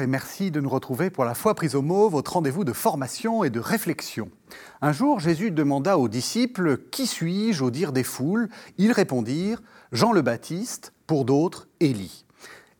Et 0.00 0.06
merci 0.06 0.50
de 0.50 0.60
nous 0.60 0.70
retrouver 0.70 1.10
pour 1.10 1.26
la 1.26 1.34
foi 1.34 1.54
prise 1.54 1.74
au 1.74 1.82
mot, 1.82 2.08
votre 2.08 2.32
rendez-vous 2.32 2.64
de 2.64 2.72
formation 2.72 3.44
et 3.44 3.50
de 3.50 3.60
réflexion. 3.60 4.30
Un 4.80 4.92
jour, 4.92 5.20
Jésus 5.20 5.50
demanda 5.50 5.98
aux 5.98 6.08
disciples 6.08 6.78
Qui 6.90 7.06
suis-je 7.06 7.62
au 7.62 7.70
dire 7.70 7.92
des 7.92 8.04
foules? 8.04 8.48
Ils 8.78 8.92
répondirent 8.92 9.60
Jean 9.92 10.12
le 10.12 10.22
Baptiste, 10.22 10.94
pour 11.06 11.26
d'autres, 11.26 11.68
Élie. 11.80 12.24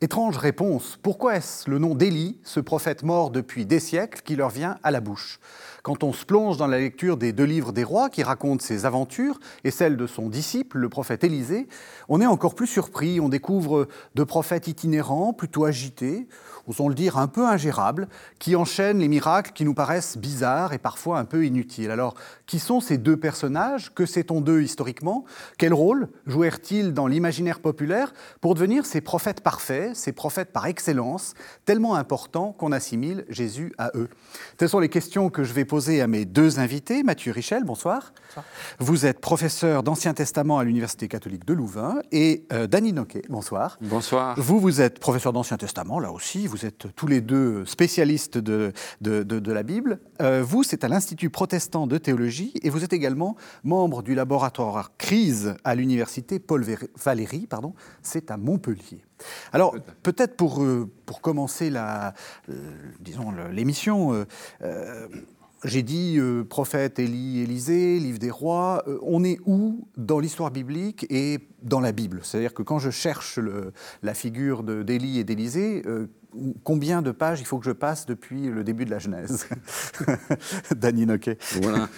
Étrange 0.00 0.38
réponse, 0.38 0.98
pourquoi 1.02 1.36
est-ce 1.36 1.68
le 1.68 1.78
nom 1.78 1.94
d'Élie, 1.94 2.38
ce 2.42 2.58
prophète 2.58 3.02
mort 3.02 3.30
depuis 3.30 3.66
des 3.66 3.80
siècles, 3.80 4.22
qui 4.24 4.34
leur 4.34 4.48
vient 4.48 4.78
à 4.82 4.90
la 4.90 5.00
bouche? 5.00 5.40
Quand 5.82 6.02
on 6.04 6.14
se 6.14 6.24
plonge 6.24 6.56
dans 6.56 6.66
la 6.66 6.78
lecture 6.78 7.18
des 7.18 7.34
deux 7.34 7.44
livres 7.44 7.72
des 7.72 7.84
rois 7.84 8.08
qui 8.08 8.22
racontent 8.22 8.64
ses 8.64 8.86
aventures 8.86 9.38
et 9.64 9.70
celles 9.70 9.98
de 9.98 10.06
son 10.06 10.30
disciple, 10.30 10.78
le 10.78 10.88
prophète 10.88 11.22
Élisée, 11.22 11.68
on 12.08 12.22
est 12.22 12.26
encore 12.26 12.54
plus 12.54 12.66
surpris. 12.66 13.20
On 13.20 13.28
découvre 13.28 13.88
de 14.14 14.24
prophètes 14.24 14.68
itinérants, 14.68 15.34
plutôt 15.34 15.66
agités, 15.66 16.26
osons 16.70 16.88
le 16.88 16.94
dire 16.94 17.18
un 17.18 17.28
peu 17.28 17.46
ingérables, 17.46 18.08
qui 18.38 18.56
enchaînent 18.56 18.98
les 18.98 19.08
miracles 19.08 19.52
qui 19.54 19.64
nous 19.64 19.74
paraissent 19.74 20.16
bizarres 20.16 20.72
et 20.72 20.78
parfois 20.78 21.18
un 21.18 21.24
peu 21.24 21.44
inutiles. 21.44 21.90
Alors, 21.90 22.14
qui 22.46 22.58
sont 22.58 22.80
ces 22.80 22.98
deux 22.98 23.16
personnages? 23.16 23.92
Que 23.94 24.06
sait-on 24.06 24.40
d'eux 24.40 24.62
historiquement? 24.62 25.24
Quel 25.58 25.74
rôle 25.74 26.08
jouèrent-ils 26.26 26.92
dans 26.92 27.06
l'imaginaire 27.06 27.60
populaire 27.60 28.12
pour 28.40 28.54
devenir 28.54 28.86
ces 28.86 29.00
prophètes 29.00 29.40
parfaits, 29.40 29.94
ces 29.94 30.12
prophètes 30.12 30.52
par 30.52 30.66
excellence, 30.66 31.34
tellement 31.64 31.94
importants 31.94 32.52
qu'on 32.52 32.72
assimile 32.72 33.24
Jésus 33.28 33.72
à 33.78 33.90
eux? 33.94 34.08
Telles 34.56 34.68
sont 34.68 34.80
les 34.80 34.88
questions 34.88 35.30
que 35.30 35.44
je 35.44 35.52
vais 35.52 35.64
poser 35.64 36.00
à 36.00 36.06
mes 36.06 36.24
deux 36.24 36.58
invités. 36.58 37.02
Mathieu 37.02 37.32
Richel, 37.32 37.64
bonsoir. 37.64 38.12
bonsoir. 38.22 38.44
Vous 38.78 39.06
êtes 39.06 39.20
professeur 39.20 39.82
d'Ancien 39.82 40.14
Testament 40.14 40.58
à 40.58 40.64
l'Université 40.64 41.08
catholique 41.08 41.44
de 41.44 41.54
Louvain. 41.54 41.96
Et 42.12 42.46
euh, 42.52 42.66
Dany 42.66 42.92
Noquet, 42.92 43.22
bonsoir. 43.28 43.78
Bonsoir. 43.80 44.34
Vous, 44.38 44.60
vous 44.60 44.80
êtes 44.80 44.98
professeur 44.98 45.32
d'Ancien 45.32 45.56
Testament, 45.56 46.00
là 46.00 46.12
aussi. 46.12 46.46
Vous 46.46 46.59
êtes 46.64 46.88
tous 46.94 47.06
les 47.06 47.20
deux 47.20 47.64
spécialistes 47.64 48.38
de, 48.38 48.72
de, 49.00 49.22
de, 49.22 49.52
la 49.52 49.62
Bible. 49.62 50.00
Euh, 50.20 50.42
vous, 50.42 50.62
c'est 50.62 50.84
à 50.84 50.88
l'Institut 50.88 51.30
protestant 51.30 51.86
de 51.86 51.98
théologie 51.98 52.52
et 52.62 52.70
vous 52.70 52.84
êtes 52.84 52.92
également 52.92 53.36
membre 53.64 54.02
du 54.02 54.14
laboratoire 54.14 54.96
Crise 54.96 55.54
à 55.64 55.74
l'université 55.74 56.38
Paul 56.38 56.64
Valéry, 56.96 57.46
pardon, 57.46 57.74
c'est 58.02 58.30
à 58.30 58.36
Montpellier. 58.36 59.04
Alors 59.52 59.74
peut-être 60.02 60.36
pour, 60.36 60.62
euh, 60.62 60.90
pour 61.06 61.20
commencer 61.20 61.70
la, 61.70 62.14
euh, 62.48 62.54
disons 63.00 63.32
l'émission, 63.52 64.24
j'ai 65.64 65.82
dit 65.82 66.16
euh, 66.18 66.42
prophète, 66.42 66.98
Élie, 66.98 67.40
Élisée, 67.40 67.98
livre 67.98 68.18
des 68.18 68.30
rois. 68.30 68.82
Euh, 68.86 68.98
on 69.02 69.22
est 69.24 69.38
où 69.44 69.86
dans 69.96 70.18
l'histoire 70.18 70.50
biblique 70.50 71.06
et 71.10 71.38
dans 71.62 71.80
la 71.80 71.92
Bible? 71.92 72.20
C'est-à-dire 72.22 72.54
que 72.54 72.62
quand 72.62 72.78
je 72.78 72.90
cherche 72.90 73.38
la 74.02 74.14
figure 74.14 74.62
d'Élie 74.62 75.18
et 75.18 75.24
d'Élisée, 75.24 75.82
euh, 75.86 76.06
combien 76.64 77.02
de 77.02 77.10
pages 77.10 77.40
il 77.40 77.46
faut 77.46 77.58
que 77.58 77.66
je 77.66 77.72
passe 77.72 78.06
depuis 78.06 78.48
le 78.48 78.64
début 78.64 78.86
de 78.86 78.90
la 78.90 78.98
Genèse? 79.00 79.48
Dany 80.74 81.04
Noquet. 81.04 81.36
Voilà. 81.60 81.90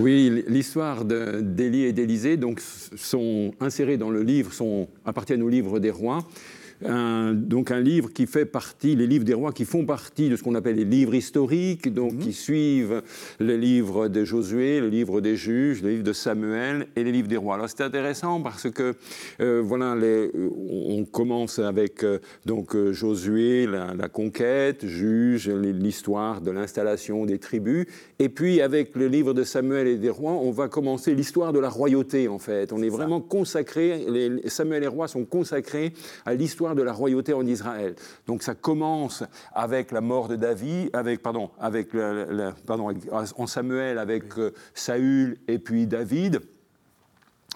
Oui, 0.00 0.44
l'histoire 0.48 1.04
d'Élie 1.04 1.84
et 1.84 1.92
d'Élisée 1.92 2.36
donc 2.36 2.60
sont 2.60 3.52
insérées 3.60 3.96
dans 3.96 4.10
le 4.10 4.22
livre, 4.22 4.52
sont, 4.52 4.88
appartiennent 5.04 5.42
au 5.42 5.48
livre 5.48 5.78
des 5.78 5.90
rois 5.90 6.26
un, 6.84 7.32
donc 7.34 7.70
un 7.70 7.80
livre 7.80 8.12
qui 8.12 8.26
fait 8.26 8.44
partie, 8.44 8.96
les 8.96 9.06
livres 9.06 9.24
des 9.24 9.34
rois 9.34 9.52
qui 9.52 9.64
font 9.64 9.84
partie 9.84 10.28
de 10.28 10.36
ce 10.36 10.42
qu'on 10.42 10.54
appelle 10.54 10.76
les 10.76 10.84
livres 10.84 11.14
historiques, 11.14 11.92
donc 11.92 12.14
mmh. 12.14 12.18
qui 12.18 12.32
suivent 12.32 13.02
les 13.40 13.56
livres 13.56 14.08
de 14.08 14.24
Josué, 14.24 14.80
le 14.80 14.88
livre 14.88 15.20
des 15.20 15.36
juges, 15.36 15.82
le 15.82 15.90
livre 15.90 16.04
de 16.04 16.12
Samuel 16.12 16.88
et 16.96 17.04
les 17.04 17.12
livres 17.12 17.28
des 17.28 17.36
rois. 17.36 17.54
Alors 17.54 17.68
c'est 17.68 17.82
intéressant 17.82 18.40
parce 18.40 18.70
que 18.70 18.94
euh, 19.40 19.62
voilà, 19.64 19.94
les, 19.94 20.30
on 20.34 21.04
commence 21.04 21.58
avec 21.58 22.02
euh, 22.04 22.18
donc 22.46 22.74
euh, 22.74 22.92
Josué, 22.92 23.66
la, 23.66 23.94
la, 23.94 24.08
conquête, 24.08 24.86
juge, 24.86 25.48
l'histoire 25.48 26.40
de 26.40 26.50
l'installation 26.50 27.26
des 27.26 27.38
tribus, 27.38 27.86
et 28.18 28.28
puis 28.28 28.60
avec 28.60 28.94
le 28.96 29.06
livre 29.08 29.34
de 29.34 29.44
Samuel 29.44 29.86
et 29.86 29.96
des 29.96 30.10
rois, 30.10 30.32
on 30.32 30.50
va 30.50 30.68
commencer 30.68 31.14
l'histoire 31.14 31.52
de 31.52 31.58
la 31.58 31.68
royauté 31.68 32.28
en 32.28 32.38
fait. 32.38 32.72
On 32.72 32.82
est, 32.82 32.86
est 32.86 32.90
vraiment 32.90 33.20
consacré, 33.20 34.04
les, 34.08 34.48
Samuel 34.48 34.78
et 34.78 34.80
les 34.80 34.86
rois 34.86 35.08
sont 35.08 35.24
consacrés 35.24 35.92
à 36.24 36.34
l'histoire 36.34 36.67
de 36.74 36.82
la 36.82 36.92
royauté 36.92 37.32
en 37.32 37.46
Israël. 37.46 37.94
Donc 38.26 38.42
ça 38.42 38.54
commence 38.54 39.24
avec 39.54 39.92
la 39.92 40.00
mort 40.00 40.28
de 40.28 40.36
David, 40.36 40.90
avec 40.92 41.22
pardon, 41.22 41.50
avec 41.60 41.90
pardon, 42.66 42.92
en 43.36 43.46
Samuel 43.46 43.98
avec. 43.98 44.38
Euh, 44.38 44.52
Saül 44.74 45.38
et 45.48 45.58
puis 45.58 45.86
David. 45.86 46.40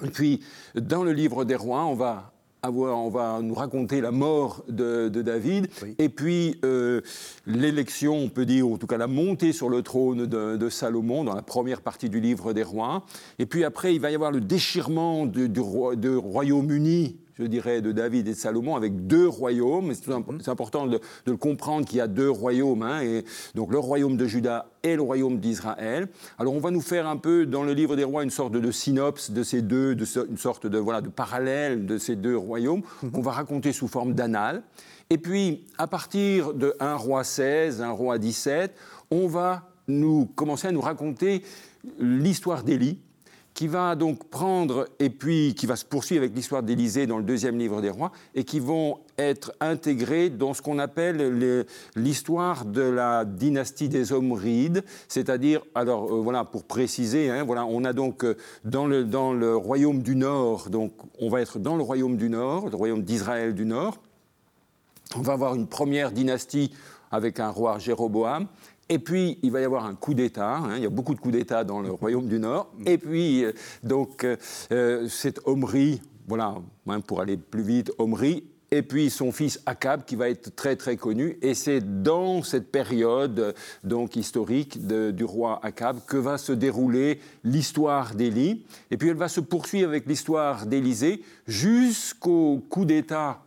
Et 0.05 0.09
puis 0.09 0.41
dans 0.75 1.05
le 1.05 1.13
livre 1.13 1.45
des 1.45 1.55
rois, 1.55 1.85
on 1.85 1.95
va 1.95 2.33
avoir, 2.63 2.99
on 2.99 3.11
va 3.11 3.41
nous 3.43 3.55
raconter 3.55 4.01
la 4.01 4.13
mort 4.13 4.65
de, 4.69 5.09
de 5.09 5.21
David, 5.21 5.67
oui. 5.83 5.97
et 5.99 6.09
puis 6.09 6.61
euh, 6.65 7.01
l'élection, 7.45 8.15
on 8.17 8.29
peut 8.29 8.47
dire, 8.47 8.69
ou 8.69 8.75
en 8.75 8.79
tout 8.79 8.87
cas 8.87 8.99
la 8.99 9.09
montée 9.09 9.53
sur 9.53 9.69
le 9.69 9.83
trône 9.83 10.27
de, 10.27 10.57
de, 10.57 10.69
Salomon 10.69 11.25
dans 11.25 11.35
la 11.35 11.43
première 11.43 11.81
partie 11.81 12.09
du 12.09 12.21
livre 12.21 12.53
des 12.53 12.63
rois. 12.63 13.05
Et 13.41 13.47
puis 13.47 13.65
après, 13.65 13.95
il 13.95 14.01
va 14.01 14.13
y 14.13 14.15
avoir 14.15 14.31
le 14.31 14.41
déchirement 14.41 15.27
du, 15.27 15.49
du, 15.49 15.61
du 15.97 16.17
Royaume-Uni 16.17 17.17
je 17.39 17.45
dirais, 17.45 17.81
de 17.81 17.93
David 17.93 18.29
et 18.29 18.33
de 18.33 18.37
Salomon 18.37 18.77
avec 18.77 19.07
deux 19.07 19.29
royaumes. 19.29 19.93
C'est 19.95 20.09
mm 20.09 20.23
-hmm. 20.23 20.51
important 20.51 20.87
de, 20.87 20.99
de, 21.27 21.31
le 21.31 21.37
comprendre 21.37 21.87
qu'il 21.87 21.99
y 21.99 22.01
a 22.01 22.07
deux 22.09 22.31
royaumes, 22.31 22.83
hein, 22.83 23.01
et 23.03 23.25
donc 23.55 23.73
le 23.73 23.79
royaume 23.79 24.17
de 24.17 24.27
Juda 24.27 24.67
et 24.83 24.97
le 24.97 25.03
royaume 25.03 25.39
d'Israël. 25.39 26.09
Alors 26.39 26.55
on 26.55 26.61
va 26.61 26.71
nous 26.71 26.81
faire 26.81 27.07
un 27.07 27.17
peu 27.17 27.47
dans 27.47 27.65
le 27.65 27.73
livre 27.73 27.97
des 27.97 28.05
rois 28.05 28.23
une 28.23 28.31
sorte 28.31 28.53
de, 28.53 28.61
de 28.61 28.71
synopsis 28.71 29.31
de 29.31 29.43
ces 29.43 29.63
deux, 29.63 29.95
de, 29.95 30.07
une 30.29 30.37
sorte 30.39 30.67
de, 30.67 30.79
voilà, 30.79 31.01
de 31.01 31.09
parallèle 31.09 31.87
de 31.87 31.99
ces 31.99 32.17
deux 32.17 32.37
royaumes 32.37 32.83
-hmm. 32.83 33.11
qu'on 33.13 33.23
va 33.23 33.33
raconter 33.33 33.73
sous 33.73 33.89
forme 33.89 34.13
d'annales. 34.15 34.63
Et 35.11 35.19
puis 35.19 35.65
à 35.79 35.87
partir 35.87 36.55
de 36.55 36.75
1 36.81 36.97
roi 36.97 37.23
16, 37.25 37.81
1 37.83 37.91
roi 37.91 38.19
17, 38.19 38.75
on 39.11 39.27
va 39.27 39.51
nous 39.89 40.27
commencer 40.27 40.69
à 40.69 40.73
nous 40.73 40.81
raconter 40.81 41.43
l'histoire 41.99 42.63
d'Élie, 42.63 42.99
qui 43.63 43.69
va 43.69 43.95
donc 43.95 44.25
prendre 44.25 44.89
et 44.99 45.09
puis 45.09 45.55
qui 45.55 45.67
va 45.67 45.77
se 45.77 45.85
poursuivre 45.85 46.25
avec 46.25 46.35
l'histoire 46.35 46.65
d'Élysée 46.65 47.07
dans 47.07 47.19
le 47.19 47.23
deuxième 47.23 47.61
livre 47.61 47.81
des 47.81 47.91
rois 47.91 48.11
et 48.35 48.43
qui 48.43 48.59
vont 48.59 48.99
être 49.19 49.53
intégrés 49.61 50.31
dans 50.31 50.53
ce 50.53 50.61
qu'on 50.63 50.81
appelle 50.81 51.65
l'histoire 51.95 52.65
de 52.65 52.83
la 52.83 53.25
dynastie 53.25 53.89
des 53.89 54.13
Omrides, 54.13 54.83
c'est-à-dire, 55.07 55.63
alors 55.77 56.13
euh, 56.13 56.21
voilà, 56.21 56.45
pour 56.45 56.65
préciser, 56.65 57.31
hein, 57.31 57.45
voilà, 57.45 57.65
on 57.65 57.85
a 57.85 57.93
donc 57.93 58.25
euh, 58.25 58.37
dans 58.65 58.89
le, 58.89 59.05
dans 59.05 59.33
le 59.33 59.55
royaume 59.55 60.03
du 60.03 60.17
Nord, 60.17 60.69
donc 60.69 60.93
on 61.21 61.29
va 61.29 61.41
être 61.41 61.61
dans 61.61 61.77
le 61.77 61.85
royaume 61.85 62.17
du 62.17 62.31
Nord, 62.31 62.69
le 62.69 62.75
royaume 62.75 63.05
d'Israël 63.05 63.55
du 63.55 63.65
Nord, 63.65 63.97
on 65.15 65.21
va 65.21 65.35
avoir 65.35 65.55
une 65.55 65.69
première 65.69 66.11
dynastie 66.11 66.73
avec 67.13 67.39
un 67.39 67.51
roi 67.51 67.79
Jéroboam, 67.79 68.49
et 68.93 68.99
puis, 68.99 69.39
il 69.43 69.51
va 69.51 69.63
y 69.63 69.65
avoir 69.65 69.87
un 69.87 69.95
coup 69.95 70.13
d'État. 70.13 70.59
Hein, 70.59 70.77
il 70.77 70.83
y 70.83 70.87
a 70.87 70.91
beaucoup 70.91 71.15
de 71.15 71.19
coups 71.19 71.33
d'État 71.33 71.65
dans 71.65 71.81
le 71.81 71.91
royaume 71.91 72.29
du 72.29 72.39
Nord. 72.39 72.71
Et 72.85 72.99
puis, 72.99 73.43
euh, 73.43 73.53
donc, 73.83 74.27
euh, 74.71 75.07
c'est 75.09 75.41
Omri, 75.47 76.03
voilà, 76.29 76.57
hein, 76.87 77.01
pour 77.01 77.23
aller 77.23 77.39
plus 77.39 77.63
vite, 77.63 77.91
Omri. 77.97 78.45
Et 78.71 78.83
puis 78.83 79.09
son 79.09 79.33
fils 79.33 79.61
Akab, 79.65 80.05
qui 80.05 80.15
va 80.15 80.29
être 80.29 80.55
très 80.55 80.77
très 80.77 80.99
connu. 80.99 81.39
Et 81.41 81.55
c'est 81.55 82.03
dans 82.03 82.43
cette 82.43 82.71
période 82.71 83.55
donc 83.83 84.17
historique 84.17 84.87
de, 84.87 85.11
du 85.11 85.25
roi 85.25 85.59
Akab 85.63 86.05
que 86.07 86.19
va 86.19 86.37
se 86.37 86.53
dérouler 86.53 87.19
l'histoire 87.45 88.15
d'Élie. 88.15 88.67
Et 88.91 88.99
puis 88.99 89.09
elle 89.09 89.17
va 89.17 89.29
se 89.29 89.41
poursuivre 89.41 89.89
avec 89.89 90.07
l'histoire 90.07 90.67
d'Élysée 90.67 91.23
jusqu'au 91.47 92.63
coup 92.69 92.85
d'État 92.85 93.43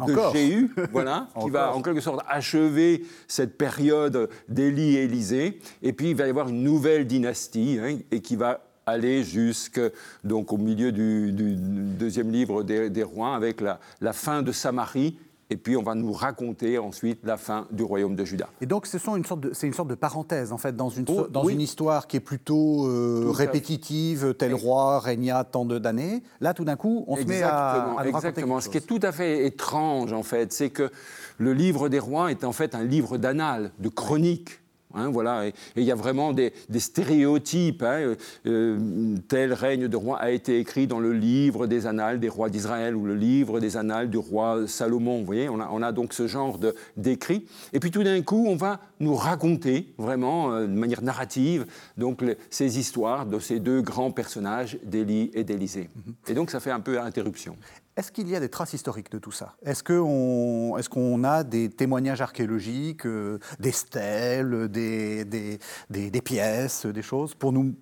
encore. 0.00 0.32
de 0.32 0.38
Jéhu, 0.38 0.70
voilà, 0.92 1.28
qui 1.40 1.50
va 1.50 1.74
en 1.74 1.82
quelque 1.82 2.00
sorte 2.00 2.24
achever 2.28 3.04
cette 3.28 3.56
période 3.56 4.28
d'Élie 4.48 4.96
et 4.96 5.04
Élysée. 5.04 5.58
Et 5.82 5.92
puis 5.92 6.10
il 6.10 6.16
va 6.16 6.26
y 6.26 6.30
avoir 6.30 6.48
une 6.48 6.62
nouvelle 6.62 7.06
dynastie 7.06 7.78
hein, 7.80 7.98
et 8.10 8.20
qui 8.20 8.36
va 8.36 8.60
aller 8.86 9.24
jusque 9.24 9.80
donc 10.22 10.52
au 10.52 10.58
milieu 10.58 10.92
du, 10.92 11.32
du 11.32 11.56
deuxième 11.56 12.30
livre 12.30 12.62
des, 12.62 12.88
des 12.88 13.02
rois 13.02 13.34
avec 13.34 13.60
la, 13.60 13.80
la, 14.00 14.12
fin 14.12 14.42
de 14.42 14.52
Samarie 14.52 15.18
et 15.50 15.56
puis 15.56 15.76
on 15.76 15.82
va 15.82 15.94
nous 15.94 16.12
raconter 16.12 16.78
ensuite 16.78 17.20
la 17.24 17.36
fin 17.36 17.66
du 17.70 17.82
royaume 17.82 18.16
de 18.16 18.24
Juda. 18.24 18.48
Et 18.60 18.66
donc 18.66 18.86
c'est 18.86 19.04
une, 19.06 19.24
sorte 19.24 19.40
de, 19.40 19.52
une 19.62 19.72
sorte 19.72 19.88
de 19.88 19.94
parenthèse 19.94 20.52
en 20.52 20.58
fait 20.58 20.74
dans 20.74 20.88
une, 20.88 21.04
oh, 21.08 21.26
dans 21.30 21.44
oui. 21.44 21.54
une 21.54 21.60
histoire 21.60 22.06
qui 22.06 22.16
est 22.16 22.20
plutôt 22.20 22.86
euh, 22.86 23.30
répétitive, 23.30 24.34
tel 24.34 24.54
roi 24.54 25.00
régna 25.00 25.44
tant 25.44 25.64
d'années. 25.64 26.22
Là 26.40 26.54
tout 26.54 26.64
d'un 26.64 26.76
coup 26.76 27.04
on 27.06 27.16
exactement, 27.16 27.36
se 27.36 27.40
met 27.40 27.42
à, 27.42 28.00
à 28.00 28.06
Exactement. 28.06 28.60
Ce 28.60 28.68
qui 28.68 28.78
est 28.78 28.86
tout 28.86 29.00
à 29.02 29.12
fait 29.12 29.46
étrange 29.46 30.12
en 30.12 30.22
fait, 30.22 30.52
c'est 30.52 30.70
que 30.70 30.90
le 31.38 31.52
livre 31.52 31.88
des 31.88 31.98
rois 31.98 32.30
est 32.30 32.44
en 32.44 32.52
fait 32.52 32.74
un 32.74 32.84
livre 32.84 33.18
d'annales, 33.18 33.72
de 33.78 33.88
chroniques. 33.88 34.60
Hein, 34.96 35.10
voilà, 35.10 35.46
et 35.46 35.52
il 35.76 35.84
y 35.84 35.92
a 35.92 35.94
vraiment 35.94 36.32
des, 36.32 36.52
des 36.68 36.80
stéréotypes. 36.80 37.82
Hein, 37.82 38.14
euh, 38.46 39.16
tel 39.28 39.52
règne 39.52 39.88
de 39.88 39.96
roi 39.96 40.18
a 40.18 40.30
été 40.30 40.58
écrit 40.58 40.86
dans 40.86 41.00
le 41.00 41.12
livre 41.12 41.66
des 41.66 41.86
annales 41.86 42.18
des 42.18 42.28
rois 42.28 42.48
d'Israël 42.48 42.96
ou 42.96 43.04
le 43.04 43.14
livre 43.14 43.60
des 43.60 43.76
annales 43.76 44.10
du 44.10 44.18
roi 44.18 44.66
Salomon. 44.66 45.18
Vous 45.18 45.26
voyez, 45.26 45.48
on 45.48 45.60
a, 45.60 45.68
on 45.70 45.82
a 45.82 45.92
donc 45.92 46.12
ce 46.12 46.26
genre 46.26 46.58
d'écrit. 46.96 47.46
Et 47.72 47.80
puis 47.80 47.90
tout 47.90 48.02
d'un 48.02 48.22
coup, 48.22 48.46
on 48.48 48.56
va 48.56 48.80
nous 49.00 49.14
raconter 49.14 49.94
vraiment 49.98 50.52
euh, 50.52 50.62
de 50.62 50.72
manière 50.72 51.02
narrative 51.02 51.66
donc 51.96 52.24
ces 52.50 52.78
histoires 52.78 53.26
de 53.26 53.38
ces 53.38 53.60
deux 53.60 53.82
grands 53.82 54.10
personnages 54.10 54.78
d'Élie 54.84 55.30
et 55.34 55.44
d'Élisée. 55.44 55.90
Mhm. 55.94 56.14
Et 56.28 56.34
donc 56.34 56.50
ça 56.50 56.60
fait 56.60 56.70
un 56.70 56.80
peu 56.80 57.00
interruption. 57.00 57.56
Est-ce 57.96 58.12
qu'il 58.12 58.28
y 58.28 58.36
a 58.36 58.40
des 58.40 58.50
traces 58.50 58.74
historiques 58.74 59.10
de 59.10 59.18
tout 59.18 59.32
ça? 59.32 59.54
Est-ce 59.64 59.82
qu'on 59.82 60.76
est 60.76 60.88
qu'on 60.88 61.24
a 61.24 61.42
des 61.44 61.70
témoignages 61.70 62.20
archéologiques, 62.20 63.06
euh, 63.06 63.38
des 63.58 63.72
stèles, 63.72 64.68
des, 64.68 65.24
des, 65.24 65.58
des, 65.88 66.20
pièces, 66.20 66.84
des 66.84 67.00
choses, 67.00 67.34
pour 67.34 67.52
nous 67.52 67.74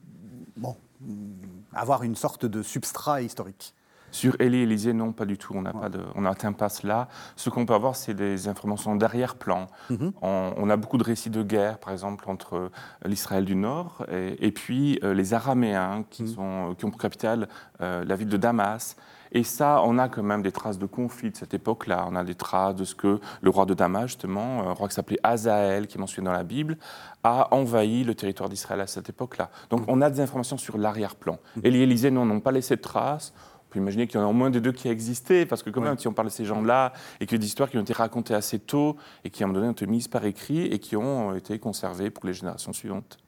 bon, 0.56 0.76
avoir 1.72 2.04
une 2.04 2.14
sorte 2.14 2.46
de 2.46 2.62
substrat 2.62 3.22
historique? 3.22 3.74
Sur 4.12 4.40
Élie 4.40 4.58
et 4.58 4.62
Élisée, 4.62 4.92
non, 4.92 5.10
pas 5.10 5.24
du 5.24 5.36
tout. 5.36 5.54
On 6.14 6.20
n'atteint 6.20 6.52
pas 6.52 6.68
cela. 6.68 7.08
Ce 7.34 7.50
qu'on 7.50 7.66
peut 7.66 7.74
avoir, 7.74 7.96
c'est 7.96 8.14
des 8.14 8.46
informations 8.46 8.94
d'arrière-plan. 8.94 9.66
Mhm. 9.90 10.12
on, 10.22 10.70
a 10.70 10.76
beaucoup 10.76 10.98
de 10.98 11.02
récits 11.02 11.30
de 11.30 11.42
guerre, 11.42 11.78
par 11.78 11.92
exemple, 11.92 12.30
entre 12.30 12.70
l'Israël 13.04 13.44
du 13.44 13.56
Nord 13.56 14.06
et, 14.08 14.52
puis 14.52 15.00
euh, 15.02 15.12
les 15.14 15.34
Araméens, 15.34 16.04
qui, 16.08 16.22
mhm. 16.22 16.28
sont, 16.28 16.74
qui 16.78 16.84
ont 16.84 16.92
pour 16.92 17.00
capitale 17.00 17.48
euh, 17.80 18.04
la 18.04 18.14
ville 18.14 18.28
de 18.28 18.36
Damas. 18.36 18.94
Et 19.32 19.42
ça, 19.42 19.82
on 19.84 19.98
a 19.98 20.08
quand 20.08 20.22
même 20.22 20.42
des 20.42 20.52
traces 20.52 20.78
de 20.78 20.86
conflits 20.86 21.30
de 21.30 21.36
cette 21.36 21.54
époque-là. 21.54 22.06
On 22.08 22.16
a 22.16 22.24
des 22.24 22.34
traces 22.34 22.76
de 22.76 22.84
ce 22.84 22.94
que 22.94 23.20
le 23.40 23.50
roi 23.50 23.66
de 23.66 23.74
Damas, 23.74 24.06
justement, 24.06 24.68
un 24.68 24.72
roi 24.72 24.88
qui 24.88 24.94
s'appelait 24.94 25.18
Azaël, 25.22 25.86
qui 25.86 25.98
est 25.98 26.00
mentionné 26.00 26.26
dans 26.26 26.32
la 26.32 26.44
Bible, 26.44 26.78
a 27.22 27.48
envahi 27.54 28.04
le 28.04 28.14
territoire 28.14 28.48
d'Israël 28.48 28.80
à 28.80 28.86
cette 28.86 29.08
époque-là. 29.08 29.50
Donc 29.70 29.82
on 29.88 30.00
a 30.02 30.10
des 30.10 30.20
informations 30.20 30.58
sur 30.58 30.78
l'arrière-plan. 30.78 31.38
Mhm. 31.56 31.62
Élie 31.64 31.78
et 31.78 31.82
Élisée 31.82 32.10
n'ont 32.10 32.40
pas 32.40 32.52
laissé 32.52 32.76
de 32.76 32.82
traces 32.82 33.32
peut 33.74 33.80
imaginer 33.80 34.06
qu'il 34.06 34.20
y 34.20 34.22
en 34.22 34.26
a 34.26 34.30
au 34.30 34.32
moins 34.32 34.50
des 34.50 34.60
deux 34.60 34.72
qui 34.72 34.88
existé, 34.88 35.46
parce 35.46 35.62
que 35.62 35.70
quand 35.70 35.80
même, 35.80 35.98
si 35.98 36.08
on 36.08 36.12
parle 36.12 36.28
de 36.28 36.32
ces 36.32 36.44
gens-là, 36.44 36.92
et 37.20 37.24
a 37.24 37.38
des 37.38 37.46
histoires 37.46 37.68
qui 37.68 37.76
ont 37.76 37.82
été 37.82 37.92
racontées 37.92 38.34
assez 38.34 38.58
tôt, 38.58 38.96
et 39.24 39.30
qui, 39.30 39.42
à 39.42 39.44
un 39.44 39.48
moment 39.48 39.60
donné, 39.60 39.68
ont 39.68 39.72
été 39.72 39.86
mises 39.86 40.08
par 40.08 40.24
écrit, 40.24 40.66
et 40.66 40.78
qui 40.78 40.96
ont 40.96 41.34
été 41.34 41.58
conservées 41.58 42.10
pour 42.10 42.26
les 42.26 42.34
générations 42.34 42.72
suivantes. 42.72 43.18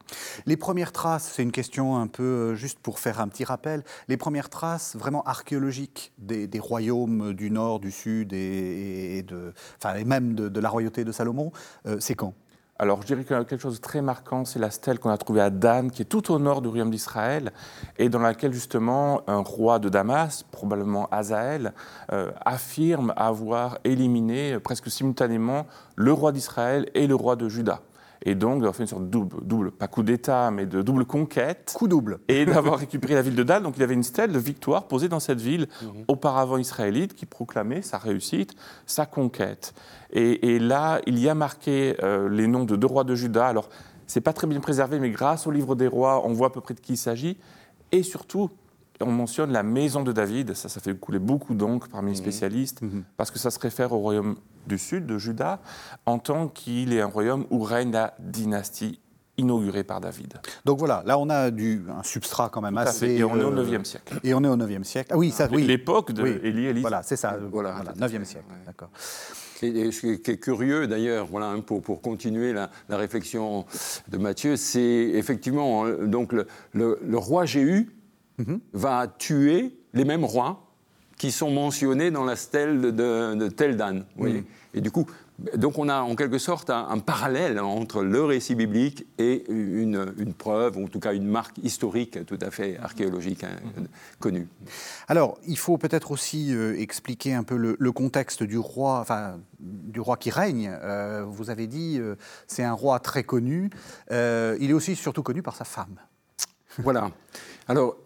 Les 0.45 0.55
premières 0.55 0.93
traces, 0.93 1.31
c'est 1.35 1.43
une 1.43 1.51
question 1.51 1.97
un 1.97 2.07
peu, 2.07 2.23
euh, 2.23 2.55
juste 2.55 2.79
pour 2.79 2.99
faire 2.99 3.19
un 3.19 3.27
petit 3.27 3.43
rappel, 3.43 3.83
les 4.07 4.15
premières 4.15 4.49
traces 4.49 4.95
vraiment 4.95 5.21
archéologiques 5.23 6.13
des, 6.17 6.47
royaumes 6.59 7.33
du 7.33 7.51
Nord, 7.51 7.79
du 7.79 7.91
Sud, 7.91 8.31
et, 8.33 9.23
de, 9.23 9.53
enfin, 9.77 9.95
et 9.95 10.05
même 10.05 10.33
de, 10.33 10.59
la 10.59 10.69
royauté 10.69 11.03
de 11.03 11.11
Salomon, 11.11 11.51
euh, 11.85 11.97
c'est 11.99 12.15
quand? 12.15 12.33
Alors, 12.79 13.01
je 13.01 13.07
dirais 13.07 13.23
que 13.23 13.43
quelque 13.43 13.57
chose 13.57 13.77
de 13.77 13.81
très 13.81 14.01
marquant, 14.01 14.45
c'est 14.45 14.59
la 14.59 14.69
stèle 14.69 14.99
qu'on 14.99 15.09
a 15.09 15.17
trouvée 15.17 15.41
à 15.41 15.49
Dan, 15.49 15.89
qui 15.89 16.03
est 16.03 16.05
tout 16.05 16.31
au 16.31 16.37
nord 16.37 16.61
du 16.61 16.67
royaume 16.67 16.91
d'Israël, 16.91 17.51
et 17.97 18.07
dans 18.07 18.19
laquelle, 18.19 18.53
justement, 18.53 19.21
un 19.27 19.39
roi 19.39 19.79
de 19.79 19.89
Damas, 19.89 20.43
probablement 20.51 21.07
Azaël, 21.09 21.73
euh, 22.11 22.31
affirme 22.45 23.13
avoir 23.15 23.79
éliminé 23.83 24.53
euh, 24.53 24.59
presque 24.59 24.91
simultanément 24.91 25.65
le 25.95 26.13
roi 26.13 26.31
d'Israël 26.31 26.87
et 26.93 27.07
le 27.07 27.15
roi 27.15 27.35
de 27.35 27.49
Juda 27.49 27.81
et 28.23 28.35
donc 28.35 28.55
d'avoir 28.55 28.75
fait 28.75 28.83
une 28.83 28.87
sorte 28.87 29.05
de 29.05 29.09
double, 29.09 29.37
double 29.43 29.71
pas 29.71 29.87
coup 29.87 30.03
d'État, 30.03 30.51
mais 30.51 30.65
de 30.65 30.81
double 30.81 31.05
conquête. 31.05 31.73
Coup 31.75 31.87
double. 31.87 32.19
Et 32.27 32.45
d'avoir 32.45 32.79
récupéré 32.79 33.15
la 33.15 33.21
ville 33.21 33.35
de 33.35 33.43
Dan. 33.43 33.63
Donc 33.63 33.77
il 33.77 33.83
avait 33.83 33.93
une 33.93 34.03
stèle 34.03 34.31
de 34.31 34.39
victoire 34.39 34.87
posée 34.87 35.09
dans 35.09 35.19
cette 35.19 35.41
ville, 35.41 35.67
mhm. 35.81 36.05
auparavant 36.07 36.57
israélite, 36.57 37.13
qui 37.13 37.25
proclamait 37.25 37.81
sa 37.81 37.97
réussite, 37.97 38.55
sa 38.85 39.05
conquête. 39.05 39.73
Et, 40.11 40.57
là, 40.59 41.01
il 41.05 41.19
y 41.19 41.27
a 41.27 41.35
marqué 41.35 41.95
euh, 42.01 42.29
les 42.29 42.47
noms 42.47 42.63
de 42.63 42.75
deux 42.75 42.87
rois 42.87 43.03
de 43.03 43.13
Juda. 43.13 43.45
Alors, 43.45 43.69
c'est 44.07 44.21
pas 44.21 44.33
très 44.33 44.47
bien 44.47 44.61
préservé, 44.61 44.99
mais 44.99 45.09
grâce 45.09 45.47
au 45.47 45.51
livre 45.51 45.75
des 45.75 45.87
rois, 45.87 46.25
on 46.25 46.31
voit 46.31 46.47
à 46.47 46.49
peu 46.49 46.61
près 46.61 46.73
de 46.73 46.79
qui 46.79 46.93
il 46.93 46.97
s'agit. 46.97 47.37
Et 47.91 48.03
surtout, 48.03 48.49
on 49.01 49.11
mentionne 49.11 49.51
la 49.51 49.63
maison 49.63 50.03
de 50.03 50.11
David, 50.11 50.53
ça, 50.53 50.69
ça 50.69 50.79
fait 50.79 50.97
couler 50.97 51.19
beaucoup 51.19 51.53
d'encre 51.53 51.87
parmi 51.89 52.11
les 52.11 52.17
mhm. 52.17 52.23
spécialistes, 52.23 52.81
mhm. 52.81 53.03
parce 53.15 53.31
que 53.31 53.39
ça 53.39 53.51
se 53.51 53.59
réfère 53.59 53.91
au 53.91 53.99
royaume 53.99 54.37
du 54.67 54.77
sud, 54.77 55.05
de 55.05 55.17
Juda, 55.17 55.59
en 56.05 56.19
tant 56.19 56.47
qu'il 56.47 56.93
est 56.93 57.01
un 57.01 57.07
royaume 57.07 57.45
où 57.49 57.63
règne 57.63 57.91
la 57.91 58.13
dynastie 58.19 58.99
inaugurée 59.37 59.83
par 59.83 60.01
David. 60.01 60.33
Donc 60.65 60.79
voilà, 60.79 61.03
là 61.05 61.19
on 61.19 61.29
a 61.29 61.51
du, 61.51 61.83
un 61.95 62.01
substrat 62.01 62.49
quand 62.49 62.61
même 62.61 62.77
assez... 62.77 63.07
Et 63.07 63.23
on 63.23 63.39
est 63.39 63.43
au 63.43 63.53
9e 63.53 63.83
siècle. 63.83 64.19
Et 64.23 64.33
on 64.33 64.43
est 64.43 64.47
au 64.47 64.57
9e 64.57 64.83
siècle. 64.83 65.11
Ah 65.13 65.17
oui, 65.17 65.29
ça, 65.29 65.47
oui. 65.51 65.63
L'époque 65.63 66.11
de 66.11 66.23
oui. 66.23 66.39
Élie 66.41 66.81
Voilà, 66.81 67.03
c'est 67.03 67.15
ça, 67.15 67.37
voilà, 67.51 67.83
9e 67.97 68.23
siècle, 68.23 68.45
d'accord. 68.65 68.89
Et, 69.61 69.91
ce 69.91 70.15
qui 70.15 70.31
est 70.31 70.37
curieux 70.37 70.87
d'ailleurs, 70.87 71.27
voilà, 71.27 71.55
pour, 71.65 71.81
pour, 71.81 72.01
continuer 72.01 72.53
la, 72.53 72.69
réflexion 72.89 73.65
de 74.07 74.17
Matthieu, 74.17 74.55
c'est 74.55 74.81
effectivement 74.81 75.85
hein, 75.85 75.93
donc 76.05 76.31
le, 76.33 76.47
le, 76.73 77.17
roi 77.17 77.45
Jéhu 77.45 77.91
Mhm. 78.37 78.59
va 78.73 79.07
tuer 79.07 79.75
les 79.93 80.05
mêmes 80.05 80.23
rois 80.23 80.63
qui 81.17 81.31
sont 81.31 81.49
mentionnés 81.49 82.11
dans 82.11 82.23
la 82.23 82.35
stèle 82.35 82.81
de, 82.81 83.35
de 83.35 83.47
Teldan. 83.49 84.03
Mhm. 84.17 84.43
Et 84.77 84.81
du 84.81 84.91
coup, 84.91 85.07
donc 85.55 85.79
on 85.79 85.89
a 85.89 86.01
en 86.01 86.15
quelque 86.15 86.37
sorte 86.37 86.69
un, 86.69 86.99
parallèle 86.99 87.59
entre 87.59 88.03
le 88.03 88.23
récit 88.23 88.53
biblique 88.53 89.07
et 89.17 89.43
une, 89.49 90.33
preuve, 90.37 90.77
ou 90.77 90.85
en 90.85 90.87
tout 90.87 90.99
cas 90.99 91.15
une 91.15 91.25
marque 91.25 91.57
historique 91.63 92.23
tout 92.27 92.37
à 92.41 92.51
fait 92.51 92.77
archéologique 92.77 93.43
hein, 93.43 93.55
connue. 94.19 94.47
Alors, 95.07 95.39
il 95.47 95.57
faut 95.57 95.79
peut-être 95.79 96.11
aussi 96.11 96.53
euh, 96.53 96.79
expliquer 96.79 97.33
un 97.33 97.41
peu 97.43 97.57
le, 97.57 97.91
contexte 97.91 98.43
du 98.43 98.59
roi, 98.59 98.99
enfin 98.99 99.39
du 99.59 99.99
roi 99.99 100.15
qui 100.15 100.29
règne. 100.29 100.69
Euh, 100.83 101.25
vous 101.27 101.49
avez 101.49 101.65
dit, 101.65 101.97
euh, 101.99 102.15
c'est 102.45 102.63
un 102.63 102.73
roi 102.73 102.99
très 102.99 103.23
connu. 103.23 103.71
il 104.11 104.15
est 104.69 104.73
aussi 104.73 104.95
surtout 104.95 105.23
connu 105.23 105.41
par 105.41 105.55
sa 105.55 105.65
femme. 105.65 105.95
Voilà. 106.77 107.09
Alors, 107.67 107.97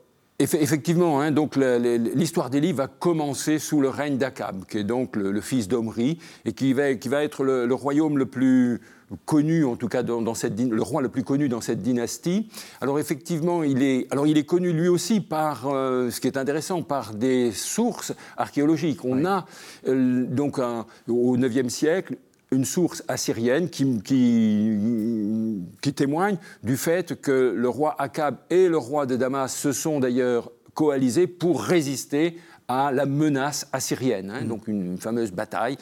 Effectivement, 0.42 1.22
hein, 1.22 1.30
donc 1.30 1.56
l'histoire 1.56 2.50
d'Élie 2.50 2.74
va 2.74 2.88
commencer 2.88 3.60
sous 3.60 3.80
le 3.80 3.90
règne 3.90 4.18
d'Akab, 4.18 4.66
qui 4.66 4.80
est 4.80 4.84
donc 4.84 5.16
le, 5.16 5.40
fils 5.40 5.68
d'Omri, 5.68 6.18
et 6.46 6.54
qui 6.54 6.74
va, 6.74 6.96
qui 6.96 7.10
va 7.10 7.24
être 7.24 7.44
le, 7.44 7.72
royaume 7.76 8.18
le 8.18 8.26
plus 8.26 8.82
connu, 9.26 9.66
en 9.66 9.76
tout 9.76 9.88
cas 9.88 10.02
dans, 10.02 10.34
cette, 10.34 10.60
le 10.60 10.82
roi 10.82 11.04
le 11.04 11.10
plus 11.10 11.24
connu 11.24 11.48
dans 11.48 11.62
cette 11.62 11.84
dynastie. 11.84 12.50
Alors 12.82 12.98
effectivement, 12.98 13.62
il 13.62 13.84
est, 13.84 14.08
alors 14.10 14.26
il 14.26 14.36
est 14.36 14.46
connu 14.46 14.74
lui 14.74 14.88
aussi 14.88 15.22
par, 15.22 15.68
euh, 15.68 16.10
ce 16.10 16.20
qui 16.20 16.26
est 16.26 16.38
intéressant, 16.38 16.82
par 16.82 17.14
des 17.14 17.52
sources 17.52 18.12
archéologiques. 18.36 19.06
On 19.06 19.26
a 19.26 19.46
euh, 19.88 20.26
donc 20.26 20.60
au 21.08 21.38
IXe 21.38 21.72
siècle 21.72 22.18
une 22.54 22.66
source 22.66 23.02
assyrienne 23.08 23.70
qui, 23.70 24.02
qui, 24.04 25.94
témoigne 25.94 26.38
du 26.64 26.76
fait 26.76 27.20
que 27.22 27.54
le 27.56 27.70
roi 27.70 27.96
Akab 27.98 28.40
et 28.50 28.68
le 28.68 28.78
roi 28.78 29.06
de 29.06 29.16
Damas 29.16 29.56
se 29.56 29.72
sont 29.72 30.02
d'ailleurs 30.02 30.52
coalisés 30.74 31.28
pour 31.28 31.64
résister 31.64 32.38
à 32.68 32.92
la 32.92 33.06
menace 33.06 33.68
assyrienne. 33.72 34.30
Hein. 34.32 34.42
Mm. 34.44 34.48
donc 34.48 34.68
une, 34.68 34.98
fameuse 34.98 35.32
bataille 35.32 35.78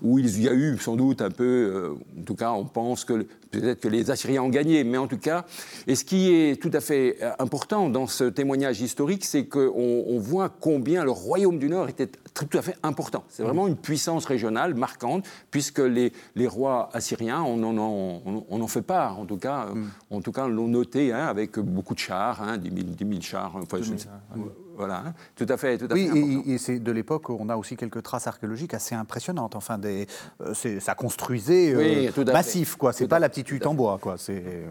où 0.00 0.18
il 0.18 0.42
y 0.42 0.48
a 0.48 0.54
eu 0.54 0.78
sans 0.78 0.96
doute 0.96 1.20
un 1.20 1.30
peu, 1.30 1.44
euh, 1.44 2.20
en 2.20 2.24
tout 2.24 2.34
cas 2.34 2.52
on 2.52 2.64
pense 2.64 3.04
que 3.04 3.26
peut-être 3.50 3.80
que 3.80 3.88
les 3.88 4.10
Assyriens 4.10 4.42
ont 4.42 4.48
gagné, 4.48 4.82
mais 4.82 4.98
en 4.98 5.06
tout 5.06 5.18
cas, 5.18 5.44
et 5.86 5.94
ce 5.94 6.04
qui 6.04 6.32
est 6.32 6.60
tout 6.60 6.70
à 6.72 6.80
fait 6.80 7.18
euh, 7.22 7.32
important 7.38 7.88
dans 7.90 8.06
ce 8.06 8.24
témoignage 8.24 8.80
historique, 8.80 9.24
c'est 9.24 9.44
qu'on 9.44 10.04
on 10.06 10.18
voit 10.18 10.48
combien 10.48 11.04
le 11.04 11.10
royaume 11.10 11.58
du 11.58 11.68
Nord 11.68 11.88
était 11.88 12.10
tout 12.34 12.48
à 12.58 12.62
fait 12.62 12.76
important. 12.82 13.24
C'est 13.28 13.44
vraiment 13.44 13.68
une 13.68 13.76
puissance 13.76 14.26
régionale 14.26 14.74
marquante, 14.74 15.24
puisque 15.52 15.78
les, 15.78 16.12
les 16.34 16.48
rois 16.48 16.90
assyriens, 16.92 17.42
on 17.42 17.62
en, 17.62 17.78
on, 17.78 18.44
on 18.48 18.60
en, 18.60 18.66
fait 18.66 18.82
part, 18.82 19.20
en 19.20 19.24
tout 19.24 19.36
cas, 19.36 19.66
mm. 19.66 19.90
en 20.10 20.20
tout 20.20 20.32
cas 20.32 20.48
l'ont 20.48 20.66
noté 20.66 21.12
hein, 21.12 21.26
avec 21.26 21.58
beaucoup 21.60 21.94
de 21.94 22.00
chars, 22.00 22.42
hein, 22.42 22.58
10, 22.58 22.98
000, 22.98 23.20
chars. 23.20 23.54
Enfin, 23.54 23.78
voilà, 24.76 25.04
hein. 25.06 25.14
tout 25.36 25.46
à 25.48 25.56
fait. 25.56 25.78
Tout 25.78 25.86
à 25.88 25.94
oui, 25.94 26.42
et, 26.46 26.58
c'est 26.58 26.80
de 26.80 26.90
l'époque 26.90 27.28
où 27.28 27.36
on 27.38 27.48
a 27.48 27.56
aussi 27.56 27.76
quelques 27.76 28.02
traces 28.02 28.26
archéologiques 28.26 28.74
assez 28.74 28.96
impressionnantes. 28.96 29.54
Enfin, 29.54 29.78
des, 29.78 30.08
euh, 30.40 30.80
ça 30.80 30.96
construisait 30.96 32.10
euh, 32.16 32.24
massif, 32.32 32.74
quoi. 32.74 32.92
C'est 32.92 33.06
pas 33.06 33.20
la 33.20 33.28
petite 33.28 33.50
hutte 33.52 33.66
en 33.66 33.74
bois, 33.74 33.98
quoi. 34.00 34.16
C'est 34.18 34.64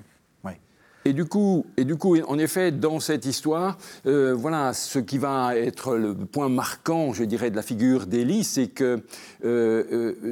et 1.06 1.14
du 1.14 1.26
coup, 1.26 1.66
et 1.78 1.86
du 1.86 1.96
coup, 1.96 2.18
en 2.20 2.38
effet, 2.38 2.72
dans 2.72 3.00
cette 3.00 3.26
histoire, 3.26 3.78
euh, 4.06 4.34
voilà, 4.34 4.74
ce 4.74 5.00
qui 5.00 5.18
va 5.18 5.56
être 5.56 5.96
le 5.96 6.14
point 6.16 6.50
marquant, 6.50 7.14
je 7.14 7.24
dirais, 7.24 7.52
de 7.52 7.56
la 7.56 7.62
figure 7.62 8.06
d'Élie, 8.06 8.44
c'est 8.44 8.68
que 8.68 9.04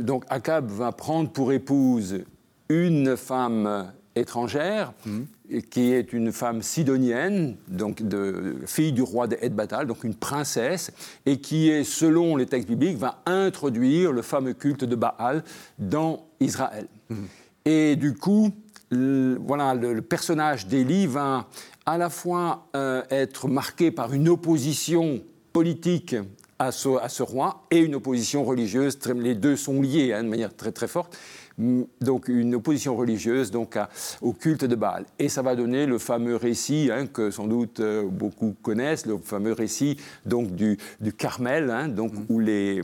donc 0.01 0.23
Akab 0.29 0.69
va 0.69 0.91
prendre 0.91 1.29
pour 1.29 1.51
épouse 1.51 2.23
une 2.69 3.17
femme 3.17 3.91
étrangère, 4.15 4.93
mmh 5.05 5.21
qui 5.69 5.91
est 5.91 6.13
une 6.13 6.31
femme 6.31 6.61
sidonienne, 6.61 7.55
donc 7.67 8.01
de, 8.01 8.55
fille 8.65 8.93
du 8.93 9.01
roi 9.01 9.27
de 9.27 9.37
Edbatal, 9.41 9.85
donc 9.87 10.03
une 10.03 10.15
princesse, 10.15 10.91
et 11.25 11.37
qui 11.37 11.69
est, 11.69 11.83
selon 11.83 12.37
les 12.37 12.45
textes 12.45 12.69
bibliques, 12.69 12.97
va 12.97 13.21
introduire 13.25 14.11
le 14.11 14.21
fameux 14.21 14.53
culte 14.53 14.85
de 14.85 14.95
Baal 14.95 15.43
dans 15.77 16.25
Israël. 16.39 16.87
Mhm. 17.09 17.27
Et 17.65 17.95
du 17.95 18.15
coup, 18.15 18.51
le, 18.91 19.39
voilà, 19.45 19.73
le, 19.73 20.01
personnage 20.01 20.67
d'Élie 20.67 21.07
va 21.07 21.47
à 21.85 21.97
la 21.97 22.09
fois 22.09 22.67
euh, 22.75 23.01
être 23.09 23.47
marqué 23.47 23.89
par 23.89 24.13
une 24.13 24.29
opposition 24.29 25.21
politique 25.53 26.15
à 26.59 26.71
ce, 26.71 27.23
roi 27.23 27.63
et 27.71 27.79
une 27.79 27.95
opposition 27.95 28.43
religieuse. 28.43 28.99
Les 29.15 29.33
deux 29.33 29.55
sont 29.55 29.81
liés 29.81 30.13
hein, 30.13 30.23
de 30.23 30.29
manière 30.29 30.55
très 30.55 30.71
très 30.71 30.87
forte. 30.87 31.17
Donc 31.57 32.27
une 32.27 32.55
opposition 32.55 32.95
religieuse 32.95 33.51
donc 33.51 33.77
au 34.21 34.33
culte 34.33 34.65
de 34.65 34.75
Baal. 34.75 35.05
Et 35.19 35.29
ça 35.29 35.41
va 35.41 35.55
donner 35.55 35.85
le 35.85 35.97
fameux 35.97 36.35
récit 36.35 36.89
hein, 36.91 37.07
que 37.07 37.31
sans 37.31 37.47
doute 37.47 37.79
euh, 37.79 38.07
beaucoup 38.07 38.55
connaissent, 38.61 39.05
le 39.05 39.17
fameux 39.17 39.53
récit 39.53 39.97
donc 40.25 40.55
du, 40.55 40.77
du 40.99 41.13
Carmel, 41.13 41.69
hein, 41.69 41.87
donc 41.87 42.13
mm. 42.13 42.25
où, 42.29 42.39
les, 42.39 42.81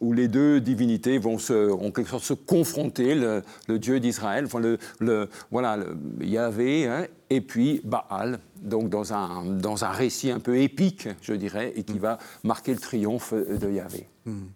où 0.00 0.12
les 0.12 0.28
deux 0.28 0.60
divinités 0.60 1.18
vont 1.18 1.38
se, 1.38 1.70
en 1.70 1.90
quelque 1.90 2.10
sorte 2.10 2.24
se 2.24 2.34
confronter, 2.34 3.14
le, 3.14 3.42
Dieu 3.78 4.00
d'Israël, 4.00 4.44
enfin 4.46 4.60
le, 4.60 4.78
le, 5.00 5.28
voilà, 5.50 5.76
le 5.76 5.96
Yahvé 6.24 6.86
hein, 6.86 7.06
et 7.30 7.40
puis 7.40 7.80
Baal, 7.84 8.38
donc 8.62 8.88
dans 8.88 9.12
un, 9.12 9.44
dans 9.44 9.84
un 9.84 9.90
récit 9.90 10.30
un 10.30 10.40
peu 10.40 10.58
épique, 10.58 11.08
je 11.22 11.34
dirais, 11.34 11.72
et 11.76 11.82
qui 11.84 11.94
mm. 11.94 12.00
va 12.00 12.18
marquer 12.44 12.72
le 12.72 12.80
triomphe 12.80 13.32
de 13.34 13.70
Yahvé. 13.70 14.08
Mm. 14.24 14.46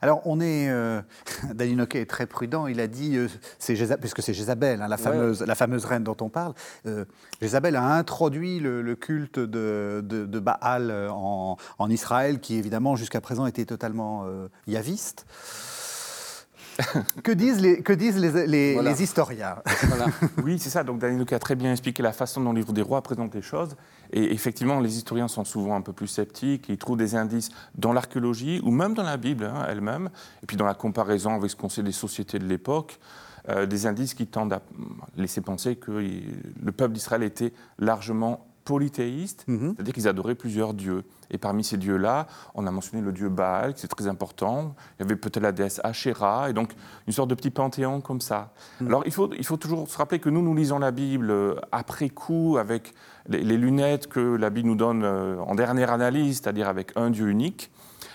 Alors, 0.00 0.22
on 0.24 0.40
est. 0.40 0.68
Euh, 0.68 1.00
est 1.58 2.08
très 2.08 2.26
prudent. 2.26 2.66
Il 2.66 2.80
a 2.80 2.86
dit, 2.86 3.16
euh, 3.16 3.28
puisque 4.00 4.22
c'est 4.22 4.34
Jézabel, 4.34 4.82
hein, 4.82 4.88
la, 4.88 4.96
fameuse, 4.96 5.42
la 5.42 5.54
fameuse 5.54 5.84
reine 5.84 6.04
dont 6.04 6.16
on 6.20 6.28
parle, 6.28 6.54
euh, 6.86 7.04
Jézabel 7.40 7.76
a 7.76 7.84
introduit 7.84 8.60
le, 8.60 8.94
culte 8.94 9.38
de, 9.38 10.02
de, 10.04 10.38
Baal 10.38 10.92
en, 11.10 11.56
en, 11.78 11.90
Israël, 11.90 12.40
qui 12.40 12.56
évidemment 12.56 12.96
jusqu'à 12.96 13.20
présent 13.20 13.46
était 13.46 13.64
totalement 13.64 14.26
yaviste. 14.66 15.26
que 17.24 17.32
disent 17.32 17.60
les, 17.60 17.82
que 17.82 17.92
disent 17.92 18.18
les, 18.18 18.46
les, 18.46 19.02
historiens? 19.02 19.56
Oui, 20.44 20.58
c'est 20.58 20.70
ça. 20.70 20.84
Donc 20.84 20.98
Daniel 20.98 21.26
a 21.32 21.38
très 21.38 21.54
bien 21.54 21.72
expliqué 21.72 22.02
la 22.02 22.12
façon 22.12 22.40
dont 22.40 22.52
le 22.52 22.60
livre 22.60 22.72
des 22.72 22.82
rois 22.82 23.02
présente 23.02 23.34
les 23.34 23.42
choses. 23.42 23.76
Et 24.12 24.32
effectivement, 24.32 24.80
les 24.80 24.96
historiens 24.96 25.28
sont 25.28 25.44
souvent 25.44 25.76
un 25.76 25.80
peu 25.80 25.92
plus 25.92 26.06
sceptiques. 26.06 26.66
Ils 26.68 26.78
trouvent 26.78 26.96
des 26.96 27.14
indices 27.14 27.50
dans 27.76 27.92
l'archéologie 27.92 28.60
ou 28.62 28.70
même 28.70 28.94
dans 28.94 29.02
la 29.02 29.16
Bible 29.16 29.44
hein, 29.44 29.66
elle-même, 29.68 30.10
et 30.42 30.46
puis 30.46 30.56
dans 30.56 30.66
la 30.66 30.74
comparaison 30.74 31.34
avec 31.34 31.50
ce 31.50 31.56
qu'on 31.56 31.68
sait 31.68 31.82
des 31.82 31.92
sociétés 31.92 32.38
de 32.38 32.46
l'époque. 32.46 32.98
Euh, 33.48 33.64
des 33.64 33.86
indices 33.86 34.12
qui 34.12 34.26
tendent 34.26 34.52
à 34.52 34.60
laisser 35.16 35.40
penser 35.40 35.76
que 35.76 35.90
le 35.90 36.72
peuple 36.72 36.92
d'Israël 36.92 37.22
était 37.22 37.54
largement 37.78 38.46
polythéistes, 38.68 39.44
mhm. 39.48 39.72
c'est-à-dire 39.74 39.94
qu'ils 39.94 40.08
adoraient 40.08 40.34
plusieurs 40.34 40.74
dieux. 40.74 41.02
Et 41.30 41.38
parmi 41.38 41.64
ces 41.64 41.78
dieux-là, 41.78 42.26
on 42.54 42.66
a 42.66 42.70
mentionné 42.70 43.02
le 43.02 43.12
dieu 43.12 43.30
Baal, 43.30 43.72
qui 43.72 43.80
c'est 43.80 43.88
très 43.88 44.06
important. 44.06 44.74
Il 44.98 45.02
y 45.02 45.06
avait 45.06 45.16
peut-être 45.16 45.42
la 45.42 45.52
déesse 45.52 45.80
Asherah, 45.82 46.50
et 46.50 46.52
donc 46.52 46.74
une 47.06 47.14
sorte 47.14 47.30
de 47.30 47.34
petit 47.34 47.48
panthéon 47.48 48.02
comme 48.02 48.20
ça. 48.20 48.52
Mhm. 48.82 48.88
Alors 48.88 49.02
il 49.06 49.12
faut, 49.12 49.30
il 49.32 49.46
faut 49.46 49.56
toujours 49.56 49.88
se 49.88 49.96
rappeler 49.96 50.18
que 50.18 50.28
nous, 50.28 50.42
nous 50.42 50.54
lisons 50.54 50.78
la 50.78 50.90
Bible 50.90 51.30
euh, 51.30 51.54
après 51.72 52.10
coup, 52.10 52.58
avec 52.58 52.92
les, 53.28 53.56
lunettes 53.56 54.06
que 54.06 54.36
la 54.36 54.50
Bible 54.50 54.68
nous 54.68 54.74
donne 54.74 55.02
euh, 55.04 55.38
en 55.40 55.54
dernière 55.54 55.92
analyse, 55.92 56.40
c'est-à-dire 56.42 56.68
avec 56.68 56.92
un 56.96 57.10
dieu 57.10 57.28
unique. 57.28 57.70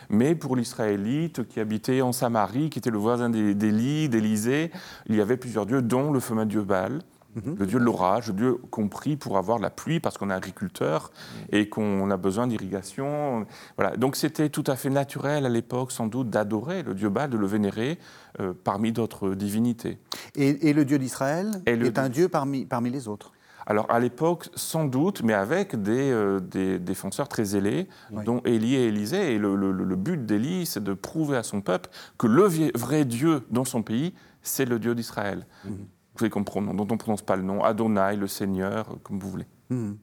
Mais 0.10 0.36
pour 0.36 0.56
l'Israélite 0.56 1.48
qui 1.48 1.60
habitait 1.60 2.02
en 2.02 2.12
Samarie, 2.12 2.70
qui 2.70 2.80
était 2.80 2.92
le 2.92 2.98
voisin 2.98 3.30
d'Élie, 3.30 4.10
d'Élysée, 4.10 4.72
il 5.08 5.16
y 5.16 5.22
avait 5.22 5.38
plusieurs 5.38 5.66
dieux, 5.66 5.82
dont 5.82 6.12
le 6.12 6.20
fameux 6.20 6.46
dieu 6.46 6.62
Baal. 6.62 7.02
Mhm. 7.36 7.56
le 7.58 7.66
dieu 7.66 7.80
de 7.80 7.84
l'orage, 7.84 8.28
le 8.28 8.34
dieu 8.34 8.58
compris 8.70 9.16
pour 9.16 9.40
avoir 9.40 9.58
la 9.58 9.72
pluie 9.72 10.00
parce 10.00 10.20
qu'on 10.20 10.30
est 10.30 10.34
agriculteur 10.34 11.12
et 11.52 11.68
qu'on 11.68 12.12
a 12.12 12.18
besoin 12.18 12.46
d'irrigation. 12.46 13.48
Voilà. 13.76 13.98
Donc 13.98 14.16
c'était 14.16 14.50
tout 14.50 14.64
à 14.68 14.76
fait 14.76 14.92
naturel 14.92 15.48
à 15.48 15.50
l'époque, 15.50 15.92
sans 15.92 16.06
doute, 16.06 16.30
d'adorer 16.30 16.84
le 16.84 16.94
dieu 16.94 17.10
Baal, 17.10 17.32
de 17.32 17.38
le 17.38 17.48
vénérer 17.48 17.98
euh, 18.40 18.54
parmi 18.64 18.92
d'autres 18.92 19.34
divinités. 19.34 19.98
Et, 20.36 20.74
le 20.74 20.86
dieu 20.86 21.00
d'Israël 21.00 21.62
est 21.66 21.98
un 21.98 22.10
dieu 22.10 22.30
parmi, 22.30 22.66
parmi 22.66 22.92
les 22.92 23.08
autres 23.08 23.32
alors 23.66 23.90
à 23.90 24.00
l'époque, 24.00 24.50
sans 24.56 24.86
doute, 24.86 25.24
mais 25.24 25.34
avec 25.34 25.82
des, 25.82 26.12
euh, 26.12 26.40
défenseurs 26.80 27.28
très 27.28 27.46
zélés, 27.46 27.88
dont 28.12 28.42
Élie 28.46 28.76
et 28.76 28.88
Élisée. 28.88 29.36
Et 29.36 29.38
le, 29.38 29.96
but 29.96 30.26
d'Élie, 30.26 30.66
c'est 30.66 30.84
de 30.84 30.94
prouver 30.94 31.38
à 31.38 31.44
son 31.44 31.62
peuple 31.62 31.90
que 32.18 32.28
le 32.28 32.44
vrai 32.76 33.06
Dieu 33.06 33.44
dans 33.52 33.66
son 33.66 33.82
pays, 33.84 34.14
c'est 34.42 34.66
le 34.66 34.80
Dieu 34.80 34.96
d'Israël. 34.96 35.46
Mhm 35.66 35.86
vous 36.14 36.20
savez, 36.20 36.30
dont 36.30 36.46
on 36.58 36.62
ne 36.62 36.98
prononce 36.98 37.22
pas 37.22 37.36
le 37.36 37.44
nom, 37.44 37.64
Adonai, 37.64 38.16
le 38.16 38.28
Seigneur, 38.28 38.98
comme 39.04 39.20
vous 39.20 39.30
voulez. 39.30 39.48
Hmm. 39.70 39.94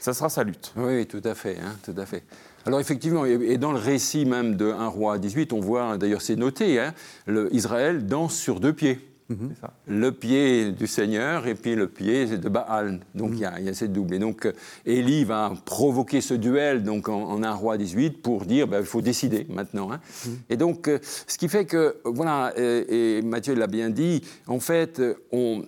Ça 0.00 0.14
sera 0.14 0.28
sa 0.28 0.42
lutte. 0.42 0.72
Oui, 0.76 1.06
tout 1.06 1.20
à 1.24 1.34
fait, 1.34 1.58
hein, 1.58 1.76
tout 1.84 1.94
à 1.96 2.06
fait. 2.06 2.24
Alors 2.64 2.80
effectivement, 2.80 3.24
et 3.24 3.58
dans 3.58 3.72
le 3.72 3.78
récit 3.78 4.24
même 4.24 4.56
de 4.56 4.70
1 4.70 4.86
roi 4.86 5.18
18, 5.18 5.52
on 5.52 5.60
voit, 5.60 5.98
d'ailleurs 5.98 6.22
c'est 6.22 6.36
noté, 6.36 6.80
hein, 6.80 6.94
le, 7.26 7.54
Israël 7.54 8.06
danse 8.06 8.34
sur 8.34 8.60
deux 8.60 8.72
pieds. 8.72 9.11
Mhm. 9.32 9.54
Le 9.88 10.12
pied 10.12 10.72
du 10.72 10.86
Seigneur 10.86 11.46
et 11.46 11.54
puis 11.54 11.74
le 11.74 11.88
pied 11.88 12.26
de 12.26 12.48
Baal. 12.48 13.00
Donc 13.14 13.30
mhm. 13.30 13.36
il 13.58 13.64
y, 13.64 13.68
a 13.68 13.74
cette 13.74 13.92
double. 13.92 14.14
Et 14.14 14.18
donc 14.18 14.48
Élie 14.86 15.24
va 15.24 15.52
provoquer 15.64 16.20
ce 16.20 16.34
duel 16.34 16.82
donc 16.82 17.08
en, 17.08 17.42
un 17.42 17.54
roi 17.54 17.78
18 17.78 18.22
pour 18.22 18.44
dire 18.44 18.68
ben, 18.68 18.80
il 18.80 18.86
faut 18.86 19.02
décider 19.02 19.46
maintenant. 19.48 19.92
Hein. 19.92 20.00
Mhm. 20.26 20.38
Et 20.50 20.56
donc 20.56 20.88
euh, 20.88 20.98
ce 21.02 21.38
qui 21.38 21.48
fait 21.48 21.64
que, 21.64 21.96
voilà, 22.04 22.52
et, 22.56 23.22
Mathieu 23.22 23.54
l'a 23.54 23.66
bien 23.66 23.90
dit, 23.90 24.22
en 24.46 24.60
fait, 24.60 25.00
on, 25.30 25.64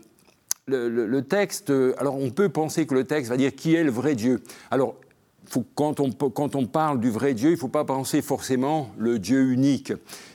le, 0.66 1.20
texte, 1.20 1.72
alors 1.98 2.16
on 2.16 2.30
peut 2.30 2.48
penser 2.48 2.86
que 2.86 2.94
le 2.94 3.04
texte 3.04 3.30
va 3.30 3.36
dire 3.36 3.54
qui 3.54 3.74
est 3.74 3.84
le 3.84 3.90
vrai 3.90 4.14
Dieu. 4.14 4.42
Alors 4.70 4.96
quand, 5.74 6.00
on, 6.00 6.10
quand, 6.10 6.54
on, 6.54 6.66
parle 6.66 7.00
du 7.00 7.10
vrai 7.10 7.34
Dieu, 7.34 7.50
il 7.50 7.54
ne 7.54 7.58
faut 7.58 7.68
pas 7.68 7.84
penser 7.84 8.22
forcément 8.22 8.90
le 8.98 9.18
Dieu 9.18 9.52
unique, 9.52 9.92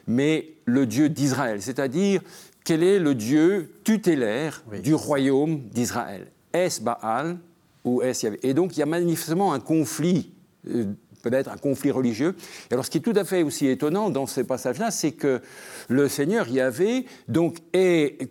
mais 0.08 0.54
le 0.66 0.86
Dieu 0.86 1.10
d'Israël, 1.10 1.62
c'est-à-dire 1.62 2.22
quel 2.70 2.84
est 2.84 3.00
le 3.00 3.16
Dieu 3.16 3.72
tutélaire 3.84 4.64
du 4.84 4.94
royaume 4.94 5.60
d'Israël? 5.74 6.28
Est-ce 6.54 6.80
Baal 6.80 7.40
ou 7.84 8.04
est-ce 8.04 8.28
Yahvé 8.28 8.40
Et 8.44 8.54
donc 8.54 8.78
il 8.78 8.80
y 8.80 8.84
a 8.84 8.86
manifestement 8.86 9.54
un 9.54 9.60
conflit, 9.60 10.34
euh, 10.68 10.86
peut-être 11.24 11.50
un 11.50 11.58
conflit 11.58 11.90
religieux. 11.90 12.36
Et 12.70 12.74
alors 12.76 12.86
ce 12.86 12.92
qui 12.92 13.00
est 13.00 13.02
tout 13.02 13.16
à 13.16 13.24
fait 13.24 13.42
aussi 13.42 13.66
étonnant 13.66 14.12
dans 14.12 14.28
ces 14.28 14.44
passages-là, 14.44 14.92
c'est 14.92 15.14
que 15.14 15.42
le 15.88 16.08
Seigneur 16.08 16.48
Yahvé 16.48 17.08
donc, 17.28 17.58
est 17.74 18.30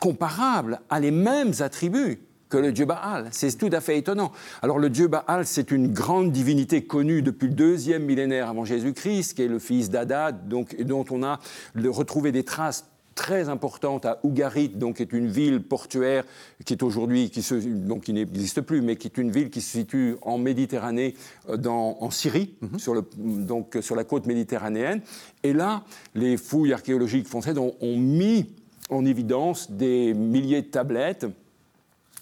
comparable 0.00 0.80
à 0.90 0.98
les 0.98 1.12
mêmes 1.12 1.52
attributs 1.60 2.22
que 2.48 2.56
le 2.56 2.72
dieu 2.72 2.86
Baal. 2.86 3.28
C'est 3.30 3.56
tout 3.56 3.70
à 3.70 3.80
fait 3.80 3.98
étonnant. 3.98 4.32
Alors 4.62 4.80
le 4.80 4.90
dieu 4.90 5.06
Baal, 5.06 5.46
c'est 5.46 5.70
une 5.70 5.92
grande 5.92 6.32
divinité 6.32 6.82
connue 6.82 7.22
depuis 7.22 7.46
le 7.46 7.54
deuxième 7.54 8.02
millénaire 8.02 8.48
avant 8.48 8.64
Jésus-Christ, 8.64 9.34
qui 9.34 9.42
est 9.42 9.48
le 9.48 9.60
fils 9.60 9.90
d'Adad, 9.90 10.48
donc, 10.48 10.74
dont 10.82 11.04
on 11.12 11.22
a 11.22 11.38
retrouvé 11.76 12.32
des 12.32 12.42
traces 12.42 12.86
très 13.14 13.48
importante 13.48 14.06
à 14.06 14.18
Ougarit, 14.22 14.68
donc 14.68 14.96
qui 14.96 15.02
est 15.02 15.12
une 15.12 15.28
ville 15.28 15.62
portuaire 15.62 16.24
qui 16.64 16.72
est 16.72 16.82
aujourd'hui, 16.82 17.30
qui, 17.30 17.42
donc, 17.64 18.04
qui 18.04 18.12
n'existe 18.12 18.60
plus, 18.60 18.82
mais 18.82 18.96
qui 18.96 19.08
est 19.08 19.18
une 19.18 19.30
ville 19.30 19.50
qui 19.50 19.60
se 19.60 19.70
situe 19.70 20.16
en 20.22 20.38
Méditerranée, 20.38 21.14
euh, 21.48 21.56
dans, 21.56 21.96
en 22.00 22.10
Syrie, 22.10 22.54
mhm. 22.60 22.78
sur, 22.78 22.94
le, 22.94 23.04
donc, 23.16 23.78
sur 23.80 23.96
la 23.96 24.04
côte 24.04 24.26
méditerranéenne. 24.26 25.00
Et 25.42 25.52
là, 25.52 25.84
les 26.14 26.36
fouilles 26.36 26.72
archéologiques 26.72 27.28
françaises 27.28 27.58
ont, 27.58 27.74
mis 27.96 28.50
en 28.90 29.04
évidence 29.04 29.70
des 29.70 30.14
milliers 30.14 30.62
de 30.62 30.66
tablettes, 30.66 31.26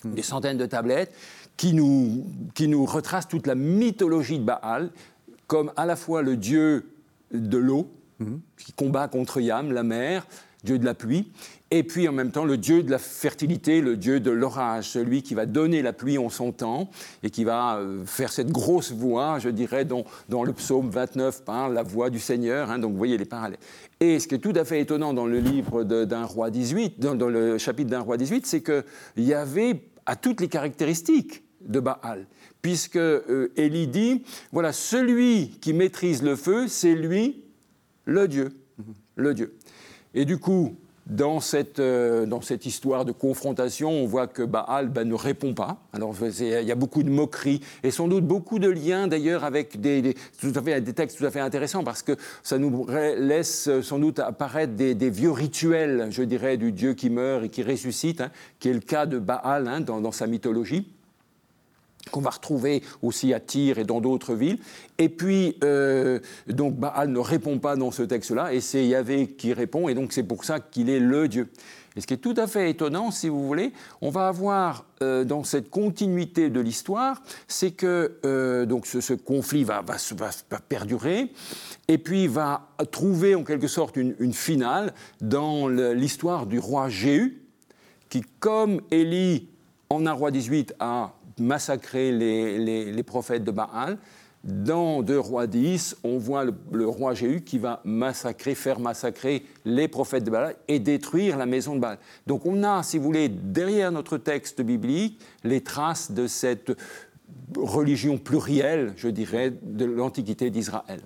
mhm. 0.04 0.14
des 0.14 0.22
centaines 0.22 0.58
de 0.58 0.66
tablettes, 0.66 1.12
qui 1.56 1.74
nous, 1.74 2.26
qui 2.54 2.68
nous 2.68 2.84
retracent 2.84 3.28
toute 3.28 3.46
la 3.46 3.54
mythologie 3.54 4.38
de 4.38 4.44
Baal 4.44 4.90
comme 5.46 5.72
à 5.76 5.84
la 5.84 5.96
fois 5.96 6.22
le 6.22 6.36
dieu 6.36 6.90
de 7.32 7.58
l'eau, 7.58 7.90
mhm. 8.20 8.40
qui 8.56 8.72
combat 8.72 9.08
contre 9.08 9.40
Yam, 9.40 9.72
la 9.72 9.82
mer, 9.82 10.26
Dieu 10.64 10.78
de 10.78 10.84
la 10.84 10.94
pluie, 10.94 11.32
et 11.72 11.82
puis 11.82 12.06
en 12.06 12.12
même 12.12 12.30
temps 12.30 12.44
le 12.44 12.58
Dieu 12.58 12.82
de 12.82 12.90
la 12.90 12.98
fertilité, 12.98 13.80
le 13.80 13.96
Dieu 13.96 14.20
de 14.20 14.30
l'orage, 14.30 14.90
celui 14.90 15.22
qui 15.22 15.34
va 15.34 15.46
donner 15.46 15.80
la 15.80 15.92
pluie 15.92 16.18
en 16.18 16.28
son 16.28 16.52
temps 16.52 16.90
et 17.22 17.30
qui 17.30 17.44
va 17.44 17.78
euh, 17.78 18.04
faire 18.04 18.30
cette 18.30 18.50
grosse 18.50 18.92
voix, 18.92 19.38
je 19.38 19.48
dirais, 19.48 19.86
dont, 19.86 20.04
le 20.28 20.52
psaume 20.52 20.90
29 20.90 21.44
parle, 21.44 21.72
la 21.72 21.82
voix 21.82 22.10
du 22.10 22.18
Seigneur, 22.20 22.70
hein, 22.70 22.78
donc 22.78 22.92
vous 22.92 22.98
voyez 22.98 23.16
les 23.16 23.24
parallèles. 23.24 23.58
Et 24.00 24.20
ce 24.20 24.28
qui 24.28 24.34
est 24.34 24.38
tout 24.38 24.52
à 24.54 24.64
fait 24.64 24.80
étonnant 24.80 25.14
dans 25.14 25.26
le 25.26 25.40
livre 25.40 25.82
d'un 25.84 26.24
roi 26.24 26.50
18, 26.50 27.00
dans, 27.00 27.28
le 27.28 27.56
chapitre 27.56 27.90
d'un 27.90 28.00
roi 28.00 28.18
18, 28.18 28.46
c'est 28.46 28.62
qu'il 28.62 28.84
y 29.24 29.32
avait 29.32 29.88
à 30.04 30.14
toutes 30.14 30.42
les 30.42 30.48
caractéristiques 30.48 31.42
de 31.62 31.80
Baal, 31.80 32.26
puisque 32.60 32.96
euh, 32.96 33.52
Élie 33.56 33.86
dit, 33.86 34.24
voilà, 34.52 34.72
celui 34.72 35.58
qui 35.60 35.72
maîtrise 35.72 36.22
le 36.22 36.36
feu, 36.36 36.68
c'est 36.68 36.94
lui 36.94 37.44
le 38.04 38.28
Dieu, 38.28 38.50
le 39.16 39.32
Dieu. 39.32 39.56
Et 40.14 40.24
du 40.24 40.38
coup, 40.38 40.76
dans 41.06 41.40
cette, 41.40 41.80
euh, 41.80 42.26
dans 42.26 42.40
cette 42.40 42.64
histoire 42.64 43.04
de 43.04 43.12
confrontation, 43.12 43.90
on 43.90 44.06
voit 44.06 44.26
que 44.26 44.42
Baal 44.42 44.88
ben, 44.88 45.08
ne 45.08 45.14
répond 45.14 45.52
pas. 45.52 45.78
Alors 45.92 46.14
il 46.22 46.46
y 46.46 46.72
a 46.72 46.74
beaucoup 46.74 47.02
de 47.02 47.10
moqueries 47.10 47.60
et 47.82 47.90
sans 47.90 48.08
doute 48.08 48.24
beaucoup 48.24 48.58
de 48.58 48.68
liens 48.68 49.08
d'ailleurs 49.08 49.44
avec 49.44 49.80
des, 49.80 50.14
tout 50.40 50.52
à 50.54 50.62
fait, 50.62 50.80
des 50.80 50.92
textes 50.92 51.18
tout 51.18 51.26
à 51.26 51.30
fait 51.30 51.40
intéressants 51.40 51.82
parce 51.82 52.02
que 52.02 52.16
ça 52.42 52.58
nous 52.58 52.86
laisse 52.88 53.68
sans 53.82 53.98
doute 53.98 54.20
apparaître 54.20 54.74
des, 54.74 55.10
vieux 55.10 55.32
rituels, 55.32 56.08
je 56.10 56.22
dirais, 56.22 56.56
du 56.56 56.72
Dieu 56.72 56.94
qui 56.94 57.10
meurt 57.10 57.44
et 57.44 57.48
qui 57.48 57.62
ressuscite, 57.62 58.20
hein, 58.20 58.30
qui 58.60 58.68
est 58.68 58.74
le 58.74 58.80
cas 58.80 59.06
de 59.06 59.18
Baal 59.18 59.66
hein, 59.66 59.80
dans 59.80 60.12
sa 60.12 60.26
mythologie 60.26 60.86
qu'on 62.10 62.20
va 62.20 62.30
retrouver 62.30 62.82
aussi 63.02 63.32
à 63.32 63.40
Tyr 63.40 63.78
et 63.78 63.84
dans 63.84 64.00
d'autres 64.00 64.34
villes. 64.34 64.58
Et 64.98 65.08
puis, 65.08 65.56
euh, 65.62 66.18
donc 66.48 66.74
Baal 66.76 67.10
ne 67.10 67.18
répond 67.18 67.58
pas 67.58 67.76
dans 67.76 67.90
ce 67.90 68.02
texte-là, 68.02 68.52
et 68.52 68.60
c'est 68.60 68.86
Yahvé 68.86 69.28
qui 69.28 69.52
répond, 69.52 69.88
et 69.88 69.94
donc 69.94 70.12
c'est 70.12 70.22
pour 70.22 70.44
ça 70.44 70.60
qu'il 70.60 70.90
est 70.90 71.00
le 71.00 71.28
Dieu. 71.28 71.48
Et 71.94 72.00
ce 72.00 72.06
qui 72.06 72.14
est 72.14 72.18
tout 72.18 72.34
à 72.38 72.46
fait 72.46 72.70
étonnant, 72.70 73.10
si 73.10 73.28
vous 73.28 73.46
voulez, 73.46 73.72
on 74.00 74.08
va 74.08 74.28
avoir 74.28 74.86
euh, 75.02 75.24
dans 75.24 75.44
cette 75.44 75.68
continuité 75.68 76.48
de 76.48 76.58
l'histoire, 76.58 77.22
c'est 77.48 77.72
que 77.72 78.18
euh, 78.24 78.64
donc 78.64 78.86
ce, 78.86 79.12
conflit 79.12 79.62
va, 79.62 79.82
va, 79.82 79.96
va, 80.16 80.58
perdurer, 80.60 81.32
et 81.88 81.98
puis 81.98 82.28
va 82.28 82.68
trouver 82.90 83.34
en 83.34 83.44
quelque 83.44 83.68
sorte 83.68 83.96
une, 83.96 84.32
finale 84.32 84.94
dans 85.20 85.68
l'histoire 85.68 86.46
du 86.46 86.58
roi 86.58 86.88
Jéhu, 86.88 87.42
qui, 88.08 88.22
comme 88.40 88.80
Élie, 88.90 89.48
en 89.90 90.06
un 90.06 90.12
roi 90.12 90.30
18, 90.30 90.74
a 90.80 91.12
massacré 91.38 92.12
les, 92.12 93.02
prophètes 93.02 93.44
de 93.44 93.50
Baal, 93.50 93.98
dans 94.44 95.02
2 95.02 95.18
rois 95.18 95.46
10, 95.46 95.98
on 96.02 96.18
voit 96.18 96.44
le, 96.44 96.86
roi 96.86 97.14
Jéhu 97.14 97.42
qui 97.42 97.58
va 97.58 97.80
massacrer, 97.84 98.56
faire 98.56 98.80
massacrer 98.80 99.44
les 99.64 99.86
prophètes 99.86 100.24
de 100.24 100.30
Baal 100.30 100.56
et 100.66 100.80
détruire 100.80 101.36
la 101.36 101.46
maison 101.46 101.76
de 101.76 101.80
Baal. 101.80 101.98
Donc 102.26 102.44
on 102.44 102.64
a, 102.64 102.82
si 102.82 102.98
vous 102.98 103.04
voulez, 103.04 103.28
derrière 103.28 103.92
notre 103.92 104.18
texte 104.18 104.60
biblique, 104.60 105.20
les 105.44 105.60
traces 105.60 106.10
de 106.10 106.26
cette 106.26 106.72
religion 107.56 108.18
plurielle, 108.18 108.94
je 108.96 109.08
dirais, 109.08 109.52
de 109.62 109.84
l'Antiquité 109.84 110.50
d'Israël. 110.50 111.02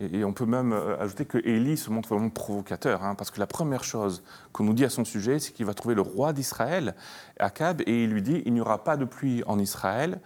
Et, 0.00 0.24
on 0.24 0.32
peut 0.32 0.46
même 0.46 0.72
euh, 0.72 1.00
ajouter 1.00 1.24
que 1.24 1.38
Élie 1.38 1.76
se 1.76 1.90
montre 1.90 2.08
vraiment 2.08 2.30
provocateur, 2.30 3.04
hein, 3.04 3.14
parce 3.14 3.30
que 3.30 3.38
la 3.38 3.46
première 3.46 3.84
chose 3.84 4.24
qu'on 4.52 4.64
nous 4.64 4.72
dit 4.72 4.84
à 4.84 4.90
son 4.90 5.04
sujet, 5.04 5.38
c'est 5.38 5.52
qu'il 5.52 5.66
va 5.66 5.74
trouver 5.74 5.94
le 5.94 6.02
roi 6.02 6.32
d'Israël, 6.32 6.94
Akab, 7.38 7.80
et 7.86 8.04
il 8.04 8.10
lui 8.10 8.22
dit 8.22 8.42
il 8.44 8.52
n'y 8.52 8.60
aura 8.60 8.82
pas 8.82 8.96
de 8.96 9.04
pluie 9.04 9.42
en 9.46 9.58
Israël, 9.58 10.20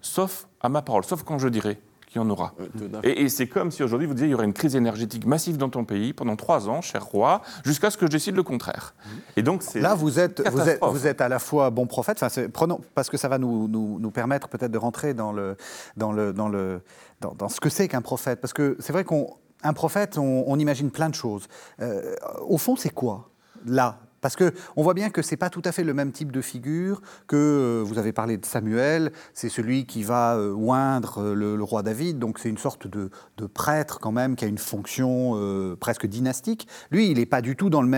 sauf 0.00 0.48
à 0.60 0.68
ma 0.68 0.82
parole, 0.82 1.04
sauf 1.04 1.22
quand 1.24 1.38
je 1.38 1.48
dirai 1.48 1.78
qu'il 2.12 2.20
y 2.20 2.24
en 2.24 2.30
aura. 2.30 2.54
Et, 3.02 3.28
c'est 3.28 3.46
comme 3.46 3.70
si 3.70 3.82
aujourd'hui 3.82 4.06
vous 4.06 4.14
disiez 4.14 4.28
il 4.28 4.32
y 4.32 4.34
aurait 4.34 4.44
une 4.44 4.52
crise 4.52 4.76
énergétique 4.76 5.26
massive 5.26 5.56
dans 5.56 5.70
ton 5.70 5.84
pays 5.84 6.12
pendant 6.12 6.36
trois 6.36 6.68
ans, 6.68 6.80
cher 6.80 7.04
roi, 7.04 7.42
jusqu'à 7.64 7.90
ce 7.90 7.96
que 7.96 8.06
je 8.06 8.10
décide 8.10 8.36
le 8.36 8.42
contraire. 8.42 8.94
Et 9.36 9.42
donc 9.42 9.62
là 9.74 9.94
vous 9.94 10.18
êtes, 10.18 10.46
vous 10.48 10.68
êtes, 10.68 10.78
vous 10.82 11.06
êtes 11.06 11.20
à 11.20 11.28
la 11.28 11.38
fois 11.38 11.70
bon 11.70 11.86
prophète, 11.86 12.22
enfin, 12.22 12.48
prenons 12.52 12.80
parce 12.94 13.08
que 13.08 13.16
ça 13.16 13.28
va 13.28 13.38
nous, 13.38 13.68
nous, 13.68 13.98
nous 13.98 14.10
permettre 14.10 14.48
peut-être 14.48 14.70
de 14.70 14.78
rentrer 14.78 15.14
dans 15.14 15.32
le 15.32 15.56
dans 15.96 16.12
le 16.12 16.32
dans 16.32 16.48
le 16.48 16.82
dans, 17.20 17.48
ce 17.48 17.60
que 17.60 17.68
c'est 17.68 17.88
qu'un 17.88 18.02
prophète, 18.02 18.40
parce 18.40 18.52
que 18.52 18.76
c'est 18.80 18.92
vrai 18.92 19.04
qu'un 19.04 19.72
prophète, 19.72 20.18
on, 20.18 20.58
imagine 20.58 20.90
plein 20.90 21.08
de 21.08 21.14
choses. 21.14 21.46
Euh, 21.80 22.16
au 22.46 22.58
fond, 22.58 22.74
c'est 22.76 22.90
quoi 22.90 23.30
là 23.64 24.00
parce 24.22 24.36
qu'on 24.36 24.82
voit 24.82 24.94
bien 24.94 25.10
que 25.10 25.20
ce 25.20 25.32
n'est 25.32 25.36
pas 25.36 25.50
tout 25.50 25.60
à 25.66 25.72
fait 25.72 25.84
le 25.84 25.92
même 25.92 26.12
type 26.12 26.32
de 26.32 26.40
figure 26.40 27.02
que, 27.26 27.36
euh, 27.36 27.82
vous 27.84 27.98
avez 27.98 28.12
parlé 28.12 28.38
de 28.38 28.46
Samuel, 28.46 29.12
c'est 29.34 29.50
celui 29.50 29.84
qui 29.84 30.04
va 30.04 30.36
euh, 30.36 30.54
oindre 30.54 31.18
euh, 31.18 31.34
le, 31.34 31.62
roi 31.62 31.82
David, 31.82 32.18
donc 32.18 32.38
c'est 32.38 32.48
une 32.48 32.58
sorte 32.58 32.86
de, 32.86 33.10
prêtre 33.52 33.98
quand 34.00 34.12
même 34.12 34.36
qui 34.36 34.44
a 34.44 34.48
une 34.48 34.58
fonction 34.58 35.36
presque 35.80 36.06
dynastique. 36.06 36.68
Lui, 36.92 37.10
il 37.10 37.18
n'est 37.18 37.26
pas 37.26 37.42
du 37.42 37.56
tout 37.56 37.70
dans 37.70 37.82
la 37.82 37.88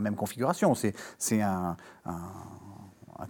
même 0.00 0.16
configuration. 0.16 0.74
C'est 0.74 1.40
un, 1.40 1.76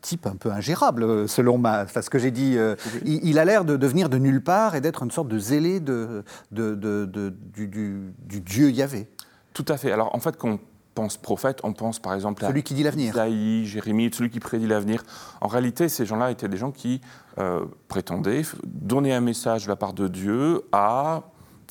type 0.00 0.26
un 0.26 0.37
peu 0.37 0.50
ingérable, 0.50 1.29
selon 1.29 1.59
ma, 1.59 1.87
ce 1.87 2.09
que 2.09 2.19
j'ai 2.19 2.31
dit. 2.31 2.57
il, 3.05 3.38
a 3.38 3.45
l'air 3.45 3.67
de, 3.67 3.76
devenir 3.76 4.09
de 4.09 4.17
nulle 4.17 4.43
part 4.43 4.75
et 4.75 4.81
d'être 4.81 5.02
une 5.02 5.11
sorte 5.11 5.29
de 5.29 5.38
zélé 5.38 5.79
de, 5.81 6.25
de, 6.50 6.75
du, 7.52 7.69
du, 7.69 8.41
Dieu 8.41 8.71
Yahvé. 8.71 9.09
Tout 9.53 9.65
à 9.69 9.77
fait. 9.77 9.93
Alors 9.93 10.15
en 10.15 10.21
fait, 10.21 10.37
quand 10.37 10.49
on 10.49 10.59
pense 10.95 11.17
prophète, 11.17 11.61
on 11.63 11.73
pense 11.73 11.99
par 11.99 12.15
exemple 12.15 12.45
à 12.45 12.49
celui 12.49 12.63
qui 12.63 12.75
dit 12.75 12.83
l'avenir. 12.83 13.15
Isaïe, 13.15 13.67
Jérémie, 13.67 14.11
celui 14.13 14.31
qui 14.31 14.41
prédit 14.41 14.67
l'avenir. 14.67 15.03
En 15.41 15.49
réalité, 15.49 15.89
ces 15.89 16.07
gens-là 16.07 16.31
étaient 16.31 16.49
des 16.49 16.57
gens 16.57 16.71
qui 16.71 17.01
euh, 17.39 17.65
prétendaient 17.89 18.43
donner 18.65 19.13
un 19.13 19.21
message 19.21 19.65
de 19.65 19.69
la 19.69 19.77
part 19.77 19.95
de 19.95 20.09
Dieu 20.09 20.63
à 20.73 21.23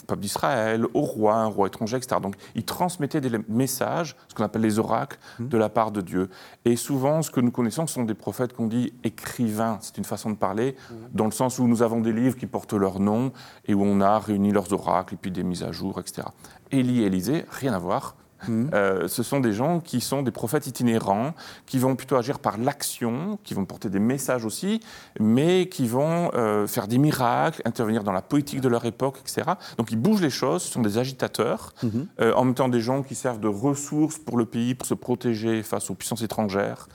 peuple 0.05 0.21
d'Israël, 0.21 0.85
au 0.93 1.01
roi, 1.01 1.35
un 1.35 1.45
roi 1.45 1.67
étranger, 1.67 1.97
etc. 1.97 2.17
Donc 2.21 2.35
ils 2.55 2.63
transmettaient 2.63 3.21
des 3.21 3.31
messages, 3.47 4.15
ce 4.27 4.35
qu'on 4.35 4.43
appelle 4.43 4.61
les 4.61 4.79
oracles, 4.79 5.17
mmh. 5.39 5.47
de 5.47 5.57
la 5.57 5.69
part 5.69 5.91
de 5.91 6.01
Dieu. 6.01 6.29
Et 6.65 6.75
souvent, 6.75 7.21
ce 7.21 7.31
que 7.31 7.39
nous 7.39 7.51
connaissons, 7.51 7.87
ce 7.87 7.95
sont 7.95 8.03
des 8.03 8.13
prophètes 8.13 8.53
qu'on 8.53 8.67
dit 8.67 8.93
écrivains, 9.03 9.77
c'est 9.81 9.97
une 9.97 10.05
façon 10.05 10.29
de 10.29 10.35
parler, 10.35 10.75
mmh. 10.75 10.95
dans 11.13 11.25
le 11.25 11.31
sens 11.31 11.59
où 11.59 11.67
nous 11.67 11.81
avons 11.81 12.01
des 12.01 12.13
livres 12.13 12.37
qui 12.37 12.45
portent 12.45 12.73
leur 12.73 12.99
nom 12.99 13.31
et 13.65 13.73
où 13.73 13.83
on 13.83 14.01
a 14.01 14.19
réuni 14.19 14.51
leurs 14.51 14.71
oracles 14.73 15.13
et 15.15 15.17
puis 15.17 15.31
des 15.31 15.43
mises 15.43 15.63
à 15.63 15.71
jour, 15.71 15.99
etc. 15.99 16.27
Élie 16.71 17.03
et 17.03 17.05
Élisée, 17.07 17.45
rien 17.49 17.73
à 17.73 17.79
voir. 17.79 18.15
Hmm. 18.47 18.67
Euh, 18.73 19.07
ce 19.07 19.23
sont 19.23 19.39
des 19.39 19.53
gens 19.53 19.79
qui 19.79 20.01
sont 20.01 20.23
des 20.23 20.31
prophètes 20.31 20.67
itinérants, 20.67 21.33
qui 21.65 21.77
vont 21.79 21.95
plutôt 21.95 22.15
agir 22.15 22.39
par 22.39 22.57
l'action, 22.57 23.39
qui 23.43 23.53
vont 23.53 23.65
porter 23.65 23.89
des 23.89 23.99
messages 23.99 24.45
aussi, 24.45 24.79
mais 25.19 25.67
qui 25.69 25.87
vont 25.87 26.31
euh, 26.33 26.67
faire 26.67 26.87
des 26.87 26.97
miracles, 26.97 27.61
intervenir 27.65 28.03
dans 28.03 28.11
la 28.11 28.21
politique 28.21 28.61
de 28.61 28.67
leur 28.67 28.85
époque, 28.85 29.19
etc. 29.21 29.51
Donc 29.77 29.91
ils 29.91 29.97
bougent 29.97 30.21
les 30.21 30.29
choses, 30.29 30.63
ce 30.63 30.71
sont 30.71 30.81
des 30.81 30.97
agitateurs, 30.97 31.73
hmm. 31.83 31.89
euh, 32.19 32.33
en 32.33 32.45
même 32.45 32.55
temps 32.55 32.69
des 32.69 32.81
gens 32.81 33.03
qui 33.03 33.15
servent 33.15 33.39
de 33.39 33.47
ressources 33.47 34.17
pour 34.17 34.37
le 34.37 34.45
pays, 34.45 34.75
pour 34.75 34.87
se 34.87 34.93
protéger 34.93 35.63
face 35.63 35.89
aux 35.89 35.95
puissances 35.95 36.21
étrangères. 36.21 36.87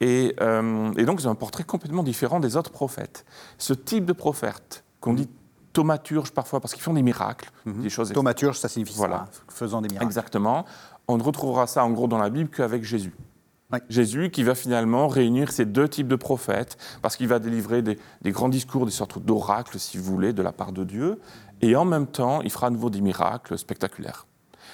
Et, 0.00 0.36
et 0.36 1.04
donc 1.06 1.20
ils 1.22 1.26
ont 1.26 1.30
un 1.30 1.36
portrait 1.36 1.64
complètement 1.64 2.02
différent 2.02 2.38
des 2.38 2.58
autres 2.58 2.70
prophètes. 2.70 3.24
Ce 3.56 3.72
type 3.72 4.04
de 4.04 4.12
prophète 4.12 4.84
qu'on 5.00 5.14
dit 5.14 5.26
thaumaturges 5.76 6.30
parfois, 6.30 6.60
parce 6.60 6.72
qu'ils 6.72 6.82
font 6.82 6.94
des 6.94 7.02
miracles, 7.02 7.50
mhm. 7.66 7.82
des 7.82 7.90
choses. 7.90 8.10
Thaumaturge, 8.10 8.58
ça 8.58 8.68
signifie 8.68 8.94
voilà. 8.96 9.28
ça, 9.30 9.42
faisant 9.48 9.82
des 9.82 9.88
miracles. 9.88 10.06
Exactement. 10.06 10.64
On 11.06 11.18
ne 11.18 11.22
retrouvera 11.22 11.66
ça 11.66 11.84
en 11.84 11.90
gros 11.90 12.08
dans 12.08 12.16
la 12.16 12.30
Bible 12.30 12.48
qu'avec 12.48 12.82
Jésus. 12.82 13.12
Jésus 13.90 14.30
qui 14.30 14.42
va 14.42 14.54
finalement 14.54 15.06
réunir 15.08 15.52
ces 15.52 15.66
deux 15.66 15.88
types 15.88 16.08
de 16.08 16.16
prophètes, 16.16 16.78
parce 17.02 17.16
qu'il 17.16 17.28
va 17.28 17.38
délivrer 17.40 17.82
des, 17.82 17.98
grands 18.26 18.48
discours, 18.48 18.86
des 18.86 18.92
sortes 18.92 19.18
d'oracles, 19.18 19.78
si 19.78 19.98
vous 19.98 20.04
voulez, 20.04 20.32
de 20.32 20.40
la 20.40 20.52
part 20.52 20.72
de 20.72 20.82
Dieu, 20.82 21.20
et 21.60 21.76
en 21.76 21.84
même 21.84 22.06
temps, 22.06 22.40
il 22.42 22.50
fera 22.50 22.68
à 22.68 22.70
nouveau 22.70 22.88
des 22.88 23.02
miracles 23.02 23.58
spectaculaires. 23.58 24.26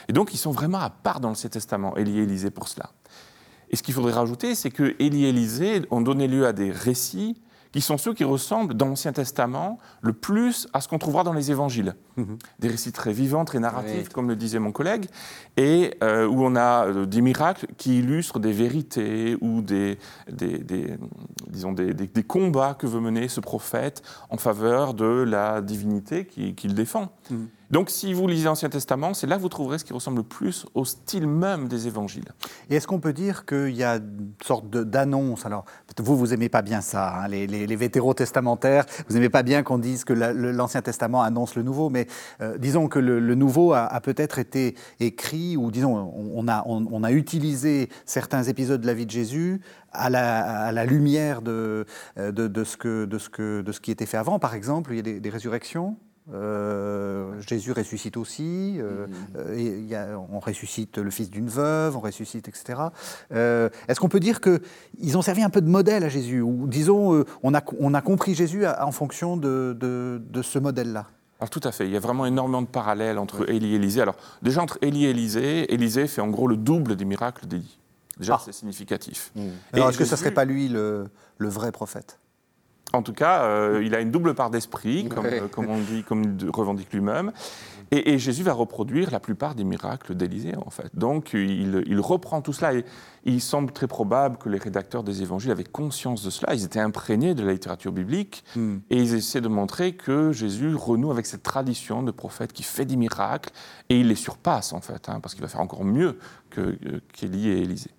Et 0.09 0.13
donc, 0.13 0.33
ils 0.35 0.37
sont 0.37 0.53
vraiment 0.53 0.79
à 0.79 0.91
part 0.91 1.19
dans 1.21 1.31
l'Ancien 1.31 1.51
Testament, 1.51 1.97
Élie 1.97 2.21
et 2.21 2.23
Élisée, 2.23 2.51
pour 2.51 2.69
cela. 2.69 2.91
Et 3.71 3.77
ce 3.77 3.83
qu'il 3.83 3.95
faudrait 3.95 4.13
rajouter, 4.13 4.55
c'est 4.55 4.71
que 4.71 4.95
Élie 5.01 5.25
et 5.25 5.31
Élisée 5.31 5.83
ont 5.91 6.03
donné 6.03 6.29
lieu 6.29 6.47
à 6.47 6.53
des 6.53 6.71
récits 6.71 7.41
qui 7.73 7.81
sont 7.81 7.99
ceux 7.99 8.15
qui 8.15 8.25
ressemblent 8.25 8.75
dans 8.75 8.87
l'Ancien 8.87 9.13
Testament 9.13 9.79
le 10.01 10.13
plus 10.13 10.69
à 10.73 10.81
ce 10.81 10.89
qu'on 10.89 10.99
trouvera 10.99 11.25
dans 11.25 11.33
les 11.33 11.51
évangiles. 11.51 11.95
Mhm. 12.17 12.39
Des 12.59 12.69
récits 12.69 12.93
très 12.93 13.13
vivants, 13.13 13.45
très 13.45 13.59
narratifs, 13.59 14.11
comme 14.11 14.29
le 14.29 14.37
disait 14.37 14.59
mon 14.59 14.73
collègue, 14.73 15.07
et 15.57 15.95
euh, 16.03 16.27
où 16.27 16.45
on 16.45 16.55
a 16.55 16.87
euh, 16.87 17.07
des 17.07 17.23
miracles 17.23 17.67
qui 17.79 17.99
illustrent 17.99 18.39
des 18.39 18.53
vérités 18.53 19.37
ou 19.41 19.63
des, 19.63 19.99
disons 21.49 21.73
des, 21.73 21.95
combats 22.27 22.75
que 22.75 22.87
veut 22.87 23.01
mener 23.01 23.29
ce 23.29 23.41
prophète 23.41 24.03
en 24.31 24.37
faveur 24.37 24.95
de 24.95 25.05
la 25.05 25.61
divinité 25.61 26.27
qu'il 26.27 26.75
défend. 26.75 27.13
Mhm. 27.31 27.49
Donc, 27.73 27.89
si 27.89 28.13
vous 28.13 28.29
lisez 28.29 28.45
l'Ancien 28.45 28.69
Testament, 28.69 29.15
c'est 29.15 29.27
là 29.27 29.37
que 29.37 29.41
vous 29.41 29.49
trouverez 29.49 29.79
ce 29.79 29.85
qui 29.85 29.95
ressemble 29.95 30.19
le 30.19 30.23
plus 30.25 30.67
au 30.75 30.85
style 30.85 31.27
même 31.27 31.69
des 31.69 31.87
évangiles. 31.87 32.31
Et 32.69 32.77
est-ce 32.77 32.87
qu'on 32.87 33.01
peut 33.01 33.15
dire 33.15 33.47
qu'il 33.47 33.75
y 33.75 33.83
a 33.83 33.97
une 33.97 34.35
sorte 34.45 34.69
d'annonce? 34.69 35.47
Alors, 35.47 35.65
vous, 35.99 36.15
vous 36.15 36.27
n'aimez 36.29 36.51
pas 36.51 36.61
bien 36.61 36.83
ça, 36.83 37.23
hein, 37.23 37.29
les, 37.29 37.47
les, 37.47 37.89
testamentaires, 38.15 38.85
vous 39.09 39.15
n'aimez 39.15 39.31
pas 39.31 39.43
bien 39.43 39.63
qu'on 39.63 39.79
dise 39.79 40.05
que 40.05 40.13
l'Ancien 40.13 40.83
Testament 40.83 41.23
annonce 41.23 41.55
le 41.55 41.63
Nouveau, 41.63 41.89
mais 41.89 42.07
euh, 42.43 42.59
disons 42.59 42.89
que 42.89 42.99
le, 42.99 43.35
Nouveau 43.35 43.73
a, 43.73 44.01
peut-être 44.03 44.39
été 44.39 44.77
écrit, 45.01 45.57
ou 45.57 45.71
disons, 45.71 46.13
on 46.15 46.47
a, 47.05 47.13
utilisé 47.13 47.89
certains 48.05 48.43
épisodes 48.43 48.83
de 48.83 48.87
la 48.87 48.95
vie 48.95 49.07
de 49.07 49.11
Jésus 49.11 49.63
à 49.93 50.11
la, 50.11 50.85
lumière 50.85 51.41
de, 51.41 51.87
ce 52.17 53.81
qui 53.81 53.91
était 53.91 54.07
fait 54.07 54.19
avant. 54.19 54.39
Par 54.39 54.55
exemple, 54.55 54.93
il 54.93 54.97
y 54.97 55.17
a 55.17 55.19
des 55.19 55.31
résurrections 55.31 55.97
euh, 56.33 57.41
Jésus 57.41 57.73
ressuscite 57.73 58.17
aussi, 58.17 58.77
euh, 58.79 59.07
mm. 59.07 59.13
euh, 59.37 60.17
on 60.31 60.39
ressuscite 60.39 60.99
le 60.99 61.11
fils 61.11 61.31
d'une 61.31 61.49
veuve, 61.49 61.97
on 61.97 62.01
ressuscite, 62.01 62.49
etc. 62.49 62.81
Est-ce 63.31 63.99
qu'on 63.99 64.09
peut 64.09 64.21
dire 64.21 64.41
qu'ils 64.41 65.19
ont 65.19 65.23
servi 65.23 65.43
un 65.43 65.51
peu 65.51 65.61
de 65.61 65.69
modèle 65.69 66.05
à 66.05 66.09
Jésus 66.09 66.41
Ou 66.41 66.67
disons, 66.69 67.25
on, 67.43 67.55
a, 67.55 67.61
on, 67.79 67.95
a, 67.95 68.01
compris 68.01 68.35
Jésus 68.35 68.65
en 68.67 68.93
fonction 68.93 69.37
de, 69.37 69.77
de, 69.79 70.43
ce 70.43 70.59
modèle-là? 70.59 71.07
Alors 71.41 71.51
tout 71.51 71.61
à 71.65 71.73
fait, 71.73 71.87
il 71.87 71.93
y 71.93 71.97
a 71.97 72.01
vraiment 72.01 72.25
énormément 72.25 72.63
de 72.63 72.69
parallèles 72.69 73.19
entre 73.19 73.51
Élie 73.51 73.73
et 73.73 73.77
Élisée. 73.77 74.01
Alors 74.01 74.17
déjà 74.43 74.63
entre 74.63 74.79
Élie 74.81 75.07
et 75.07 75.11
Élisée, 75.11 75.73
Élisée 75.75 76.07
fait 76.07 76.21
en 76.21 76.29
gros 76.29 76.47
le 76.47 76.57
double 76.57 76.95
des 76.95 77.05
miracles 77.05 77.47
d'Élie. 77.47 77.79
Déjà 78.19 78.35
ah. 78.37 78.43
c'est 78.45 78.53
significatif. 78.53 79.33
Mm. 79.35 79.49
Alors 79.73 79.91
est-ce 79.91 79.99
que 79.99 80.05
ce 80.05 80.13
ne 80.13 80.19
serait 80.19 80.31
pas 80.31 80.45
lui 80.45 80.69
le, 80.69 81.09
le 81.39 81.49
vrai 81.49 81.73
prophète? 81.73 82.21
En 82.93 83.03
tout 83.03 83.13
cas, 83.13 83.43
euh, 83.43 83.83
il 83.85 83.95
a 83.95 84.01
une 84.01 84.11
double 84.11 84.35
part 84.35 84.51
d'esprit, 84.51 85.09
comme, 85.09 85.27
euh, 85.27 85.49
on 85.57 85.79
dit, 85.79 86.03
comme 86.05 86.23
il 86.23 86.51
revendique 86.51 86.93
lui-même. 86.93 87.33
Et, 87.91 88.19
Jésus 88.19 88.43
va 88.43 88.55
reproduire 88.55 89.11
la 89.11 89.21
plupart 89.21 89.55
des 89.55 89.65
miracles 89.65 90.15
d'Élisée, 90.15 90.55
en 90.57 90.71
fait. 90.71 90.89
Donc, 90.95 91.35
il, 91.35 92.01
reprend 92.01 92.41
tout 92.41 92.55
cela. 92.55 92.73
Et 92.73 92.85
il 93.27 93.41
semble 93.43 93.71
très 93.71 93.87
probable 93.87 94.39
que 94.39 94.49
les 94.49 94.57
rédacteurs 94.57 95.03
des 95.03 95.21
évangiles 95.21 95.51
avaient 95.51 95.63
conscience 95.63 96.25
de 96.25 96.31
cela. 96.31 96.55
Ils 96.55 96.65
étaient 96.65 96.81
imprégnés 96.81 97.35
de 97.35 97.45
la 97.45 97.53
littérature 97.53 97.93
biblique. 97.93 98.45
Hmm. 98.57 98.79
Et 98.89 98.97
ils 98.97 99.15
essaient 99.15 99.43
de 99.43 99.49
montrer 99.49 99.93
que 99.93 100.33
Jésus 100.33 100.75
renoue 100.75 101.11
avec 101.11 101.27
cette 101.27 101.43
tradition 101.43 102.03
de 102.03 102.13
prophète 102.13 102.55
qui 102.55 102.63
fait 102.63 102.87
des 102.87 102.97
miracles. 102.97 103.51
Et 103.91 104.01
il 104.01 104.09
les 104.09 104.15
surpasse, 104.15 104.73
en 104.73 104.81
fait, 104.81 105.11
hein, 105.11 105.21
parce 105.21 105.35
qu'il 105.35 105.43
va 105.43 105.49
faire 105.49 105.61
encore 105.61 105.85
mieux 105.85 106.19
qu'Élie 107.13 107.49
et 107.51 107.59
Élisée. 107.61 107.91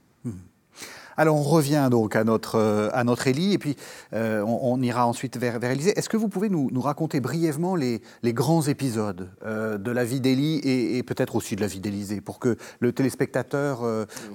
Alors 1.17 1.38
on 1.38 1.43
revient 1.43 1.88
donc 1.91 2.15
à 2.15 2.23
notre, 2.23 2.56
euh, 2.56 2.89
à 2.93 3.04
notre 3.04 3.28
Élie 3.28 3.54
et 3.54 3.58
puis 3.58 3.76
euh, 4.13 4.41
on, 4.41 4.82
ira 4.82 5.08
ensuite 5.08 5.38
vers, 5.38 5.60
vers 5.60 5.71
Élisée. 5.71 5.97
Est-ce 5.97 6.10
que 6.10 6.17
vous 6.17 6.28
pouvez 6.28 6.49
nous, 6.49 6.69
nous 6.71 6.82
raconter 6.82 7.19
brièvement 7.19 7.76
les, 7.76 8.02
les 8.23 8.34
grands 8.34 8.63
épisodes 8.63 9.30
euh, 9.45 9.78
de 9.78 9.91
la 9.91 10.04
vie 10.04 10.19
d'Élie 10.19 10.60
et, 10.63 11.04
peut-être 11.04 11.36
aussi 11.36 11.56
de 11.56 11.62
la 11.62 11.67
vie 11.67 11.80
d'Élisée 11.80 12.21
pour 12.21 12.39
que 12.39 12.58
le 12.80 12.93
téléspectateur, 12.93 13.82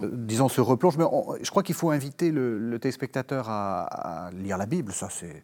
disons, 0.03 0.49
se 0.49 0.61
replonge? 0.61 0.99
Mais 0.99 1.05
je 1.43 1.51
crois 1.51 1.62
qu'il 1.62 1.75
faut 1.75 1.91
inviter 1.91 2.31
le, 2.31 2.79
téléspectateur 2.79 3.47
à, 3.49 4.31
lire 4.35 4.59
la 4.59 4.67
Bible. 4.67 4.93
Ça, 4.93 5.09
c'est 5.11 5.43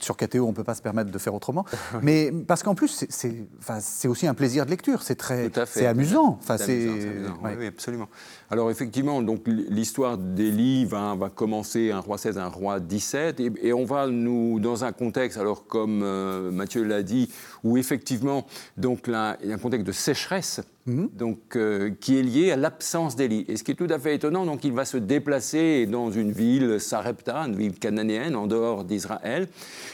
sur 0.00 0.16
KTO, 0.16 0.44
on 0.44 0.48
ne 0.48 0.54
peut 0.54 0.64
pas 0.64 0.74
se 0.74 0.82
permettre 0.82 1.10
de 1.10 1.18
faire 1.18 1.34
autrement. 1.34 1.64
Mais 2.02 2.32
parce 2.46 2.62
qu'en 2.62 2.74
plus, 2.74 3.06
c'est 3.08 4.08
aussi 4.08 4.26
un 4.26 4.34
plaisir 4.34 4.64
de 4.64 4.70
lecture. 4.70 5.02
C'est 5.02 5.14
très, 5.14 5.50
c'est 5.66 5.86
amusant. 5.86 6.38
Enfin, 6.40 6.58
c'est 6.58 6.88
oui, 6.88 7.66
absolument. 7.66 8.08
Alors 8.50 8.70
effectivement, 8.70 9.22
donc 9.22 9.42
l'histoire 9.46 10.18
d'Élie 10.18 10.57
va, 10.86 11.14
va, 11.14 11.30
commencer 11.30 11.90
un 11.90 12.00
roi 12.00 12.18
16, 12.18 12.38
un 12.38 12.48
roi 12.48 12.80
17, 12.80 13.40
et, 13.40 13.72
on 13.72 13.84
va 13.84 14.06
nous 14.08 14.60
dans 14.60 14.84
un 14.84 14.92
contexte, 14.92 15.38
alors 15.38 15.66
comme 15.66 16.02
euh, 16.02 16.50
Mathieu 16.50 16.82
l'a 16.84 17.02
dit, 17.02 17.30
où 17.64 17.76
effectivement, 17.76 18.46
donc 18.76 19.06
là, 19.06 19.36
il 19.42 19.48
y 19.48 19.52
a 19.52 19.54
un 19.54 19.58
contexte 19.58 19.86
de 19.86 19.92
sécheresse. 19.92 20.60
Mhm. 20.86 21.10
Donc, 21.12 21.38
euh, 21.54 21.90
qui 22.00 22.18
est 22.18 22.22
lié 22.22 22.50
à 22.50 22.56
l'absence 22.56 23.14
d'Élie. 23.14 23.44
Et 23.46 23.58
ce 23.58 23.64
qui 23.64 23.72
est 23.72 23.74
tout 23.74 23.88
à 23.90 23.98
fait 23.98 24.14
étonnant, 24.14 24.46
donc 24.46 24.64
il 24.64 24.72
va 24.72 24.86
se 24.86 24.96
déplacer 24.96 25.84
dans 25.84 26.10
une 26.10 26.32
ville, 26.32 26.80
Sarepta, 26.80 27.40
une 27.40 27.56
ville 27.56 27.78
cananéenne, 27.78 28.34
en 28.34 28.46
dehors 28.46 28.84
d'Israël, 28.84 29.48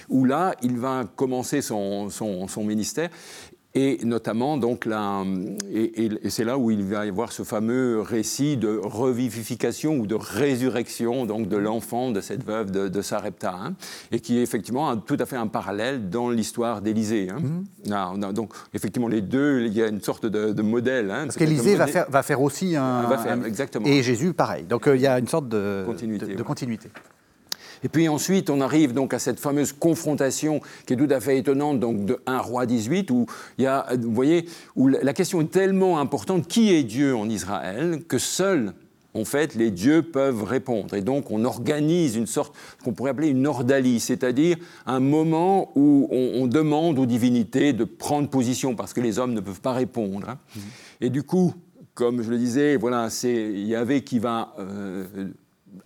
où 0.08 0.24
là, 0.24 0.54
il 0.62 0.78
va 0.78 1.04
commencer 1.16 1.62
son, 1.62 2.10
son, 2.10 2.46
son 2.46 2.62
ministère. 2.62 3.10
Et 3.76 3.98
notamment, 4.04 4.56
donc, 4.56 4.86
là, 4.86 5.24
et, 5.72 6.10
c'est 6.28 6.44
là 6.44 6.58
où 6.58 6.70
il 6.70 6.84
va 6.84 7.06
y 7.06 7.08
avoir 7.08 7.32
ce 7.32 7.42
fameux 7.42 8.00
récit 8.00 8.56
de 8.56 8.80
revivification 8.80 9.96
ou 9.96 10.06
de 10.06 10.14
résurrection 10.14 11.26
donc, 11.26 11.48
de 11.48 11.56
l'enfant 11.56 12.12
de 12.12 12.20
cette 12.20 12.44
veuve 12.44 12.70
de, 12.70 12.86
de 12.86 13.02
Sarepta, 13.02 13.52
hein, 13.52 13.74
et 14.12 14.20
qui 14.20 14.38
est 14.38 14.42
effectivement 14.42 14.96
tout 14.96 15.16
à 15.18 15.26
fait 15.26 15.34
un 15.34 15.48
parallèle 15.48 16.08
dans 16.08 16.30
l'histoire 16.30 16.82
d'Élisée. 16.82 17.28
Hein. 17.30 17.40
Mm-hmm. 17.88 18.32
donc, 18.32 18.52
effectivement, 18.74 19.08
les 19.08 19.22
deux, 19.22 19.62
il 19.66 19.72
y 19.72 19.82
a 19.82 19.88
une 19.88 20.00
sorte 20.00 20.26
de, 20.26 20.62
modèle. 20.62 21.10
Hein, 21.10 21.24
Parce 21.24 21.36
qu'Élisée 21.36 21.74
va 21.74 21.88
faire, 21.88 22.08
va 22.08 22.22
faire 22.22 22.40
aussi 22.40 22.76
un, 22.76 23.02
va 23.02 23.18
faire, 23.18 23.44
exactement. 23.44 23.86
Et 23.86 24.04
Jésus, 24.04 24.34
pareil. 24.34 24.64
Donc, 24.64 24.86
euh, 24.86 24.94
il 24.94 25.02
y 25.02 25.06
a 25.08 25.18
une 25.18 25.28
sorte 25.28 25.48
de 25.48 25.82
continuité. 25.84 26.36
De, 26.36 26.42
continuité. 26.44 26.90
Et 27.84 27.88
puis 27.88 28.08
ensuite, 28.08 28.50
on 28.50 28.60
arrive 28.60 28.94
donc 28.94 29.14
à 29.14 29.18
cette 29.18 29.38
fameuse 29.38 29.72
confrontation 29.72 30.60
qui 30.86 30.94
est 30.94 30.96
tout 30.96 31.08
à 31.10 31.20
fait 31.20 31.38
étonnante, 31.38 31.78
donc 31.78 32.04
de 32.04 32.18
1 32.26 32.38
roi 32.38 32.66
18, 32.66 33.10
où 33.10 33.26
il 33.58 33.64
y 33.64 33.66
a, 33.66 33.86
vous 34.00 34.12
voyez, 34.12 34.46
où 34.74 34.88
la 34.88 35.12
question 35.12 35.42
est 35.42 35.50
tellement 35.50 36.00
importante, 36.00 36.48
qui 36.48 36.74
est 36.74 36.82
Dieu 36.82 37.14
en 37.14 37.28
Israël, 37.28 38.02
que 38.08 38.18
seuls 38.18 38.72
en 39.16 39.24
fait, 39.24 39.54
les 39.54 39.70
dieux 39.70 40.02
peuvent 40.02 40.42
répondre. 40.42 40.94
Et 40.94 41.00
donc, 41.00 41.30
on 41.30 41.44
organise 41.44 42.16
une 42.16 42.26
sorte 42.26 42.52
qu'on 42.82 42.92
pourrait 42.92 43.12
appeler 43.12 43.28
une 43.28 43.46
ordalie, 43.46 44.00
c'est-à-dire 44.00 44.56
un 44.86 44.98
moment 44.98 45.70
où 45.76 46.08
on, 46.10 46.48
demande 46.48 46.98
aux 46.98 47.06
divinités 47.06 47.72
de 47.72 47.84
prendre 47.84 48.28
position 48.28 48.74
parce 48.74 48.92
que 48.92 49.00
les 49.00 49.20
hommes 49.20 49.32
ne 49.32 49.40
peuvent 49.40 49.60
pas 49.60 49.72
répondre. 49.72 50.28
Hein. 50.28 50.38
Mmh. 50.54 50.60
Et 51.02 51.10
du 51.10 51.22
coup, 51.22 51.54
comme 51.94 52.22
je 52.22 52.30
le 52.30 52.38
disais, 52.38 52.76
voilà, 52.76 53.08
c'est 53.08 53.52
Yahvé 53.52 54.02
qui 54.02 54.18
va 54.18 54.54
euh, 54.58 55.06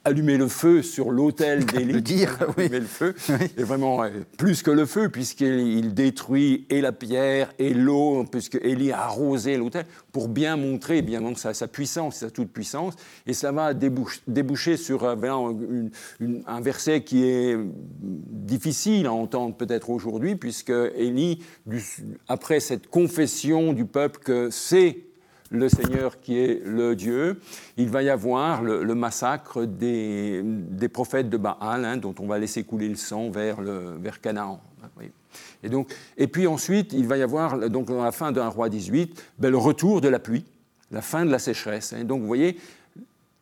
allumer 0.05 0.37
le 0.37 0.49
feu 0.49 0.83
sur 0.83 1.11
l'autel 1.11 1.65
d'Élie. 1.65 1.93
le 1.93 2.01
dire, 2.01 2.39
oui. 2.57 2.69
le 2.69 2.81
feu. 2.83 3.15
Et 3.57 3.63
vraiment, 3.63 4.03
plus 4.37 4.63
que 4.63 4.71
le 4.71 4.87
feu, 4.87 5.09
puisqu'il 5.09 5.95
détruit 5.95 6.67
et 6.71 6.81
la 6.81 6.93
pierre 6.93 7.53
et 7.59 7.75
l'eau, 7.75 8.25
puisque 8.31 8.59
Élie 8.63 8.93
a 8.93 9.03
arrosé 9.03 9.57
l'autel, 9.57 9.85
pour 10.13 10.29
bien 10.29 10.57
montrer 10.57 11.03
bien 11.03 11.21
donc, 11.21 11.39
sa, 11.39 11.55
sa, 11.55 11.69
puissance, 11.69 12.17
sa 12.17 12.31
toute-puissance. 12.31 12.95
Et 13.27 13.33
ça 13.33 13.53
va 13.53 13.75
déboucher, 13.75 14.77
sur 14.77 15.05
euh, 15.05 15.89
un 16.47 16.61
verset 16.61 17.03
qui 17.03 17.25
est 17.25 17.57
difficile 18.01 19.07
à 19.07 19.13
entendre 19.13 19.57
peut-être 19.57 19.91
aujourd'hui, 19.91 20.37
puisque 20.37 20.73
Élie, 20.97 21.41
après 22.29 22.61
cette 22.61 22.89
confession 22.89 23.73
du 23.73 23.85
peuple 23.85 24.21
que 24.21 24.51
c'est 24.51 25.08
le 25.51 25.69
Seigneur 25.69 26.21
qui 26.21 26.39
est 26.39 26.63
le 26.65 26.95
Dieu, 26.95 27.41
il 27.77 27.89
va 27.89 28.03
y 28.03 28.11
avoir 28.11 28.63
le, 28.63 28.95
massacre 28.95 29.65
des, 29.65 30.43
prophètes 30.93 31.31
de 31.31 31.37
Baal, 31.37 31.85
hein, 31.85 31.97
dont 31.97 32.15
on 32.19 32.27
va 32.27 32.39
laisser 32.39 32.65
couler 32.65 32.89
le 32.89 32.97
sang 32.97 33.31
vers, 33.31 33.61
le, 33.61 33.97
vers 34.01 34.21
Canaan. 34.21 34.61
Et, 35.63 35.69
donc, 35.69 35.93
et 36.17 36.27
puis 36.27 36.47
ensuite, 36.47 36.93
il 36.93 37.07
va 37.07 37.17
y 37.17 37.23
avoir, 37.23 37.69
donc, 37.71 37.87
dans 37.87 38.03
la 38.03 38.13
fin 38.13 38.33
d'un 38.33 38.49
roi 38.49 38.69
18, 38.69 39.23
ben, 39.39 39.51
le 39.51 39.57
retour 39.57 40.01
de 40.01 40.09
la 40.09 40.19
pluie, 40.19 40.45
la 40.91 41.03
fin 41.03 41.25
de 41.25 41.31
la 41.31 41.39
sécheresse. 41.39 41.93
Hein. 41.93 42.05
Donc 42.05 42.21
vous 42.21 42.27
voyez, 42.27 42.59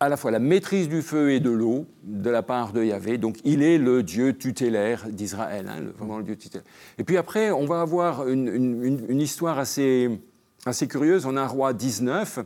à 0.00 0.08
la 0.08 0.16
fois 0.16 0.30
la 0.30 0.38
maîtrise 0.38 0.88
du 0.88 1.00
feu 1.00 1.30
et 1.30 1.40
de 1.40 1.50
l'eau 1.50 1.86
de 2.02 2.28
la 2.28 2.42
part 2.42 2.72
de 2.72 2.82
Yahvé. 2.82 3.18
Donc 3.18 3.38
il 3.44 3.62
est 3.62 3.78
le 3.78 4.02
Dieu 4.02 4.36
tutélaire 4.36 5.06
d'Israël, 5.08 5.66
hein, 5.68 5.82
vraiment 5.96 6.18
le 6.18 6.24
Dieu 6.24 6.36
tutélaire. 6.36 6.66
Et 6.98 7.04
puis 7.04 7.16
après, 7.16 7.50
on 7.50 7.66
va 7.66 7.80
avoir 7.80 8.28
une 8.28 9.20
histoire 9.20 9.58
assez 9.58 10.10
assez 10.68 10.88
curieuse. 10.88 11.26
On 11.26 11.36
a 11.36 11.42
un 11.42 11.46
roi 11.46 11.72
19 11.72 12.40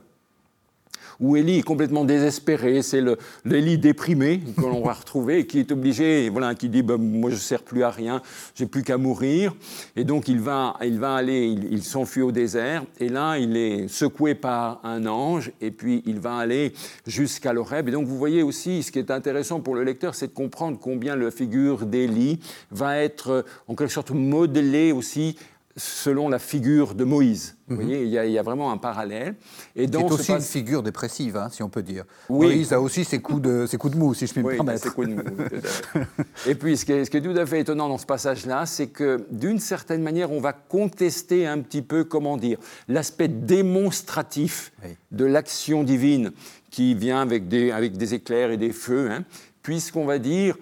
où 1.20 1.36
Élie 1.36 1.58
est 1.58 1.62
complètement 1.62 2.04
désespéré, 2.04 2.80
c'est 2.82 3.02
l'Élie 3.44 3.78
déprimé 3.78 4.40
que 4.56 4.62
l'on 4.62 4.82
va 4.82 4.94
retrouver, 4.94 5.40
et 5.40 5.46
qui 5.46 5.58
est 5.60 5.70
obligé, 5.70 6.30
voilà, 6.30 6.54
qui 6.54 6.70
dit 6.70 6.82
bah, 6.82 6.96
Moi, 6.98 7.28
je 7.30 7.34
ne 7.34 7.40
sers 7.40 7.62
plus 7.62 7.82
à 7.82 7.90
rien, 7.90 8.22
j'ai 8.54 8.66
plus 8.66 8.82
qu'à 8.82 8.96
mourir. 8.96 9.54
Et 9.96 10.04
donc, 10.04 10.28
il 10.28 10.40
va, 10.40 10.76
il 10.82 10.98
va 10.98 11.14
aller, 11.14 11.46
il, 11.46 11.82
s'enfuit 11.82 12.22
au 12.22 12.32
désert, 12.32 12.84
et 12.98 13.10
là, 13.10 13.36
il 13.38 13.56
est 13.56 13.88
secoué 13.88 14.34
par 14.34 14.80
un 14.82 15.06
ange, 15.06 15.52
et 15.60 15.70
puis 15.70 16.02
il 16.06 16.20
va 16.20 16.36
aller 16.36 16.72
jusqu'à 17.06 17.52
l'Oreb. 17.52 17.88
Et 17.88 17.92
donc, 17.92 18.06
vous 18.06 18.16
voyez 18.16 18.42
aussi, 18.42 18.82
ce 18.82 18.90
qui 18.90 18.98
est 18.98 19.10
intéressant 19.10 19.60
pour 19.60 19.74
le 19.74 19.84
lecteur, 19.84 20.14
c'est 20.14 20.28
de 20.28 20.32
comprendre 20.32 20.78
combien 20.80 21.16
la 21.16 21.30
figure 21.30 21.84
d'Élie 21.84 22.40
va 22.70 22.96
être, 22.96 23.44
en 23.68 23.74
quelque 23.74 23.92
sorte, 23.92 24.10
modelée 24.10 24.92
aussi 24.92 25.36
selon 25.76 26.28
la 26.28 26.38
figure 26.38 26.94
de 26.94 27.04
Moïse. 27.04 27.56
Vous 27.68 27.76
mhm. 27.76 27.82
voyez, 27.82 28.02
il 28.02 28.10
y, 28.10 28.38
a, 28.38 28.42
vraiment 28.42 28.72
un 28.72 28.76
parallèle. 28.76 29.36
Et 29.76 29.86
c'est 29.86 29.96
aussi 29.96 30.32
une 30.32 30.40
figure 30.40 30.82
dépressive, 30.82 31.36
hein, 31.36 31.48
si 31.50 31.62
on 31.62 31.68
peut 31.68 31.82
dire. 31.82 32.04
Oui. 32.28 32.46
Moïse 32.48 32.72
a 32.72 32.80
aussi 32.80 33.04
ses 33.04 33.20
coups 33.20 33.42
de, 33.42 33.66
ses 33.66 33.76
coups 33.76 33.94
de 33.94 33.98
mou, 33.98 34.12
si 34.12 34.26
je 34.26 34.32
puis 34.32 34.42
me 34.42 34.54
permettre. 34.54 34.82
Ses 34.82 34.90
coups 34.90 35.08
de 35.08 35.14
mou, 35.14 35.22
et 36.46 36.54
puis, 36.56 36.76
ce 36.76 36.84
qui, 36.84 36.92
est, 36.92 37.04
ce 37.04 37.10
qui, 37.10 37.18
est, 37.18 37.22
tout 37.22 37.38
à 37.38 37.46
fait 37.46 37.60
étonnant 37.60 37.88
dans 37.88 37.98
ce 37.98 38.06
passage-là, 38.06 38.66
c'est 38.66 38.88
que, 38.88 39.24
d'une 39.30 39.60
certaine 39.60 40.02
manière, 40.02 40.32
on 40.32 40.40
va 40.40 40.52
contester 40.52 41.46
un 41.46 41.60
petit 41.60 41.82
peu, 41.82 42.02
comment 42.02 42.36
dire, 42.36 42.58
l'aspect 42.88 43.28
démonstratif 43.28 44.72
de 45.12 45.24
l'action 45.24 45.84
divine 45.84 46.32
qui 46.70 46.94
vient 46.94 47.20
avec 47.20 47.48
des, 47.48 47.70
avec 47.70 47.96
des 47.96 48.14
éclairs 48.14 48.50
et 48.50 48.56
des 48.56 48.72
feux, 48.72 49.10
hein, 49.10 49.24
puisqu'on 49.62 50.04
va 50.04 50.18
dire 50.18 50.56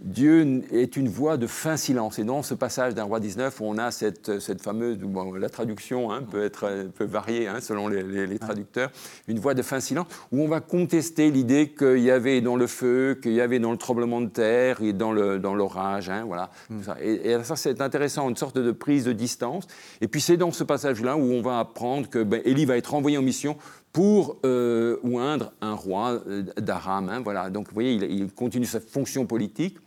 Dieu 0.00 0.64
est 0.72 0.96
une 0.96 1.08
voix 1.08 1.36
de 1.36 1.46
fin 1.46 1.76
silence. 1.76 2.18
Et 2.18 2.24
dans 2.24 2.42
ce 2.42 2.54
passage 2.54 2.94
d'un 2.94 3.04
roi 3.04 3.20
19, 3.20 3.60
où 3.60 3.64
on 3.64 3.76
a 3.76 3.90
cette, 3.90 4.40
cette 4.40 4.62
fameuse, 4.62 4.98
la 5.38 5.48
traduction 5.50 6.10
hein, 6.10 6.22
peut, 6.22 6.42
être, 6.42 6.88
peut 6.94 7.04
varier 7.04 7.48
hein, 7.48 7.60
selon 7.60 7.88
les, 7.88 8.38
traducteurs, 8.38 8.90
une 9.28 9.38
voix 9.38 9.54
de 9.54 9.62
fin 9.62 9.80
silence, 9.80 10.06
où 10.32 10.42
on 10.42 10.48
va 10.48 10.60
contester 10.60 11.30
l'idée 11.30 11.74
qu'il 11.76 11.98
y 11.98 12.10
avait 12.10 12.40
dans 12.40 12.56
le 12.56 12.66
feu, 12.66 13.18
qu'il 13.22 13.32
y 13.32 13.42
avait 13.42 13.58
dans 13.58 13.72
le 13.72 13.76
tremblement 13.76 14.22
de 14.22 14.28
terre 14.28 14.80
et 14.80 14.94
dans 14.94 15.12
l'orage. 15.12 16.06
Dans 16.06 16.12
hein, 16.12 16.24
voilà, 16.26 16.50
mm. 16.70 16.80
et, 17.02 17.44
ça, 17.44 17.56
c'est 17.56 17.82
intéressant, 17.82 18.28
une 18.30 18.36
sorte 18.36 18.58
de 18.58 18.72
prise 18.72 19.04
de 19.04 19.12
distance. 19.12 19.66
Et 20.00 20.08
puis 20.08 20.22
c'est 20.22 20.38
dans 20.38 20.52
ce 20.52 20.64
passage-là 20.64 21.16
où 21.16 21.32
on 21.32 21.42
va 21.42 21.58
apprendre 21.58 22.08
que 22.08 22.22
ben, 22.22 22.40
Élie 22.46 22.64
va 22.64 22.78
être 22.78 22.94
envoyé 22.94 23.18
en 23.18 23.22
mission 23.22 23.56
pour 23.92 24.36
euh, 24.44 24.98
oindre 25.02 25.52
un 25.60 25.74
roi 25.74 26.22
euh, 26.28 26.42
d'Aram. 26.58 27.08
Hein, 27.08 27.20
voilà. 27.22 27.50
Donc 27.50 27.68
vous 27.68 27.74
voyez, 27.74 27.94
il, 27.94 28.30
continue 28.32 28.66
sa 28.66 28.80
fonction 28.80 29.26
politique. 29.26 29.78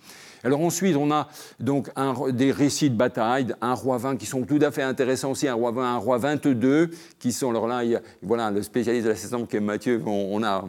Alors 0.43 0.59
ensuite, 0.59 0.97
on 0.97 1.09
a 1.09 1.29
donc 1.61 1.89
un, 1.95 2.13
des 2.31 2.51
récits 2.51 2.89
de 2.89 2.97
bataille, 2.97 3.55
un 3.61 3.73
roi 3.73 3.97
20 3.97 4.17
qui 4.17 4.25
sont 4.25 4.43
tout 4.43 4.59
à 4.61 4.71
fait 4.71 4.81
intéressants 4.81 5.31
aussi, 5.31 5.47
un 5.47 5.53
roi 5.53 5.71
20, 5.71 5.95
un 5.95 5.97
roi 5.97 6.17
22, 6.17 6.89
qui 7.17 7.31
sont, 7.31 7.51
alors 7.51 7.65
là, 7.65 7.85
il 7.85 8.01
voilà, 8.21 8.51
le 8.51 8.61
spécialiste 8.61 9.05
de 9.05 9.11
la 9.11 9.15
saison 9.15 9.45
qui 9.45 9.55
est 9.55 9.61
Mathieu, 9.61 10.01
on, 10.05 10.43
a 10.43 10.65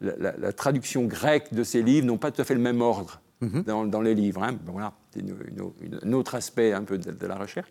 la, 0.00 0.52
traduction 0.52 1.04
grecque 1.06 1.52
de 1.52 1.64
ces 1.64 1.82
livres, 1.82 2.06
n'ont 2.06 2.18
pas 2.18 2.30
tout 2.30 2.40
à 2.40 2.44
fait 2.44 2.54
le 2.54 2.60
même 2.60 2.80
ordre. 2.80 3.20
Mhm. 3.42 3.64
Dans, 3.90 4.00
les 4.00 4.14
livres. 4.14 4.42
Hein. 4.42 4.56
Voilà, 4.64 4.94
c'est 5.12 5.22
un 6.02 6.12
autre 6.14 6.36
aspect 6.36 6.72
un 6.72 6.84
peu 6.84 6.96
de, 6.96 7.26
la 7.26 7.34
recherche. 7.34 7.68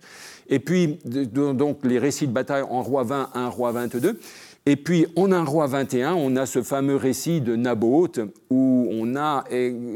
Et 0.47 0.59
puis, 0.59 0.99
donc, 1.03 1.83
les 1.83 1.97
récits 1.97 2.27
de 2.27 2.31
bataille 2.31 2.61
en 2.61 2.83
roi 2.83 3.03
20, 3.03 3.31
un 3.33 3.49
roi 3.49 3.71
22. 3.71 4.19
Et 4.67 4.77
puis, 4.77 5.05
en 5.15 5.31
un 5.31 5.43
roi 5.43 5.67
21, 5.67 6.15
on 6.15 6.35
a 6.35 6.47
ce 6.47 6.63
fameux 6.63 6.95
récit 6.95 7.39
de 7.39 7.55
Naboth 7.55 8.19
où 8.49 8.87
on 8.91 9.15
a, 9.15 9.43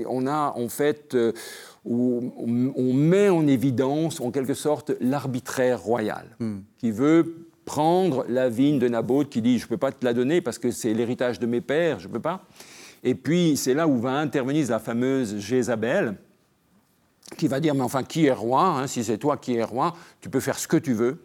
on 0.07 0.27
a 0.27 0.53
en 0.55 0.69
fait, 0.69 1.15
euh, 1.15 1.31
où 1.85 2.31
on 2.75 2.93
met 2.93 3.29
en 3.29 3.47
évidence, 3.47 4.19
en 4.21 4.29
quelque 4.29 4.53
sorte, 4.53 4.91
l'arbitraire 5.01 5.81
royal, 5.81 6.35
hmm. 6.39 6.57
qui 6.77 6.91
veut 6.91 7.47
prendre 7.65 8.25
la 8.29 8.47
vigne 8.49 8.77
de 8.77 8.87
Naboth, 8.87 9.29
qui 9.29 9.41
dit 9.41 9.57
Je 9.57 9.65
ne 9.65 9.69
peux 9.69 9.77
pas 9.77 9.91
te 9.91 10.05
la 10.05 10.13
donner 10.13 10.39
parce 10.39 10.59
que 10.59 10.69
c'est 10.69 10.93
l'héritage 10.93 11.39
de 11.39 11.47
mes 11.47 11.61
pères, 11.61 11.99
je 11.99 12.07
ne 12.07 12.13
peux 12.13 12.19
pas. 12.19 12.43
Et 13.03 13.15
puis, 13.15 13.57
c'est 13.57 13.73
là 13.73 13.87
où 13.87 13.97
va 13.97 14.13
intervenir 14.13 14.67
la 14.69 14.79
fameuse 14.79 15.37
Jézabel, 15.37 16.15
qui 17.37 17.47
va 17.47 17.59
dire 17.59 17.73
Mais 17.73 17.81
enfin, 17.81 18.03
qui 18.03 18.27
est 18.27 18.33
roi 18.33 18.63
hein, 18.63 18.87
Si 18.87 19.03
c'est 19.03 19.17
toi 19.17 19.37
qui 19.37 19.55
es 19.55 19.63
roi, 19.63 19.95
tu 20.21 20.29
peux 20.29 20.39
faire 20.39 20.59
ce 20.59 20.67
que 20.67 20.77
tu 20.77 20.93
veux. 20.93 21.23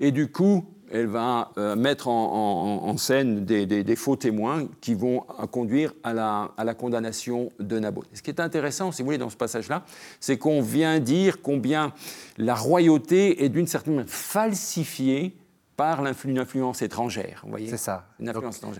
Et 0.00 0.12
du 0.12 0.30
coup, 0.30 0.64
elle 0.90 1.06
va 1.06 1.52
euh, 1.58 1.76
mettre 1.76 2.08
en, 2.08 2.96
scène 2.96 3.44
des, 3.44 3.96
faux 3.96 4.16
témoins 4.16 4.66
qui 4.80 4.94
vont 4.94 5.20
conduire 5.50 5.92
à 6.02 6.14
la, 6.14 6.50
à 6.56 6.64
la 6.64 6.74
condamnation 6.74 7.50
de 7.58 7.78
Naboth. 7.78 8.08
Ce 8.14 8.22
qui 8.22 8.30
est 8.30 8.40
intéressant, 8.40 8.92
si 8.92 9.02
vous 9.02 9.06
voulez, 9.06 9.18
dans 9.18 9.30
ce 9.30 9.36
passage-là, 9.36 9.84
c'est 10.20 10.38
qu'on 10.38 10.62
vient 10.62 10.98
dire 10.98 11.42
combien 11.42 11.92
la 12.38 12.54
royauté 12.54 13.44
est 13.44 13.48
d'une 13.48 13.66
certaine 13.66 13.96
manière 13.96 14.10
falsifiée 14.10 15.36
par 15.76 16.02
une 16.24 16.38
influence 16.38 16.80
étrangère. 16.82 17.44
C'est 17.66 17.76
ça. 17.76 18.06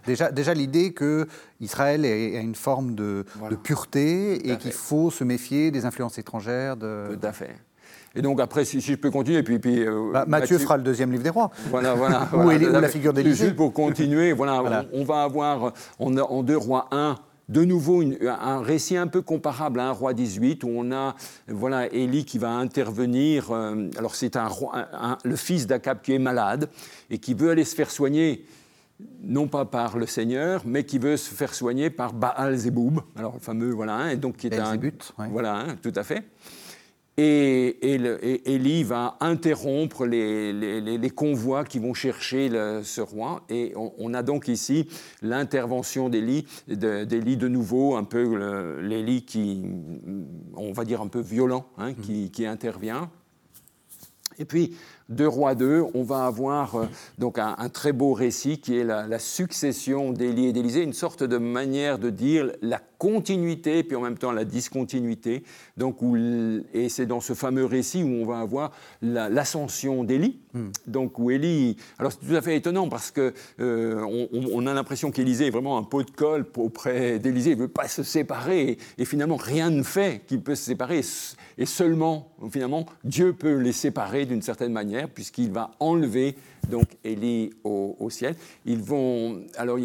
déjà, 0.06 0.32
déjà 0.32 0.54
l'idée 0.54 0.92
que 0.92 1.28
Israël 1.60 2.04
a 2.04 2.40
une 2.40 2.54
forme 2.54 2.94
de, 2.94 3.24
pureté 3.62 4.50
et 4.50 4.56
qu'il 4.56 4.72
faut 4.72 5.10
se 5.10 5.22
méfier 5.22 5.70
des 5.70 5.84
influences 5.84 6.18
étrangères. 6.18 6.76
De... 6.76 7.14
Tout 7.14 7.26
à 7.26 7.32
fait. 7.32 7.54
Et 8.16 8.22
donc 8.22 8.40
après, 8.40 8.64
si, 8.64 8.80
je 8.80 8.94
peux 8.94 9.10
continuer, 9.10 9.42
puis... 9.42 9.58
puis 9.58 9.86
euh, 9.86 10.10
bah, 10.12 10.24
Matthieu 10.26 10.58
fera 10.58 10.76
le 10.76 10.82
deuxième 10.82 11.12
livre 11.12 11.22
des 11.22 11.30
rois. 11.30 11.50
Voilà, 11.70 11.94
voilà. 11.94 12.28
ou, 12.32 12.48
la 12.48 12.88
figure 12.88 13.12
d'Élisée. 13.12 13.44
Juste 13.44 13.56
pour 13.56 13.72
continuer, 13.72 14.32
voilà, 14.32 14.86
On, 14.92 15.04
va 15.04 15.22
avoir 15.22 15.72
on 15.98 16.16
en 16.16 16.42
deux 16.42 16.56
rois 16.56 16.88
1 16.90 17.16
de 17.48 17.64
nouveau 17.64 18.02
un 18.28 18.60
récit 18.60 18.96
un 18.96 19.06
peu 19.06 19.22
comparable 19.22 19.78
à 19.78 19.88
un 19.88 19.92
roi 19.92 20.14
18 20.14 20.64
où 20.64 20.68
on 20.68 20.90
a 20.90 21.14
voilà 21.46 21.92
Élie 21.92 22.24
qui 22.24 22.38
va 22.38 22.50
intervenir. 22.50 23.52
Euh, 23.52 23.88
alors 23.98 24.14
c'est 24.16 24.36
un, 24.36 24.48
le 25.22 25.36
fils 25.36 25.66
d'Akab 25.66 26.00
qui 26.02 26.12
est 26.12 26.18
malade 26.18 26.68
et 27.08 27.18
qui 27.18 27.34
veut 27.34 27.50
aller 27.50 27.64
se 27.64 27.74
faire 27.76 27.90
soigner 27.90 28.44
non 29.22 29.46
pas 29.46 29.66
par 29.66 29.98
le 29.98 30.06
Seigneur, 30.06 30.62
mais 30.64 30.84
qui 30.84 30.98
veut 30.98 31.16
se 31.16 31.34
faire 31.34 31.54
soigner 31.54 31.90
par 31.90 32.14
Baal 32.14 32.56
Zeboub, 32.56 33.00
alors 33.14 33.34
le 33.34 33.40
fameux 33.40 33.70
voilà, 33.70 33.94
hein, 33.94 34.08
et 34.08 34.16
donc 34.16 34.38
qui 34.38 34.46
est 34.46 34.58
un 34.58 34.78
voilà, 35.30 35.56
hein, 35.56 35.76
tout 35.82 35.92
à 35.94 36.02
fait. 36.02 36.24
Et, 37.18 37.78
Élie 38.44 38.84
va 38.84 39.16
interrompre 39.20 40.04
les, 40.04 41.10
convois 41.14 41.64
qui 41.64 41.78
vont 41.78 41.94
chercher 41.94 42.50
ce 42.82 43.00
roi. 43.00 43.42
Et 43.48 43.72
on, 43.76 44.12
a 44.12 44.22
donc 44.22 44.48
ici 44.48 44.88
l'intervention 45.22 46.08
d'Élie, 46.08 46.46
d'Élie 46.68 47.36
de 47.36 47.48
nouveau, 47.48 47.96
un 47.96 48.04
peu 48.04 48.80
l'Élie 48.80 49.24
qui, 49.24 49.64
on 50.54 50.72
va 50.72 50.84
dire 50.84 51.00
un 51.00 51.08
peu 51.08 51.20
violent, 51.20 51.66
hein, 51.78 51.94
qui, 51.94 52.30
qui 52.30 52.44
intervient. 52.44 53.10
Et 54.38 54.44
puis, 54.44 54.76
de 55.08 55.24
Roi 55.24 55.54
2, 55.54 55.84
on 55.94 56.02
va 56.02 56.26
avoir 56.26 56.74
euh, 56.74 56.86
donc 57.18 57.38
un, 57.38 57.68
très 57.68 57.92
beau 57.92 58.12
récit 58.12 58.58
qui 58.58 58.76
est 58.76 58.84
la, 58.84 59.18
succession 59.18 60.12
d'Élie 60.12 60.46
et 60.46 60.52
d'Élysée, 60.52 60.82
une 60.82 60.92
sorte 60.92 61.22
de 61.22 61.38
manière 61.38 61.98
de 61.98 62.10
dire 62.10 62.52
la 62.60 62.80
continuité 62.98 63.82
puis 63.82 63.96
en 63.96 64.00
même 64.00 64.18
temps 64.18 64.32
la 64.32 64.44
discontinuité. 64.44 65.44
Donc, 65.76 65.98
et 66.74 66.88
c'est 66.88 67.06
dans 67.06 67.20
ce 67.20 67.34
fameux 67.34 67.64
récit 67.64 68.02
où 68.02 68.08
on 68.08 68.26
va 68.26 68.40
avoir 68.40 68.72
l'ascension 69.02 70.04
d'Élie. 70.04 70.40
Hmm. 70.56 70.70
Donc 70.86 71.12
alors 71.98 72.12
c'est 72.12 72.26
tout 72.26 72.34
à 72.34 72.40
fait 72.40 72.56
étonnant 72.56 72.88
parce 72.88 73.10
que 73.10 73.34
euh, 73.60 74.26
on, 74.32 74.66
a 74.66 74.72
l'impression 74.72 75.10
qu'Élisée 75.10 75.48
est 75.48 75.50
vraiment 75.50 75.76
un 75.76 75.82
pot 75.82 76.02
de 76.02 76.10
colle 76.10 76.46
auprès 76.56 77.18
d'Élysée. 77.18 77.50
Il 77.50 77.58
veut 77.58 77.68
pas 77.68 77.88
se 77.88 78.02
séparer 78.02 78.78
et, 78.96 79.04
finalement 79.04 79.36
rien 79.36 79.68
ne 79.68 79.82
fait 79.82 80.22
qu'il 80.26 80.40
peut 80.40 80.54
se 80.54 80.64
séparer. 80.64 81.02
Et 81.58 81.66
seulement 81.66 82.32
finalement 82.50 82.86
Dieu 83.04 83.34
peut 83.34 83.58
les 83.58 83.72
séparer 83.72 84.24
d'une 84.24 84.40
certaine 84.40 84.72
manière 84.72 85.10
puisqu'il 85.10 85.50
va 85.50 85.72
enlever 85.78 86.36
donc 86.68 86.86
Élie 87.04 87.50
au, 87.64 88.08
ciel. 88.10 88.34
Ils 88.64 88.82
vont, 88.82 89.42
alors 89.56 89.78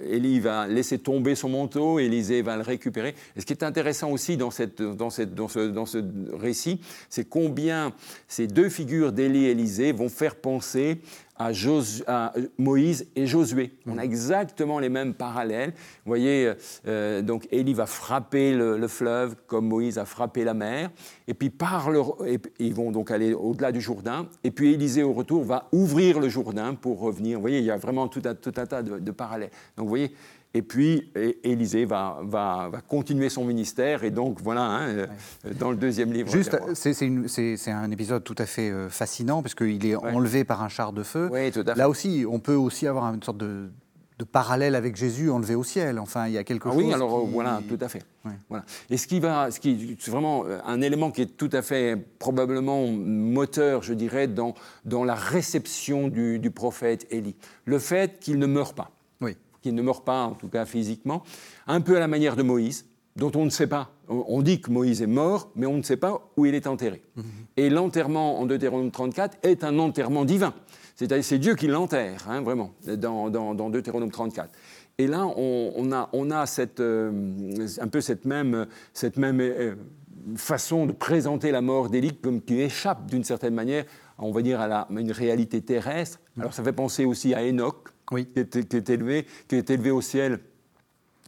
Élie 0.00 0.40
va 0.40 0.66
laisser 0.66 0.98
tomber 0.98 1.34
son 1.34 1.48
manteau, 1.48 1.98
Élisée 1.98 2.42
va 2.42 2.56
le 2.56 2.62
récupérer. 2.62 3.14
Et 3.36 3.40
ce 3.40 3.46
qui 3.46 3.52
est 3.52 3.62
intéressant 3.62 4.10
aussi 4.10 4.36
dans, 4.36 4.50
cette, 4.50 4.82
dans, 4.82 5.10
cette, 5.10 5.34
dans, 5.34 5.48
ce, 5.48 5.60
dans 5.60 5.86
ce 5.86 5.98
récit, 6.32 6.80
c'est 7.08 7.28
combien 7.28 7.92
ces 8.28 8.46
deux 8.46 8.68
figures 8.68 9.12
d'Élie 9.12 9.46
et 9.46 9.50
Élisée 9.50 9.92
vont 9.92 10.08
faire 10.08 10.36
penser 10.36 11.00
à, 11.38 12.32
Moïse 12.58 13.06
et 13.14 13.26
Josué. 13.26 13.72
On 13.86 13.98
a 13.98 14.02
exactement 14.02 14.78
les 14.78 14.88
mêmes 14.88 15.14
parallèles. 15.14 15.70
Vous 15.70 16.10
voyez, 16.10 16.52
euh, 16.86 17.22
donc 17.22 17.46
Élie 17.50 17.74
va 17.74 17.86
frapper 17.86 18.54
le, 18.54 18.86
fleuve 18.88 19.36
comme 19.46 19.66
Moïse 19.66 19.98
a 19.98 20.04
frappé 20.04 20.44
la 20.44 20.54
mer, 20.54 20.90
et 21.26 21.34
puis 21.34 21.50
par 21.50 21.90
le, 21.90 22.00
ils 22.58 22.74
vont 22.74 22.92
donc 22.92 23.10
aller 23.10 23.34
au-delà 23.34 23.72
du 23.72 23.80
Jourdain, 23.80 24.28
et 24.44 24.50
puis 24.50 24.74
Élisée 24.74 25.02
au 25.02 25.12
retour 25.12 25.44
va 25.44 25.68
ouvrir 25.72 26.20
le 26.20 26.28
Jourdain 26.28 26.74
pour 26.74 27.00
revenir. 27.00 27.38
Vous 27.38 27.42
voyez, 27.42 27.58
il 27.58 27.64
y 27.64 27.70
a 27.70 27.76
vraiment 27.76 28.08
tout 28.08 28.22
un, 28.24 28.34
tout 28.34 28.52
un 28.56 28.66
tas 28.66 28.82
de, 28.82 28.98
de 28.98 29.10
parallèles. 29.10 29.50
Donc 29.76 29.86
vous 29.86 29.90
voyez, 29.90 30.12
et 30.54 30.62
puis, 30.62 31.12
Élisée 31.44 31.84
va, 31.84 32.18
va, 32.22 32.70
va, 32.72 32.80
continuer 32.80 33.28
son 33.28 33.44
ministère. 33.44 34.04
Et 34.04 34.10
donc, 34.10 34.40
voilà, 34.40 34.62
hein, 34.62 34.88
euh, 34.88 35.06
dans 35.58 35.70
le 35.70 35.76
deuxième 35.76 36.12
livre. 36.12 36.30
Juste, 36.30 36.56
c'est 36.74 37.70
un 37.70 37.90
épisode 37.90 38.24
tout 38.24 38.34
à 38.38 38.46
fait 38.46 38.70
euh, 38.70 38.88
fascinant, 38.88 39.42
parce 39.42 39.54
qu'il 39.54 39.84
est 39.84 39.96
enlevé 39.96 40.44
par 40.44 40.62
un 40.62 40.68
char 40.68 40.94
de 40.94 41.02
feu. 41.02 41.28
Oui, 41.30 41.50
tout 41.50 41.60
à 41.60 41.74
fait. 41.74 41.78
Là 41.78 41.90
aussi, 41.90 42.24
on 42.26 42.38
peut 42.38 42.54
aussi 42.54 42.86
avoir 42.86 43.12
une 43.12 43.22
sorte 43.22 43.36
de, 43.36 43.68
de 44.18 44.24
parallèle 44.24 44.74
avec 44.74 44.96
Jésus 44.96 45.30
enlevé 45.30 45.54
au 45.54 45.62
ciel. 45.62 45.98
Enfin, 45.98 46.26
il 46.26 46.32
y 46.32 46.38
a 46.38 46.44
quelque 46.44 46.68
ah 46.68 46.72
chose. 46.72 46.84
Oui, 46.84 46.92
alors 46.92 47.26
voilà, 47.26 47.60
tout 47.68 47.78
à 47.80 47.88
fait. 47.88 48.02
Voilà. 48.48 48.64
Et 48.88 48.96
ce 48.96 49.06
qui 49.06 49.20
va, 49.20 49.50
ce 49.50 49.60
qui, 49.60 49.96
c'est 50.00 50.10
vraiment 50.10 50.44
euh, 50.46 50.58
un 50.64 50.80
élément 50.80 51.10
qui 51.10 51.20
est 51.20 51.36
tout 51.36 51.50
à 51.52 51.60
fait 51.60 51.96
probablement 52.18 52.86
moteur, 52.86 53.82
je 53.82 53.92
dirais, 53.92 54.26
dans, 54.26 54.54
dans 54.86 55.04
la 55.04 55.14
réception 55.14 56.08
du, 56.08 56.38
du 56.38 56.50
prophète 56.50 57.06
Élie. 57.10 57.36
Le 57.66 57.78
fait 57.78 58.18
qu'il 58.20 58.38
ne 58.38 58.46
meurt 58.46 58.74
pas. 58.74 58.90
Qui 59.66 59.72
ne 59.72 59.82
meurt 59.82 60.04
pas, 60.04 60.26
en 60.26 60.34
tout 60.34 60.46
cas 60.46 60.64
physiquement, 60.64 61.24
un 61.66 61.80
peu 61.80 61.96
à 61.96 61.98
la 61.98 62.06
manière 62.06 62.36
de 62.36 62.44
Moïse, 62.44 62.86
dont 63.16 63.32
on 63.34 63.44
ne 63.44 63.50
sait 63.50 63.66
pas. 63.66 63.90
On 64.06 64.40
dit 64.40 64.60
que 64.60 64.70
Moïse 64.70 65.02
est 65.02 65.08
mort, 65.08 65.50
mais 65.56 65.66
on 65.66 65.76
ne 65.76 65.82
sait 65.82 65.96
pas 65.96 66.30
où 66.36 66.46
il 66.46 66.54
est 66.54 66.68
enterré. 66.68 67.02
Mhm. 67.16 67.24
Et 67.56 67.68
l'enterrement 67.68 68.38
en 68.38 68.46
Deutéronome 68.46 68.92
34 68.92 69.38
est 69.42 69.64
un 69.64 69.80
enterrement 69.80 70.24
divin. 70.24 70.54
C'est-à-dire 70.94 71.24
c'est 71.24 71.40
Dieu 71.40 71.56
qui 71.56 71.66
l'enterre, 71.66 72.28
hein, 72.28 72.42
vraiment, 72.42 72.74
dans, 72.86 73.28
dans, 73.28 73.70
Deutéronome 73.70 74.12
34. 74.12 74.50
Et 74.98 75.08
là, 75.08 75.26
on, 75.26 75.90
a, 75.90 76.10
on 76.12 76.30
a 76.30 76.46
cette, 76.46 76.78
euh, 76.78 77.10
un 77.80 77.88
peu 77.88 78.00
cette 78.00 78.24
même, 78.24 78.68
cette 78.92 79.16
même 79.16 79.40
euh, 79.40 79.74
façon 80.36 80.86
de 80.86 80.92
présenter 80.92 81.50
la 81.50 81.60
mort 81.60 81.90
d'Élie 81.90 82.16
comme 82.16 82.40
qui 82.40 82.60
échappe 82.60 83.06
d'une 83.06 83.24
certaine 83.24 83.54
manière, 83.54 83.84
on 84.16 84.30
va 84.30 84.42
dire, 84.42 84.60
à, 84.60 84.68
la, 84.68 84.80
à 84.82 84.92
une 84.92 85.10
réalité 85.10 85.60
terrestre. 85.60 86.20
Alors 86.38 86.54
ça 86.54 86.62
fait 86.62 86.72
penser 86.72 87.04
aussi 87.04 87.34
à 87.34 87.42
Enoch, 87.42 87.88
qui, 88.08 88.26
est, 88.36 88.90
élevé, 88.90 89.26
qui 89.48 89.56
est 89.56 89.70
élevé 89.70 89.90
au 89.90 90.00
ciel 90.00 90.40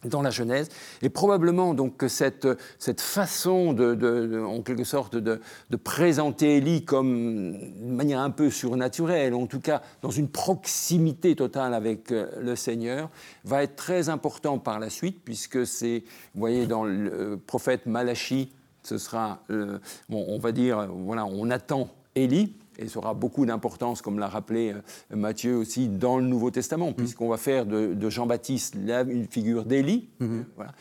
dans 0.05 0.21
la 0.21 0.29
Genèse, 0.29 0.69
et 1.01 1.09
probablement 1.09 1.73
donc 1.73 1.97
que 1.97 2.07
cette, 2.07 2.47
cette 2.77 3.01
façon 3.01 3.73
de, 3.73 4.41
en 4.41 4.61
quelque 4.61 4.85
sorte 4.85 5.17
de, 5.17 5.41
présenter 5.83 6.57
Élie 6.57 6.85
comme 6.85 7.57
de 7.57 7.91
manière 7.91 8.21
un 8.21 8.29
peu 8.29 8.49
surnaturelle, 8.49 9.33
en 9.33 9.45
tout 9.45 9.59
cas 9.59 9.81
dans 10.01 10.11
une 10.11 10.29
proximité 10.29 11.35
totale 11.35 11.73
avec 11.73 12.11
euh, 12.11 12.29
le 12.39 12.55
Seigneur, 12.55 13.09
va 13.43 13.63
être 13.63 13.75
très 13.75 14.09
important 14.09 14.57
par 14.57 14.79
la 14.79 14.89
suite, 14.89 15.19
puisque 15.23 15.65
c'est, 15.65 16.03
vous 16.33 16.39
voyez, 16.39 16.65
dans 16.65 16.85
le 16.85 17.37
prophète 17.45 17.85
Malachi, 17.85 18.51
ce 18.83 18.97
sera, 18.97 19.43
euh, 19.49 19.79
bon, 20.07 20.25
on 20.29 20.39
va 20.39 20.51
dire, 20.51 20.87
voilà, 20.87 21.25
on 21.25 21.49
attend 21.49 21.89
Élie, 22.15 22.53
et 22.79 22.87
ça 22.87 22.99
aura 22.99 23.13
beaucoup 23.13 23.45
d'importance, 23.45 24.01
comme 24.01 24.19
l'a 24.19 24.27
rappelé 24.27 24.73
euh, 24.73 25.15
Matthieu 25.15 25.55
aussi, 25.55 25.87
dans 25.87 26.17
le 26.17 26.25
Nouveau 26.25 26.51
Testament, 26.51 26.91
mmh. 26.91 26.95
puisqu'on 26.95 27.29
va 27.29 27.37
faire 27.37 27.65
de, 27.65 28.09
Jean-Baptiste 28.09 28.75
une 28.75 29.27
figure 29.27 29.65
d'Élie. 29.65 30.09
Mmh. 30.19 30.39
Voilà. 30.55 30.71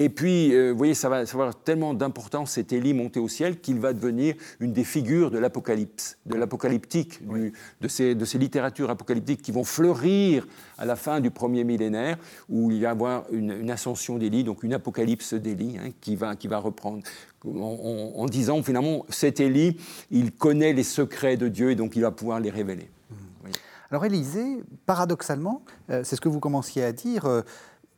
Et 0.00 0.08
puis, 0.08 0.52
euh, 0.52 0.72
vous 0.72 0.78
voyez, 0.78 0.94
ça 0.94 1.08
va, 1.08 1.18
avoir 1.18 1.54
tellement 1.54 1.94
d'importance, 1.94 2.52
cet 2.52 2.72
Élie 2.72 2.94
monté 2.94 3.20
au 3.20 3.28
ciel, 3.28 3.60
qu'il 3.60 3.78
va 3.78 3.92
devenir 3.92 4.34
une 4.58 4.72
des 4.72 4.82
figures 4.82 5.30
de 5.30 5.38
l'Apocalypse, 5.38 6.18
de 6.26 6.34
l'apocalyptique, 6.34 7.20
de, 7.80 7.88
ces, 7.88 8.16
de 8.16 8.24
ces 8.24 8.38
littératures 8.38 8.90
apocalyptiques 8.90 9.40
qui 9.40 9.52
vont 9.52 9.62
fleurir 9.62 10.48
à 10.78 10.84
la 10.84 10.96
fin 10.96 11.20
du 11.20 11.30
premier 11.30 11.62
millénaire, 11.62 12.18
où 12.48 12.72
il 12.72 12.80
va 12.80 12.88
y 12.88 12.90
avoir 12.90 13.24
une, 13.30 13.70
ascension 13.70 14.18
d'Élie, 14.18 14.42
donc 14.42 14.64
une 14.64 14.74
apocalypse 14.74 15.34
d'Élie, 15.34 15.78
hein, 15.78 15.90
qui, 16.00 16.16
va, 16.16 16.34
qui 16.34 16.48
va 16.48 16.58
reprendre. 16.58 17.02
En, 17.46 18.26
disant, 18.26 18.62
finalement, 18.62 19.04
cet 19.08 19.38
Élie, 19.38 19.76
il 20.10 20.32
connaît 20.32 20.72
les 20.72 20.82
secrets 20.82 21.36
de 21.36 21.48
Dieu, 21.48 21.70
et 21.70 21.74
donc 21.74 21.94
il 21.94 22.00
va 22.00 22.10
pouvoir 22.10 22.40
les 22.40 22.50
révéler. 22.50 22.88
Mmh. 23.10 23.14
Alors 23.90 24.04
Élisée, 24.06 24.62
paradoxalement, 24.86 25.62
euh, 25.90 26.02
c'est 26.04 26.16
ce 26.16 26.20
que 26.20 26.28
vous 26.28 26.40
commenciez 26.40 26.82
à 26.82 26.92
dire, 26.92 27.26
euh, 27.26 27.42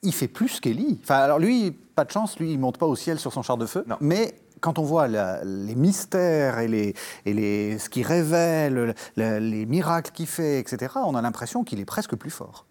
il 0.03 0.13
fait 0.13 0.29
plus 0.29 0.61
qu'Élie. 0.61 0.99
Enfin, 1.03 1.17
alors 1.17 1.39
lui, 1.39 1.71
pas 1.71 2.05
de 2.05 2.11
chance, 2.11 2.39
lui, 2.39 2.53
il 2.53 2.59
monte 2.59 2.79
pas 2.79 2.87
au 2.87 2.97
ciel 2.97 3.19
sur 3.19 3.33
son 3.33 3.43
char 3.43 3.57
de 3.57 3.67
feu. 3.67 3.85
Mais 4.01 4.35
quand 4.61 4.79
on 4.79 4.83
voit 4.83 5.07
les 5.09 5.75
mystères 5.75 6.59
et, 6.59 6.69
les, 6.69 6.95
et 7.25 7.33
les, 7.33 7.79
ce 7.79 7.89
qu'il 7.89 8.07
révèle, 8.07 8.95
les 9.17 9.67
miracles 9.67 10.11
qu'il 10.13 10.27
fait, 10.27 10.59
etc., 10.59 10.95
on 10.97 11.15
a 11.15 11.23
l'impression 11.23 11.65
qu'il 11.65 11.81
est 11.81 11.85
presque 11.85 12.17
plus 12.17 12.31
fort. 12.31 12.67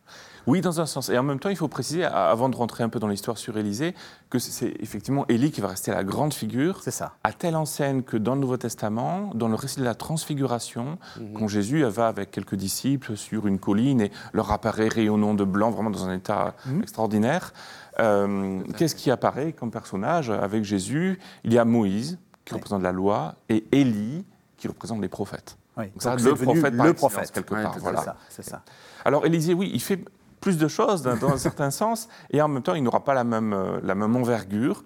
Oui, 0.48 0.62
dans 0.62 0.80
un 0.80 0.86
sens. 0.86 1.10
Et 1.10 1.18
en 1.18 1.24
même 1.24 1.40
temps, 1.40 1.50
il 1.50 1.56
faut 1.56 1.68
préciser, 1.68 2.04
avant 2.04 2.50
de 2.50 2.56
rentrer 2.56 2.84
un 2.84 2.90
peu 2.90 3.00
dans 3.00 3.08
l'histoire 3.08 3.38
sur 3.38 3.58
Élisée, 3.58 3.96
que 4.30 4.40
c'est 4.40 4.74
effectivement 4.80 5.26
Élie 5.28 5.52
qui 5.52 5.62
va 5.62 5.70
rester 5.70 5.92
la 5.92 6.04
grande 6.04 6.34
figure. 6.34 6.82
C'est 6.84 6.92
ça. 6.92 7.14
À 7.24 7.34
telle 7.34 7.56
enseigne 7.56 8.04
que 8.04 8.18
dans 8.18 8.36
le 8.36 8.42
Nouveau 8.42 8.58
Testament, 8.58 9.32
dans 9.34 9.48
le 9.48 9.56
récit 9.56 9.80
de 9.80 9.86
la 9.86 9.96
transfiguration, 9.96 10.98
mhm. 11.20 11.34
quand 11.34 11.48
Jésus 11.48 11.84
va 11.84 12.08
avec 12.08 12.32
quelques 12.32 12.56
disciples 12.56 13.18
sur 13.18 13.48
une 13.48 13.60
colline 13.60 14.02
et 14.02 14.12
leur 14.34 14.52
apparaît 14.52 14.88
rayonnant 14.88 15.34
de 15.34 15.44
blanc, 15.44 15.72
vraiment 15.72 15.90
dans 15.90 16.06
un 16.06 16.14
état 16.14 16.56
mhm. 16.66 16.82
extraordinaire, 16.82 17.54
euh, 18.00 18.62
qu'est-ce 18.78 18.96
qui 18.96 19.10
apparaît 19.10 19.54
comme 19.54 19.72
personnage 19.72 20.30
avec 20.30 20.64
Jésus? 20.64 21.20
Il 21.44 21.54
y 21.54 21.58
a 21.58 21.66
Moïse, 21.66 22.18
qui 22.44 22.54
représente 22.54 22.84
la 22.84 22.92
loi, 22.92 23.36
et 23.50 23.66
Élie, 23.72 24.26
qui 24.58 24.68
représente 24.68 25.02
les 25.02 25.10
prophètes. 25.10 25.58
Oui. 25.78 25.86
Donc, 25.88 26.02
ça, 26.02 26.16
Donc, 26.16 26.26
le 26.26 26.36
prophète, 26.36 26.74
le 26.74 26.94
prophète. 26.94 27.32
quelque 27.32 27.54
Ouais, 27.54 27.64
part. 27.64 27.78
voilà. 27.80 28.02
Ça, 28.02 28.18
c'est 28.30 28.44
ça. 28.46 28.62
Alors 29.04 29.26
Élisée, 29.26 29.54
oui, 29.54 29.70
il 29.74 29.82
fait 29.82 30.00
plus 30.46 30.60
de 30.60 30.68
choses 30.68 31.02
dans, 31.02 31.32
un 31.32 31.38
certain 31.38 31.72
sens, 31.82 32.08
et 32.30 32.40
en 32.40 32.48
même 32.48 32.62
temps, 32.62 32.76
il 32.76 32.84
n'aura 32.84 33.04
pas 33.04 33.16
la 33.16 33.24
même, 33.24 33.52
euh, 33.52 33.80
la 33.82 33.96
même 33.96 34.16
envergure. 34.16 34.84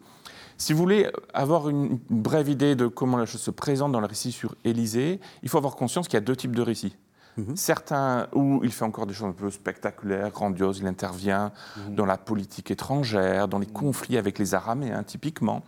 Si 0.58 0.72
vous 0.72 0.80
voulez 0.80 1.12
avoir 1.34 1.68
une, 1.68 2.00
brève 2.10 2.48
idée 2.48 2.76
de 2.76 2.88
comment 2.88 3.18
la 3.18 3.26
chose 3.26 3.42
se 3.42 3.52
présente 3.52 3.92
dans 3.92 4.00
le 4.00 4.06
récit 4.06 4.32
sur 4.32 4.56
Élisée, 4.64 5.20
il 5.44 5.50
faut 5.50 5.58
avoir 5.58 5.76
conscience 5.76 6.08
qu'il 6.08 6.14
y 6.14 6.18
a 6.18 6.22
deux 6.22 6.38
types 6.38 6.56
de 6.56 6.62
récits. 6.62 6.96
Certains 7.56 8.28
où 8.34 8.62
il 8.64 8.72
fait 8.72 8.86
encore 8.86 9.06
des 9.06 9.14
choses 9.14 9.30
un 9.30 9.34
peu 9.34 9.50
spectaculaires, 9.50 10.32
grandioses, 10.32 10.80
il 10.80 10.88
intervient 10.88 11.52
dans 11.90 12.06
la 12.06 12.18
politique 12.18 12.72
étrangère, 12.72 13.48
dans 13.48 13.60
les 13.60 13.68
conflits 13.68 14.18
avec 14.18 14.40
les 14.40 14.54
Araméens 14.54 15.04
typiquement, 15.04 15.64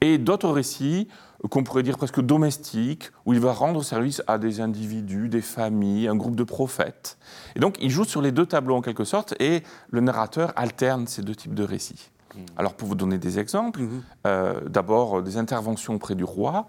et 0.00 0.18
d'autres 0.18 0.50
récits 0.50 1.08
qu'on 1.50 1.64
pourrait 1.64 1.82
dire 1.82 1.96
presque 1.96 2.20
domestiques, 2.20 3.10
où 3.26 3.32
il 3.32 3.40
va 3.40 3.52
rendre 3.52 3.82
service 3.82 4.22
à 4.26 4.38
des 4.38 4.60
individus, 4.60 5.28
des 5.28 5.40
familles, 5.40 6.06
un 6.06 6.14
groupe 6.14 6.36
de 6.36 6.44
prophètes. 6.44 7.18
Et 7.56 7.60
donc 7.60 7.76
il 7.80 7.90
joue 7.90 8.04
sur 8.04 8.22
les 8.22 8.30
deux 8.30 8.46
tableaux 8.46 8.76
en 8.76 8.80
quelque 8.80 9.04
sorte, 9.04 9.34
et 9.40 9.62
le 9.90 10.00
narrateur 10.00 10.52
alterne 10.56 11.06
ces 11.06 11.22
deux 11.22 11.34
types 11.34 11.54
de 11.54 11.64
récits. 11.64 12.10
Alors 12.56 12.74
pour 12.74 12.88
vous 12.88 12.94
donner 12.94 13.18
des 13.18 13.38
exemples, 13.38 13.82
euh, 14.26 14.60
d'abord 14.68 15.22
des 15.22 15.36
interventions 15.36 15.94
auprès 15.94 16.14
du 16.14 16.24
roi. 16.24 16.66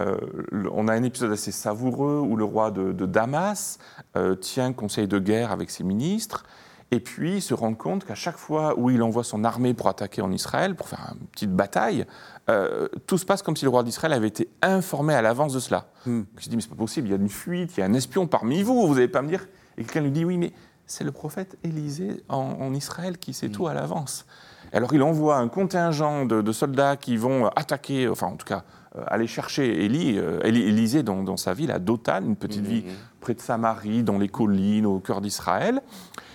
Euh, 0.00 0.16
on 0.72 0.88
a 0.88 0.92
un 0.92 1.02
épisode 1.02 1.32
assez 1.32 1.52
savoureux 1.52 2.20
où 2.20 2.36
le 2.36 2.44
roi 2.44 2.70
de, 2.70 2.92
de 2.92 3.06
Damas 3.06 3.78
euh, 4.16 4.34
tient 4.34 4.72
conseil 4.72 5.08
de 5.08 5.18
guerre 5.18 5.52
avec 5.52 5.70
ses 5.70 5.84
ministres. 5.84 6.44
Et 6.92 7.00
puis 7.00 7.36
il 7.36 7.42
se 7.42 7.54
rend 7.54 7.74
compte 7.74 8.04
qu'à 8.04 8.14
chaque 8.14 8.36
fois 8.36 8.78
où 8.78 8.90
il 8.90 9.02
envoie 9.02 9.24
son 9.24 9.42
armée 9.42 9.74
pour 9.74 9.88
attaquer 9.88 10.22
en 10.22 10.30
Israël, 10.30 10.76
pour 10.76 10.88
faire 10.88 11.14
une 11.20 11.26
petite 11.26 11.52
bataille, 11.52 12.06
euh, 12.48 12.88
tout 13.06 13.18
se 13.18 13.26
passe 13.26 13.42
comme 13.42 13.56
si 13.56 13.64
le 13.64 13.70
roi 13.70 13.82
d'Israël 13.82 14.12
avait 14.12 14.28
été 14.28 14.48
informé 14.62 15.14
à 15.14 15.22
l'avance 15.22 15.52
de 15.52 15.58
cela. 15.58 15.88
Il 16.06 16.24
se 16.38 16.48
dit, 16.48 16.54
mais 16.54 16.62
c'est 16.62 16.70
pas 16.70 16.76
possible, 16.76 17.08
il 17.08 17.10
y 17.10 17.14
a 17.14 17.16
une 17.16 17.28
fuite, 17.28 17.76
il 17.76 17.80
y 17.80 17.82
a 17.82 17.86
un 17.86 17.92
espion 17.92 18.28
parmi 18.28 18.62
vous, 18.62 18.86
vous 18.86 18.94
n'allez 18.94 19.08
pas 19.08 19.22
me 19.22 19.28
dire. 19.28 19.48
Et 19.76 19.82
quelqu'un 19.82 20.02
lui 20.02 20.12
dit, 20.12 20.24
oui, 20.24 20.38
mais 20.38 20.52
c'est 20.86 21.02
le 21.02 21.10
prophète 21.10 21.58
Élisée 21.64 22.22
en, 22.28 22.36
en 22.60 22.72
Israël 22.72 23.18
qui 23.18 23.32
sait 23.32 23.48
tout 23.48 23.66
à 23.66 23.74
l'avance. 23.74 24.24
Alors 24.72 24.94
il 24.94 25.02
envoie 25.02 25.38
un 25.38 25.48
contingent 25.48 26.24
de, 26.24 26.40
de 26.40 26.52
soldats 26.52 26.96
qui 26.96 27.16
vont 27.16 27.48
attaquer, 27.56 28.08
enfin 28.08 28.28
en 28.28 28.36
tout 28.36 28.46
cas 28.46 28.62
aller 29.06 29.26
chercher 29.26 29.84
Élie, 29.84 30.18
euh, 30.18 30.40
Élisée 30.44 31.02
dans, 31.02 31.22
dans 31.22 31.36
sa 31.36 31.52
ville 31.54 31.70
à 31.70 31.78
Dothan, 31.78 32.22
une 32.24 32.36
petite 32.36 32.64
ville 32.64 32.84
près 33.20 33.34
de 33.34 33.40
Samarie, 33.40 34.02
dans 34.02 34.18
les 34.18 34.28
collines, 34.28 34.86
au 34.86 34.98
cœur 35.00 35.20
d'Israël. 35.20 35.82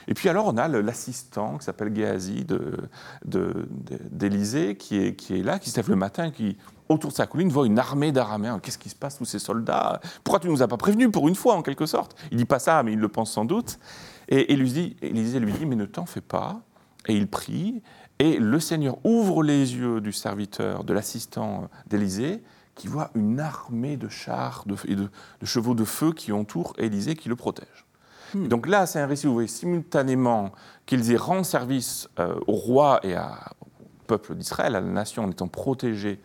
Et 0.08 0.13
puis 0.13 0.30
alors 0.30 0.47
on 0.47 0.58
a 0.58 0.67
l'assistant 0.67 1.58
qui 1.58 1.65
s'appelle 1.65 1.95
Géasi 1.95 2.43
de- 2.43 2.78
de- 3.24 3.67
de- 3.69 4.00
d'Élisée 4.10 4.76
qui 4.76 4.97
est, 4.97 5.15
qui 5.15 5.39
est 5.39 5.43
là, 5.43 5.60
qui 5.60 5.69
se 5.69 5.78
lève 5.78 5.89
le 5.89 5.95
matin, 5.95 6.32
qui 6.32 6.58
autour 6.89 7.12
de 7.12 7.15
sa 7.15 7.28
colline 7.28 7.50
voit 7.50 7.65
une 7.65 7.80
armée 7.80 8.12
d'Araméens. 8.12 8.60
Qu'est-ce 8.60 8.78
qui 8.78 8.89
se 8.89 8.95
passe 8.95 9.17
tous 9.17 9.26
ces 9.26 9.39
soldats? 9.39 10.02
Pourquoi 10.24 10.39
tu 10.41 10.50
nous 10.50 10.62
as 10.62 10.67
pas 10.67 10.76
prévenus 10.78 11.10
pour 11.12 11.30
une 11.30 11.36
fois 11.36 11.56
en 11.56 11.62
quelque 11.62 11.86
sorte? 11.86 12.17
Il 12.32 12.38
dit 12.38 12.45
pas 12.45 12.60
ça, 12.60 12.84
mais 12.84 12.93
il 12.93 13.00
le 13.00 13.08
pense 13.08 13.32
sans 13.32 13.45
doute. 13.45 13.80
Et, 14.28 14.52
et 14.52 14.56
lui 14.58 14.69
dit, 14.71 14.97
Élisée 15.02 15.39
lui 15.39 15.54
dit 15.54 15.65
mais 15.65 15.78
ne 15.78 15.86
t'en 15.86 16.06
fais 16.06 16.19
pas. 16.19 16.62
Et 17.08 17.15
il 17.15 17.28
prie. 17.28 17.82
Et 18.22 18.38
le 18.38 18.60
Seigneur 18.60 18.98
ouvre 19.04 19.42
les 19.42 19.76
yeux 19.76 20.00
du 20.00 20.14
serviteur, 20.14 20.84
de 20.84 20.94
l'assistant 20.94 21.70
d'Élisée, 21.88 22.44
qui 22.76 22.88
voit 22.88 23.10
une 23.16 23.40
armée 23.40 23.98
de 23.98 24.10
chars 24.10 24.64
de- 24.68 24.76
et 24.88 24.96
de, 24.96 25.10
de 25.42 25.46
chevaux 25.48 25.74
de 25.74 25.84
feu 25.84 26.14
qui 26.14 26.32
entourent 26.32 26.74
Élisée, 26.78 27.16
qui 27.16 27.30
le 27.30 27.36
protège. 27.36 27.88
Et 28.36 28.48
donc 28.48 28.68
là, 28.68 28.86
c'est 28.86 29.00
un 29.00 29.08
récit 29.08 29.26
où 29.26 29.32
vous 29.32 29.34
voyez 29.38 29.48
simultanément 29.48 30.52
qu'Élisée 30.86 31.18
rend 31.18 31.44
service 31.44 32.08
euh, 32.20 32.36
au 32.46 32.54
roi 32.54 33.00
et 33.02 33.16
à- 33.16 33.54
au 33.60 33.66
peuple 34.06 34.36
d'Israël, 34.36 34.76
à 34.76 34.82
la 34.82 34.88
nation, 34.88 35.24
en 35.26 35.32
étant 35.32 35.48
protégé, 35.48 36.20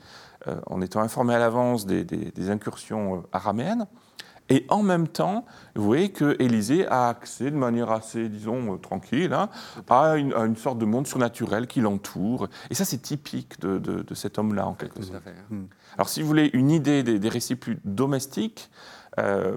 euh, 0.49 0.61
en 0.67 0.83
étant 0.83 1.01
informé 1.01 1.33
à 1.35 1.39
l'avance 1.39 1.87
des, 1.87 2.05
des- 2.05 2.31
des 2.31 2.51
incursions 2.51 3.17
euh, 3.17 3.21
araméennes. 3.33 3.87
Et 4.49 4.65
en 4.69 4.83
même 4.83 5.09
temps, 5.09 5.45
vous 5.75 5.85
voyez 5.85 6.11
que 6.11 6.37
Élisée 6.41 6.87
a 6.87 7.09
accès 7.09 7.51
de 7.51 7.57
manière 7.57 7.91
assez, 7.91 8.29
disons, 8.29 8.75
euh, 8.75 8.77
tranquille, 8.77 9.33
hein, 9.33 9.49
à, 9.89 10.15
une, 10.17 10.33
à 10.35 10.45
une 10.45 10.57
sorte 10.57 10.79
de 10.79 10.85
monde 10.85 11.07
surnaturel 11.07 11.67
qui 11.67 11.81
l'entoure. 11.81 12.49
Et 12.71 12.75
ça, 12.75 12.85
c'est 12.85 12.99
typique 13.03 13.59
de, 13.61 13.79
de- 13.79 14.03
de 14.03 14.15
cet 14.15 14.39
homme-là, 14.39 14.67
en 14.69 14.75
quelque 14.75 15.03
sorte. 15.03 15.23
Hein. 15.53 15.57
Alors, 15.97 16.09
si 16.09 16.21
vous 16.23 16.29
voulez 16.29 16.49
une 16.53 16.71
idée 16.71 17.03
des, 17.03 17.19
des 17.19 17.29
récits 17.29 17.57
plus 17.57 17.79
domestiques, 17.85 18.71
euh, 19.19 19.57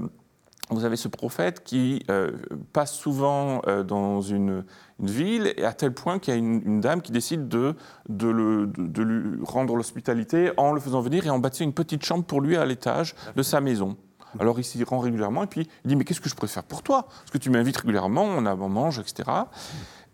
vous 0.72 0.86
avez 0.86 0.96
ce 0.98 1.08
prophète 1.08 1.64
qui 1.64 2.04
euh, 2.12 2.32
passe 2.74 2.94
souvent 2.94 3.62
euh, 3.68 3.84
dans 3.84 4.22
une, 4.22 4.64
une 5.00 5.08
ville, 5.08 5.54
et 5.58 5.66
à 5.66 5.74
tel 5.74 5.94
point 5.94 6.20
qu'il 6.20 6.34
y 6.34 6.38
a 6.38 6.40
une, 6.40 6.62
une 6.66 6.80
dame 6.82 7.02
qui 7.02 7.12
décide 7.12 7.48
de, 7.48 7.76
de, 8.08 8.28
le- 8.28 8.68
de- 8.68 8.88
de 8.88 9.04
lui 9.04 9.40
rendre 9.44 9.76
l'hospitalité 9.76 10.52
en 10.58 10.72
le 10.74 10.80
faisant 10.80 11.02
venir 11.02 11.26
et 11.26 11.30
en 11.30 11.40
bâtir 11.40 11.64
une 11.64 11.74
petite 11.74 12.04
chambre 12.06 12.24
pour 12.24 12.42
lui 12.42 12.56
à 12.56 12.66
l'étage 12.66 13.16
de 13.36 13.42
sa 13.44 13.62
maison. 13.62 13.98
Alors 14.40 14.60
il 14.60 14.64
s'y 14.64 14.84
rend 14.84 15.00
régulièrement 15.00 15.44
et 15.44 15.48
puis 15.48 15.68
il 15.84 15.88
dit 15.88 15.96
mais 15.96 16.04
qu'est-ce 16.04 16.22
que 16.22 16.30
je 16.30 16.36
pourrais 16.36 16.48
faire 16.48 16.64
pour 16.64 16.84
toi? 16.84 17.04
Parce 17.08 17.32
que 17.32 17.38
tu 17.38 17.50
m'invites 17.50 17.78
régulièrement, 17.78 18.24
on, 18.24 18.46
a, 18.46 18.56
on 18.56 18.70
mange, 18.70 19.00
etc. 19.00 19.30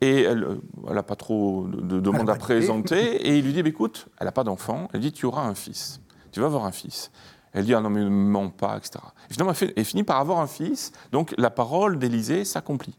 Et 0.02 0.22
elle 0.24 0.60
n'a 0.90 1.04
pas 1.04 1.16
trop 1.16 1.68
de, 1.68 1.82
de 1.82 2.00
demandes 2.00 2.30
à 2.30 2.36
présenter. 2.36 2.98
Et 3.28 3.38
il 3.40 3.46
lui 3.46 3.54
dit, 3.54 3.64
bah, 3.64 3.70
écoute, 3.70 4.08
elle 4.20 4.26
n'a 4.26 4.32
pas 4.34 4.44
d'enfant. 4.44 4.90
Elle 4.94 5.00
dit, 5.00 5.12
tu 5.14 5.26
auras 5.26 5.44
un 5.44 5.56
fils. 5.56 6.02
Tu 6.32 6.40
vas 6.42 6.48
avoir 6.48 6.66
un 6.66 6.72
fils. 6.72 7.12
Elle 7.54 7.64
dit, 7.66 7.74
ah 7.74 7.80
non, 7.80 7.90
mais 7.90 8.02
ne 8.02 8.10
me 8.10 8.30
mens 8.32 8.50
pas, 8.50 8.76
etc. 8.78 9.00
Et 9.30 9.34
finalement, 9.34 9.52
elle, 9.52 9.58
fait- 9.58 9.74
elle 9.78 9.86
finit 9.86 10.04
par 10.04 10.20
avoir 10.20 10.40
un 10.40 10.48
fils. 10.48 10.92
Donc, 11.14 11.34
la 11.38 11.50
parole 11.50 11.98
d'Élisée 11.98 12.44
s'accomplit. 12.44 12.98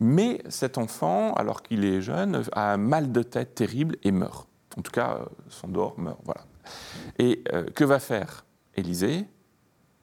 Mais 0.00 0.42
cet 0.48 0.78
enfant, 0.78 1.32
alors 1.34 1.62
qu'il 1.62 1.84
est 1.84 2.02
jeune, 2.02 2.42
a 2.52 2.72
un 2.72 2.76
mal 2.78 3.12
de 3.12 3.22
tête 3.22 3.54
terrible 3.54 3.96
et 4.02 4.10
meurt. 4.10 4.48
En 4.76 4.82
tout 4.82 4.90
cas, 4.90 5.18
euh, 5.20 5.24
s'endort, 5.48 5.94
meurt, 5.98 6.18
voilà. 6.24 6.40
Et 7.20 7.44
euh, 7.52 7.64
que 7.74 7.84
va 7.84 8.00
faire 8.00 8.44
Élisée? 8.74 9.26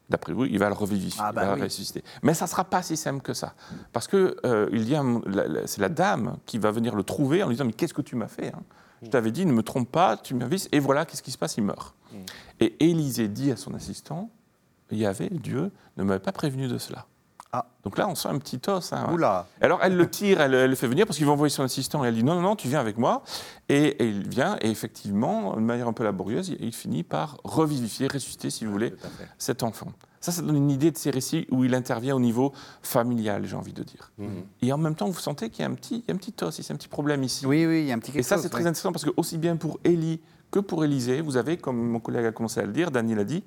D'après 0.10 0.34
vous, 0.34 0.45
il 0.45 0.58
va 0.58 0.67
le 0.69 0.74
revivifier, 0.74 1.22
Ah 1.24 1.32
bah 1.32 1.43
il 1.43 1.48
va 1.48 1.54
oui. 1.54 1.60
le 1.60 1.65
ressusciter. 1.65 2.04
Mais 2.24 2.34
ça 2.34 2.45
ne 2.45 2.50
sera 2.50 2.63
pas 2.63 2.82
si 2.82 2.98
simple 2.98 3.22
que 3.22 3.34
ça. 3.34 3.54
Parce 3.93 4.08
que 4.08 4.36
euh, 4.45 4.67
il 4.72 4.88
c'est 5.67 5.82
la 5.82 5.89
dame 5.89 6.38
qui 6.45 6.58
va 6.58 6.72
venir 6.72 6.95
le 6.95 7.04
trouver 7.04 7.43
en 7.43 7.48
lui 7.48 7.56
disant 7.56 7.65
Mais 7.65 7.74
qu'est-ce 7.74 7.93
que 7.93 8.02
tu 8.02 8.15
m'as 8.15 8.28
fait 8.28 8.48
hein? 8.48 8.63
Je 9.02 9.08
t'avais 9.10 9.32
dit, 9.32 9.45
ne 9.45 9.54
me 9.54 9.63
trompe 9.63 9.89
pas, 9.89 10.17
tu 10.17 10.34
m'invites, 10.34 10.67
et 10.74 10.80
voilà, 10.80 11.06
qu'est-ce 11.06 11.24
qui 11.24 11.32
se 11.32 11.38
passe? 11.38 11.56
Il 11.56 11.63
meurt. 11.63 11.95
Et 12.60 12.89
Élisée 12.89 13.30
dit 13.30 13.50
à 13.52 13.56
son 13.56 13.74
assistant 13.74 14.30
Yahvé, 14.91 15.30
Dieu, 15.32 15.72
ne 15.98 16.04
m'avait 16.04 16.19
pas 16.19 16.32
prévenu 16.34 16.67
de 16.67 16.78
cela. 16.78 17.06
Ah. 17.51 17.65
Donc 17.83 17.97
là, 17.97 18.07
on 18.07 18.13
sent 18.15 18.27
un 18.29 18.38
petit 18.38 18.59
os. 18.67 18.93
hein. 18.93 19.07
Oula. 19.12 19.47
Alors 19.59 19.79
elle 19.81 19.95
le 19.95 20.07
tire, 20.09 20.39
elle, 20.41 20.53
elle 20.53 20.69
le 20.69 20.75
fait 20.75 20.88
venir 20.88 21.05
parce 21.07 21.17
qu'il 21.17 21.25
va 21.25 21.31
envoyer 21.31 21.49
son 21.49 21.63
assistant 21.63 22.05
et 22.05 22.07
elle 22.09 22.13
dit 22.15 22.23
non, 22.23 22.35
non, 22.35 22.41
non, 22.41 22.55
tu 22.55 22.67
viens 22.67 22.79
avec 22.79 22.97
moi. 22.97 23.23
Et, 23.69 23.88
et 24.03 24.07
il 24.07 24.27
vient 24.27 24.57
et 24.62 24.69
effectivement, 24.69 25.55
de 25.55 25.62
manière 25.62 25.88
un 25.88 25.93
peu 25.93 26.03
laborieuse, 26.03 26.49
il, 26.49 26.63
il 26.63 26.73
finit 26.73 27.03
par 27.03 27.38
revivifier, 27.43 28.07
ressusciter, 28.07 28.49
si 28.51 28.65
vous 28.65 28.71
voulez, 28.71 28.93
cet 29.38 29.63
enfant. 29.63 29.88
Ça, 30.21 30.33
ça 30.33 30.41
donne 30.41 30.57
une 30.57 30.69
idée 30.69 30.91
de 30.91 30.97
ces 30.97 31.12
récits 31.12 31.47
où 31.49 31.63
il 31.63 31.73
intervient 31.73 32.13
au 32.15 32.19
niveau 32.19 32.51
familial, 32.83 33.45
j'ai 33.45 33.55
envie 33.55 33.71
de 33.73 33.83
dire. 33.83 34.12
Mhm. 34.17 34.43
Et 34.62 34.73
en 34.73 34.77
même 34.77 34.93
temps, 34.95 35.07
vous 35.07 35.17
sentez 35.19 35.49
qu'il 35.49 35.62
y 35.63 35.65
a 35.65 35.71
un 35.71 35.75
petit, 35.75 36.03
il 36.05 36.09
y 36.09 36.12
a 36.12 36.13
un 36.13 36.17
petit 36.17 36.33
os, 36.43 36.59
ici, 36.59 36.73
un 36.73 36.75
petit 36.75 36.89
problème 36.89 37.23
ici. 37.23 37.45
Oui, 37.45 37.65
oui, 37.65 37.81
il 37.81 37.85
y 37.88 37.91
a 37.91 37.95
un 37.95 37.99
petit 37.99 38.12
quelque 38.12 38.19
Et 38.19 38.23
ça, 38.23 38.38
c'est 38.38 38.49
très 38.49 38.62
intéressant 38.67 38.91
parce 38.91 39.05
que 39.05 39.12
aussi 39.15 39.38
bien 39.38 39.55
pour 39.55 39.79
Élie 39.85 40.19
que 40.51 40.59
pour 40.59 40.83
Élisée, 40.83 41.21
vous 41.21 41.38
avez, 41.38 41.57
comme 41.57 41.77
mon 41.77 41.99
collègue 41.99 42.25
a 42.25 42.31
commencé 42.31 42.59
à 42.59 42.65
le 42.65 42.73
dire, 42.73 42.91
Daniel 42.91 43.19
a 43.19 43.23
dit, 43.23 43.43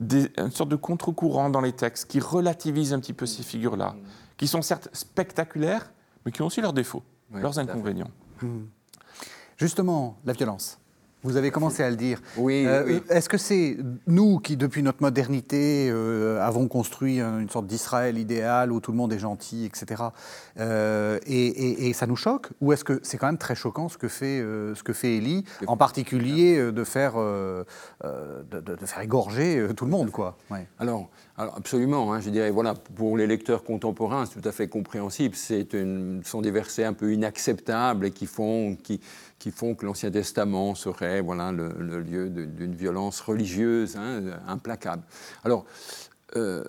des, 0.00 0.30
une 0.38 0.50
sorte 0.50 0.70
de 0.70 0.76
contre-courant 0.76 1.50
dans 1.50 1.60
les 1.60 1.72
textes 1.72 2.10
qui 2.10 2.20
relativise 2.20 2.92
un 2.92 3.00
petit 3.00 3.12
peu 3.12 3.26
ces 3.26 3.42
figures-là, 3.42 3.94
qui 4.36 4.46
sont 4.46 4.62
certes 4.62 4.88
spectaculaires, 4.92 5.92
mais 6.24 6.32
qui 6.32 6.42
ont 6.42 6.46
aussi 6.46 6.60
leurs 6.60 6.72
défauts, 6.72 7.02
Oui, 7.32 7.40
leurs 7.40 7.58
inconvénients. 7.58 8.10
Justement, 9.56 10.18
la 10.24 10.32
violence. 10.32 10.78
Vous 11.24 11.36
avez 11.36 11.50
commencé 11.50 11.82
à 11.82 11.90
le 11.90 11.96
dire. 11.96 12.20
Oui, 12.36 12.64
Euh, 12.66 12.84
oui. 12.86 13.02
Est-ce 13.08 13.28
que 13.28 13.38
c'est 13.38 13.76
nous 14.06 14.38
qui, 14.40 14.56
depuis 14.56 14.82
notre 14.82 15.02
modernité, 15.02 15.88
euh, 15.90 16.40
avons 16.40 16.66
construit 16.68 17.20
un- 17.20 17.38
une 17.38 17.48
sorte 17.48 17.66
d'Israël 17.66 18.18
idéal 18.18 18.72
où 18.72 18.80
tout 18.80 18.90
le 18.90 18.96
monde 18.96 19.12
est 19.12 19.18
gentil, 19.20 19.64
etc. 19.64 20.02
euh, 20.58 21.18
et, 21.26 21.46
et- 21.46 21.88
et 21.88 21.92
ça 21.92 22.06
nous 22.06 22.16
choque 22.16 22.48
Ou 22.60 22.72
est-ce 22.72 22.84
que 22.84 22.98
c'est 23.02 23.18
quand 23.18 23.26
même 23.26 23.38
très 23.38 23.54
choquant 23.54 23.88
ce 23.88 23.98
que 23.98 24.08
fait, 24.08 24.40
euh, 24.40 24.74
ce 24.74 24.82
que 24.82 24.92
fait 24.92 25.16
Élie, 25.16 25.44
en 25.66 25.76
particulier 25.76 26.56
euh, 26.58 26.72
de, 26.72 26.84
faire, 26.84 27.14
euh, 27.16 27.64
euh, 28.04 28.42
de, 28.50 28.76
faire 28.86 29.00
égorger 29.02 29.58
euh, 29.58 29.72
tout 29.72 29.84
le 29.84 29.90
monde 29.90 30.10
quoi. 30.10 30.36
Ouais. 30.50 30.66
Alors, 30.78 31.08
alors 31.38 31.54
absolument, 31.56 32.12
hein, 32.12 32.20
je 32.20 32.30
dirais, 32.30 32.50
voilà, 32.50 32.74
pour 32.74 33.16
les 33.16 33.26
lecteurs 33.26 33.62
contemporains, 33.64 34.26
c'est 34.26 34.40
tout 34.40 34.48
à 34.48 34.52
fait 34.52 34.68
compréhensible. 34.68 35.34
Ce 35.36 35.64
sont 36.24 36.40
des 36.42 36.50
versets 36.50 36.84
un 36.84 36.92
peu 36.92 37.12
inacceptables 37.12 38.06
et 38.06 38.10
qui 38.10 38.26
font, 38.26 38.76
qui, 38.82 39.00
qui 39.42 39.50
font 39.50 39.74
que 39.74 39.84
l'Ancien 39.84 40.12
Testament 40.12 40.76
serait 40.76 41.20
voilà, 41.20 41.50
le, 41.50 42.00
lieu 42.00 42.30
d'une 42.30 42.76
violence 42.76 43.20
religieuse 43.20 43.96
hein, 43.96 44.22
implacable. 44.46 45.02
Alors, 45.44 45.64
euh, 46.36 46.62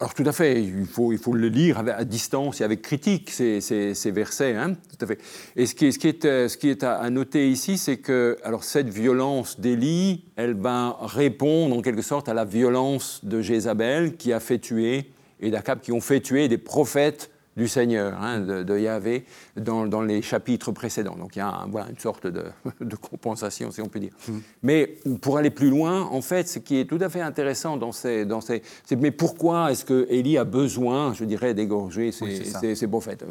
alors 0.00 0.14
tout 0.14 0.24
à 0.26 0.32
fait, 0.32 0.62
il 0.62 0.86
faut, 0.86 1.12
il 1.12 1.18
faut 1.18 1.34
le 1.34 1.48
lire 1.48 1.80
à 1.86 2.04
distance 2.04 2.62
et 2.62 2.64
avec 2.64 2.80
critique, 2.80 3.30
ces, 3.30 3.60
ces- 3.60 4.10
versets. 4.10 4.54
hein, 4.56 4.72
tout 4.72 5.04
à 5.04 5.06
fait. 5.06 5.18
Et 5.54 5.66
ce 5.66 5.74
qui 5.74 5.92
ce 5.92 5.98
qui 5.98 6.08
est, 6.08 6.24
euh, 6.24 6.48
ce 6.48 6.56
qui 6.56 6.70
est 6.70 6.82
à, 6.82 6.94
à 6.96 7.10
noter 7.10 7.50
ici, 7.50 7.76
c'est 7.76 7.98
que 7.98 8.38
alors, 8.42 8.64
cette 8.64 8.88
violence 8.88 9.60
d'Élie, 9.60 10.24
elle 10.36 10.54
va 10.54 10.96
répondre 11.02 11.76
en 11.76 11.82
quelque 11.82 12.02
sorte 12.02 12.30
à 12.30 12.34
la 12.34 12.46
violence 12.46 13.22
de 13.22 13.42
Jézabel 13.42 14.16
qui 14.16 14.32
a 14.32 14.40
fait 14.40 14.58
tuer, 14.58 15.10
et 15.40 15.50
d'Akab 15.50 15.80
qui 15.80 15.92
ont 15.92 16.00
fait 16.00 16.20
tuer 16.22 16.48
des 16.48 16.58
prophètes 16.58 17.30
du 17.56 17.68
Seigneur, 17.68 18.20
hein, 18.20 18.40
de, 18.40 18.78
Yahvé, 18.78 19.24
dans, 19.56 20.02
les 20.02 20.22
chapitres 20.22 20.72
précédents. 20.72 21.16
Donc 21.16 21.36
il 21.36 21.38
y 21.38 21.42
a 21.42 21.66
voilà, 21.70 21.88
une 21.88 21.98
sorte 21.98 22.26
de, 22.80 22.96
compensation, 22.96 23.70
si 23.70 23.80
on 23.80 23.88
peut 23.88 24.00
dire. 24.00 24.12
Mm. 24.28 24.38
Mais 24.62 24.98
pour 25.20 25.38
aller 25.38 25.50
plus 25.50 25.70
loin, 25.70 26.02
en 26.02 26.22
fait, 26.22 26.48
ce 26.48 26.58
qui 26.58 26.78
est 26.78 26.84
tout 26.84 26.98
à 27.00 27.08
fait 27.08 27.20
intéressant 27.20 27.76
dans 27.76 27.92
ces... 27.92 28.24
Dans 28.24 28.40
ces 28.40 28.62
c'est 28.84 28.96
mais 28.96 29.10
pourquoi 29.10 29.70
est-ce 29.70 29.84
que 29.84 30.06
Élie 30.10 30.38
a 30.38 30.44
besoin, 30.44 31.12
je 31.14 31.24
dirais, 31.24 31.54
d'égorger 31.54 32.12
ces, 32.12 32.74
ces, 32.74 32.86
prophètes? 32.88 33.24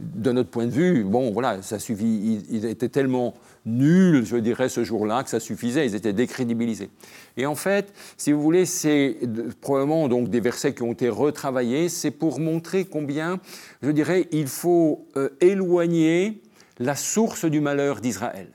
De 0.00 0.32
notre 0.32 0.50
point 0.50 0.66
de 0.66 0.72
vue, 0.72 1.04
bon, 1.04 1.30
voilà, 1.30 1.62
ça 1.62 1.78
suffit. 1.78 2.42
Ils, 2.50 2.64
étaient 2.64 2.88
tellement 2.88 3.34
nuls, 3.64 4.26
je 4.26 4.36
dirais, 4.36 4.68
ce 4.68 4.82
jour-là, 4.82 5.22
que 5.22 5.30
ça 5.30 5.38
suffisait. 5.38 5.86
Ils 5.86 5.94
étaient 5.94 6.12
décrédibilisés. 6.12 6.90
Et 7.36 7.46
en 7.46 7.54
fait, 7.54 7.92
si 8.16 8.32
vous 8.32 8.42
voulez, 8.42 8.66
c'est 8.66 9.16
probablement 9.60 10.08
donc 10.08 10.30
des 10.30 10.40
versets 10.40 10.74
qui 10.74 10.82
ont 10.82 10.92
été 10.92 11.08
retravaillés. 11.08 11.88
C'est 11.88 12.10
pour 12.10 12.40
montrer 12.40 12.84
qu'on 12.84 13.02
bien, 13.02 13.38
je 13.82 13.90
dirais, 13.90 14.26
il 14.32 14.48
faut 14.48 15.06
euh, 15.16 15.28
éloigner 15.40 16.42
la 16.80 16.96
source 16.96 17.44
du 17.44 17.60
malheur 17.60 18.00
d'Israël. 18.00 18.48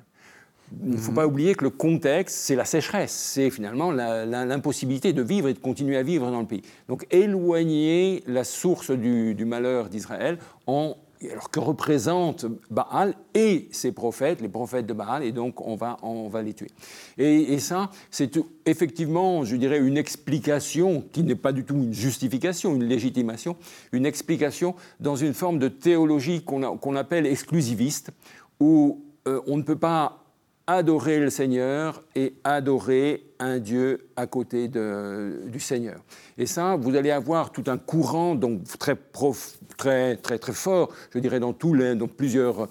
Il 0.83 0.91
ne 0.91 0.97
faut 0.97 1.11
mhm. 1.11 1.15
pas 1.15 1.27
oublier 1.27 1.55
que 1.55 1.63
le 1.63 1.69
contexte, 1.69 2.35
c'est 2.35 2.55
la 2.55 2.65
sécheresse, 2.65 3.11
c'est 3.11 3.49
finalement 3.49 3.91
l'impossibilité 3.91 5.13
de 5.13 5.21
vivre 5.21 5.47
et 5.47 5.53
de 5.53 5.59
continuer 5.59 5.97
à 5.97 6.03
vivre 6.03 6.29
dans 6.29 6.41
le 6.41 6.45
pays. 6.45 6.61
Donc 6.87 7.07
éloigner 7.11 8.23
la 8.27 8.43
source 8.43 8.91
du, 8.91 9.33
du 9.33 9.45
malheur 9.45 9.89
d'Israël 9.89 10.37
en 10.67 10.95
alors 11.27 11.49
que 11.49 11.59
représente 11.59 12.45
Baal 12.69 13.13
et 13.33 13.67
ses 13.71 13.91
prophètes, 13.91 14.41
les 14.41 14.47
prophètes 14.47 14.85
de 14.85 14.93
Baal, 14.93 15.23
et 15.23 15.31
donc 15.31 15.65
on 15.65 15.75
va, 15.75 15.97
on 16.01 16.29
va 16.29 16.41
les 16.41 16.53
tuer. 16.53 16.71
Et, 17.17 17.59
ça, 17.59 17.91
c'est 18.09 18.39
effectivement, 18.65 19.43
je 19.43 19.55
dirais, 19.57 19.79
une 19.79 19.97
explication 19.97 21.03
qui 21.11 21.23
n'est 21.23 21.35
pas 21.35 21.51
du 21.51 21.65
tout 21.65 21.75
une 21.75 21.93
justification, 21.93 22.73
une 22.73 22.85
légitimation, 22.85 23.57
une 23.91 24.05
explication 24.05 24.75
dans 24.99 25.15
une 25.15 25.33
forme 25.33 25.59
de 25.59 25.67
théologie 25.67 26.41
qu'on 26.43 26.95
appelle 26.95 27.25
exclusiviste, 27.25 28.11
où 28.59 29.03
euh, 29.27 29.41
on 29.47 29.57
ne 29.57 29.63
peut 29.63 29.75
pas 29.75 30.23
adorer 30.67 31.19
le 31.19 31.31
Seigneur 31.31 32.03
et 32.15 32.35
adorer 32.43 33.25
un 33.39 33.57
Dieu 33.57 34.07
à 34.15 34.27
côté 34.27 34.67
du 34.67 35.59
Seigneur. 35.59 35.99
Et 36.37 36.45
ça, 36.45 36.75
vous 36.75 36.95
allez 36.95 37.09
avoir 37.09 37.51
tout 37.51 37.63
un 37.67 37.77
courant 37.77 38.35
donc 38.35 38.63
très, 38.77 38.95
très, 39.79 40.17
très, 40.17 40.37
très 40.37 40.53
fort, 40.53 40.89
je 41.11 41.19
dirais, 41.19 41.39
dans, 41.39 41.53
tous 41.53 41.73
les, 41.73 41.95
dans 41.95 42.07
plusieurs 42.07 42.67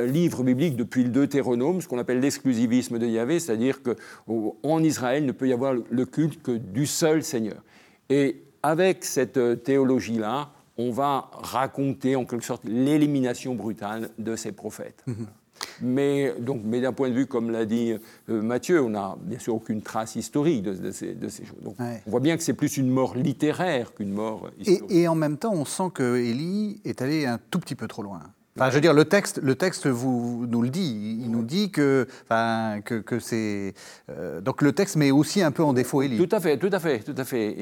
livres 0.00 0.42
bibliques 0.42 0.74
depuis 0.74 1.04
le 1.04 1.10
Deutéronome, 1.10 1.80
ce 1.80 1.86
qu'on 1.86 1.98
appelle 1.98 2.18
l'exclusivisme 2.20 2.98
de 2.98 3.06
Yahvé, 3.06 3.38
c'est-à-dire 3.38 3.80
qu'en 3.82 4.82
Israël 4.82 5.26
ne 5.26 5.32
peut 5.32 5.46
y 5.46 5.52
avoir 5.52 5.74
le 5.74 6.06
culte 6.06 6.42
que 6.42 6.52
du 6.52 6.86
seul 6.86 7.22
Seigneur. 7.22 7.62
Et 8.08 8.42
avec 8.62 9.04
cette 9.04 9.62
théologie-là, 9.62 10.50
on 10.78 10.90
va 10.90 11.30
raconter 11.32 12.16
en 12.16 12.24
quelque 12.24 12.44
sorte 12.44 12.64
l'élimination 12.64 13.54
brutale 13.54 14.10
de 14.18 14.34
ces 14.34 14.52
prophètes. 14.52 15.04
Mm-hmm. 15.06 15.26
Mais, 15.80 16.34
donc, 16.38 16.62
mais 16.64 16.80
d'un 16.80 16.92
point 16.92 17.08
de 17.08 17.14
vue, 17.14 17.26
comme 17.26 17.50
l'a 17.50 17.64
dit 17.64 17.94
euh, 18.28 18.42
Mathieu, 18.42 18.82
on 18.82 18.90
n'a 18.90 19.16
bien 19.20 19.38
sûr 19.38 19.54
aucune 19.54 19.82
trace 19.82 20.16
historique 20.16 20.62
de, 20.62 20.90
ces, 20.90 21.14
de 21.14 21.28
ces, 21.28 21.44
choses. 21.44 21.60
Donc, 21.62 21.76
on 21.78 22.10
voit 22.10 22.20
bien 22.20 22.36
que 22.36 22.42
c'est 22.42 22.54
plus 22.54 22.76
une 22.76 22.90
mort 22.90 23.16
littéraire 23.16 23.94
qu'une 23.94 24.12
mort 24.12 24.50
historique. 24.58 24.90
Et, 24.90 25.08
en 25.08 25.14
même 25.14 25.36
temps, 25.36 25.52
on 25.52 25.64
sent 25.64 25.90
que 25.94 26.16
Élie 26.16 26.80
est 26.84 27.02
allé 27.02 27.26
un 27.26 27.38
tout 27.50 27.58
petit 27.58 27.74
peu 27.74 27.88
trop 27.88 28.02
loin. 28.02 28.20
Enfin, 28.56 28.70
je 28.70 28.74
veux 28.76 28.80
dire, 28.80 28.94
le 28.94 29.04
texte, 29.04 29.38
le 29.42 29.54
texte 29.54 29.86
vous, 29.86 30.46
nous 30.48 30.62
le 30.62 30.70
dit. 30.70 31.18
Il 31.20 31.30
nous 31.30 31.42
dit 31.42 31.70
que, 31.70 32.06
enfin, 32.24 32.80
que, 32.82 32.94
que 32.94 33.18
c'est. 33.18 33.74
Euh, 34.08 34.40
donc 34.40 34.62
le 34.62 34.72
texte 34.72 34.96
met 34.96 35.10
aussi 35.10 35.42
un 35.42 35.50
peu 35.50 35.62
en 35.62 35.74
défaut 35.74 36.00
Élie. 36.00 36.16
Tout 36.16 36.34
à 36.34 36.40
fait, 36.40 36.56
tout 36.56 36.70
à 36.72 36.80
fait, 36.80 37.00
tout 37.00 37.14
à 37.18 37.24
fait. 37.24 37.54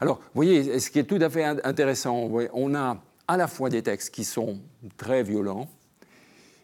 Alors, 0.00 0.18
vous 0.18 0.42
voyez, 0.42 0.80
ce 0.80 0.90
qui 0.90 0.98
est 0.98 1.04
tout 1.04 1.18
à 1.20 1.30
fait 1.30 1.44
intéressant, 1.44 2.30
on 2.52 2.74
a 2.74 2.98
à 3.26 3.36
la 3.36 3.46
fois 3.46 3.70
des 3.70 3.82
textes 3.82 4.12
qui 4.12 4.24
sont 4.24 4.58
très 4.96 5.22
violents, 5.22 5.68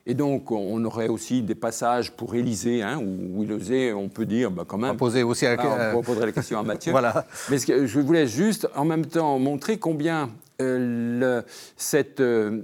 et 0.06 0.12
donc, 0.12 0.50
on 0.50 0.84
aurait 0.84 1.08
aussi 1.08 1.40
des 1.40 1.54
passages 1.54 2.12
pour 2.12 2.34
Élysée, 2.34 2.82
hein, 2.82 2.98
où, 2.98 3.42
il 3.42 3.94
on 3.94 4.08
peut 4.08 4.26
dire, 4.26 4.50
bah, 4.50 4.64
quand 4.66 4.76
même. 4.76 4.90
On 4.92 4.96
poser 4.96 5.22
aussi 5.22 5.46
à... 5.46 5.56
Ah, 5.58 5.92
on 5.96 6.02
poserait 6.02 6.26
la 6.26 6.32
question 6.32 6.58
à 6.58 6.62
Mathieu. 6.62 6.90
voilà. 6.92 7.24
Mais 7.50 7.58
que, 7.58 7.86
je 7.86 8.00
voulais 8.00 8.26
juste, 8.26 8.68
en 8.76 8.84
même 8.84 9.06
temps, 9.06 9.38
montrer 9.38 9.78
combien 9.78 10.28
euh, 10.60 11.40
cette, 11.76 12.20
euh, 12.20 12.60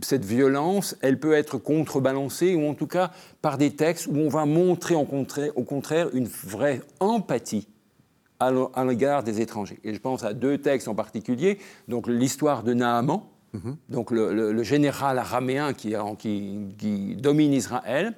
cette 0.00 0.24
violence, 0.24 0.96
elle 1.02 1.20
peut 1.20 1.34
être 1.34 1.58
contrebalancée, 1.58 2.54
ou 2.54 2.66
en 2.66 2.74
tout 2.74 2.86
cas 2.86 3.10
par 3.42 3.58
des 3.58 3.72
textes 3.72 4.06
où 4.06 4.16
on 4.16 4.28
va 4.28 4.46
montrer 4.46 4.94
au 4.94 5.04
contraire, 5.04 5.52
au 5.56 5.62
contraire 5.62 6.08
une 6.14 6.26
vraie 6.26 6.80
empathie 7.00 7.68
à 8.40 8.84
l'égard 8.84 9.22
des 9.22 9.40
étrangers. 9.40 9.78
Et 9.84 9.94
je 9.94 10.00
pense 10.00 10.24
à 10.24 10.32
deux 10.32 10.58
textes 10.58 10.88
en 10.88 10.96
particulier, 10.96 11.58
donc 11.86 12.08
l'histoire 12.08 12.64
de 12.64 12.74
Naaman, 12.74 13.22
Mhm. 13.54 13.76
donc 13.90 14.10
le, 14.10 14.62
général 14.62 15.18
araméen 15.18 15.74
qui, 15.74 15.94
domine 17.16 17.52
Israël. 17.52 18.14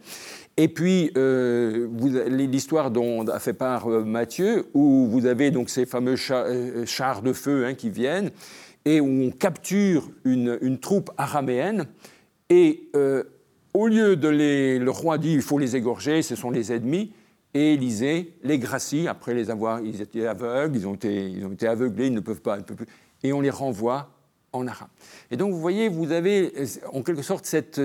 Et 0.56 0.68
puis, 0.68 1.10
euh, 1.16 1.88
l'histoire 2.28 2.92
dont 2.92 3.26
a 3.26 3.40
fait 3.40 3.52
part 3.52 3.90
euh, 3.90 4.04
Matthieu, 4.04 4.66
où 4.72 5.08
vous 5.08 5.26
avez 5.26 5.50
donc 5.50 5.68
ces 5.68 5.84
fameux 5.84 6.14
euh, 6.30 6.86
chars 6.86 7.22
de 7.22 7.32
feu 7.32 7.66
hein, 7.66 7.74
qui 7.74 7.90
viennent, 7.90 8.30
et 8.84 9.00
où 9.00 9.06
on 9.06 9.30
capture 9.32 10.08
une, 10.24 10.78
troupe 10.78 11.10
araméenne, 11.16 11.86
et 12.50 12.90
au 13.72 13.88
lieu 13.88 14.14
de 14.14 14.28
les... 14.28 14.78
Le 14.78 14.90
roi 14.90 15.18
dit 15.18 15.32
il 15.32 15.42
faut 15.42 15.58
les 15.58 15.74
égorger, 15.74 16.22
ce 16.22 16.36
sont 16.36 16.50
les 16.50 16.70
ennemis, 16.70 17.12
et 17.54 17.72
Élisée 17.72 18.34
les 18.44 18.58
gracie, 18.58 19.08
après 19.08 19.34
les 19.34 19.50
avoir... 19.50 19.80
Ils 19.80 20.02
étaient 20.02 20.26
aveugles, 20.26 20.76
ils 20.76 20.86
ont 20.86 20.94
été, 20.94 21.30
ils 21.30 21.44
ont 21.46 21.52
été 21.52 21.66
aveuglés, 21.66 22.06
ils 22.06 22.14
ne 22.14 22.20
peuvent 22.20 22.42
pas... 22.42 22.58
plus, 22.58 22.86
et 23.24 23.32
on 23.32 23.40
les 23.40 23.50
renvoie 23.50 24.13
en 24.54 24.66
arabe. 24.66 24.88
Et 25.30 25.36
donc, 25.36 25.52
vous 25.52 25.60
voyez, 25.60 25.88
vous 25.88 26.12
avez 26.12 26.52
en 26.92 27.02
quelque 27.02 27.22
sorte 27.22 27.44
cette, 27.44 27.80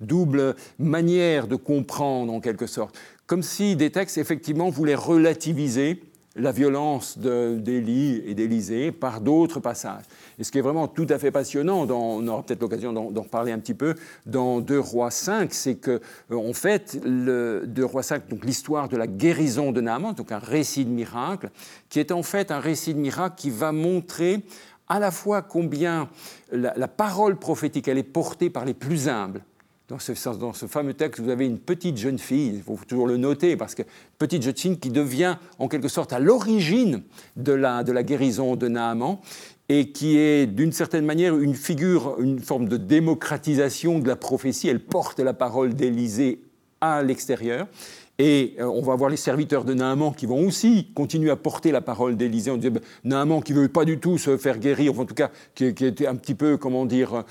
double, 0.00 0.54
manière 0.78 1.46
de 1.46 1.56
comprendre, 1.56 2.32
en 2.32 2.40
quelque 2.40 2.66
sorte. 2.66 2.98
Comme 3.26 3.42
si 3.42 3.76
des 3.76 3.90
textes, 3.90 4.18
effectivement, 4.18 4.70
voulaient 4.70 4.94
relativiser 4.94 6.02
la 6.38 6.52
violence 6.52 7.18
d'Élie 7.18 8.22
et 8.26 8.34
d'Élisée 8.34 8.92
par 8.92 9.20
d'autres 9.20 9.60
passages. 9.60 10.04
Et 10.38 10.44
ce 10.44 10.52
qui 10.52 10.58
est 10.58 10.62
vraiment 10.62 10.86
tout 10.86 11.06
à 11.10 11.18
fait 11.18 11.30
passionnant, 11.30 11.88
on 11.90 12.28
aura 12.28 12.42
peut-être 12.42 12.60
l'occasion 12.60 12.92
d'en 12.92 13.22
reparler 13.22 13.52
un 13.52 13.58
petit 13.58 13.74
peu, 13.74 13.94
dans 14.26 14.60
2 14.60 14.78
Rois 14.78 15.10
5, 15.10 15.52
c'est 15.52 15.76
que, 15.76 16.00
euh, 16.30 16.36
en 16.36 16.52
fait, 16.52 17.00
le 17.04 17.64
2 17.66 17.84
Rois 17.84 18.02
5, 18.02 18.28
donc 18.28 18.44
l'histoire 18.44 18.88
de 18.88 18.96
la 18.96 19.06
guérison 19.06 19.72
de 19.72 19.80
Naaman, 19.80 20.14
donc 20.14 20.30
un 20.32 20.38
récit 20.38 20.84
de 20.84 20.90
miracle, 20.90 21.50
qui 21.88 21.98
est 21.98 22.12
en 22.12 22.22
fait 22.22 22.50
un 22.50 22.60
récit 22.60 22.94
de 22.94 23.00
miracle 23.00 23.34
qui 23.36 23.50
va 23.50 23.72
montrer 23.72 24.44
à 24.88 24.98
la 24.98 25.10
fois 25.10 25.42
combien 25.42 26.08
la, 26.52 26.88
parole 26.88 27.36
prophétique, 27.36 27.88
elle 27.88 27.98
est 27.98 28.02
portée 28.02 28.50
par 28.50 28.64
les 28.64 28.74
plus 28.74 29.08
humbles. 29.08 29.44
Dans 29.88 29.98
ce, 29.98 30.66
fameux 30.66 30.92
texte, 30.92 31.22
vous 31.22 31.30
avez 31.30 31.46
une 31.46 31.58
petite 31.58 31.96
jeune 31.96 32.18
fille, 32.18 32.52
il 32.56 32.62
faut 32.62 32.78
toujours 32.86 33.06
le 33.06 33.16
noter, 33.16 33.56
parce 33.56 33.74
que 33.74 33.82
petite 34.18 34.42
jeune 34.42 34.56
fille 34.56 34.78
qui 34.78 34.90
devient 34.90 35.36
en 35.58 35.66
quelque 35.66 35.88
sorte 35.88 36.12
à 36.12 36.18
l'origine 36.18 37.02
de 37.36 37.52
la, 37.52 37.82
de 37.84 37.92
la 37.92 38.02
guérison 38.02 38.54
de 38.54 38.68
Naaman, 38.68 39.18
et 39.70 39.90
qui 39.92 40.18
est 40.18 40.46
d'une 40.46 40.72
certaine 40.72 41.06
manière 41.06 41.36
une 41.38 41.54
figure, 41.54 42.16
une 42.20 42.38
forme 42.38 42.68
de 42.68 42.76
démocratisation 42.76 43.98
de 43.98 44.08
la 44.08 44.16
prophétie. 44.16 44.68
Elle 44.68 44.80
porte 44.80 45.20
la 45.20 45.34
parole 45.34 45.74
d'Élisée 45.74 46.42
à 46.80 47.02
l'extérieur. 47.02 47.66
Et 48.20 48.56
euh, 48.58 48.64
on 48.64 48.82
va 48.82 48.96
voir 48.96 49.10
les 49.10 49.16
serviteurs 49.16 49.64
de 49.64 49.74
Naaman 49.74 50.12
qui 50.12 50.26
vont 50.26 50.44
aussi 50.44 50.88
continuer 50.92 51.30
à 51.30 51.36
porter 51.36 51.70
la 51.70 51.80
parole 51.80 52.16
d'Élisée. 52.16 52.50
On 52.50 52.56
disait, 52.56 52.70
ben, 52.70 52.82
Naaman 53.04 53.40
qui 53.40 53.52
ne 53.52 53.60
veut 53.60 53.68
pas 53.68 53.84
du 53.84 54.00
tout 54.00 54.18
se 54.18 54.36
faire 54.36 54.58
guérir, 54.58 54.98
en 54.98 55.04
tout 55.04 55.14
cas 55.14 55.30
qui, 55.54 55.66
était 55.66 56.08
un 56.08 56.16
petit 56.16 56.34
peu, 56.34 56.56
comment 56.56 56.84
dire, 56.84 57.14
euh, 57.14 57.22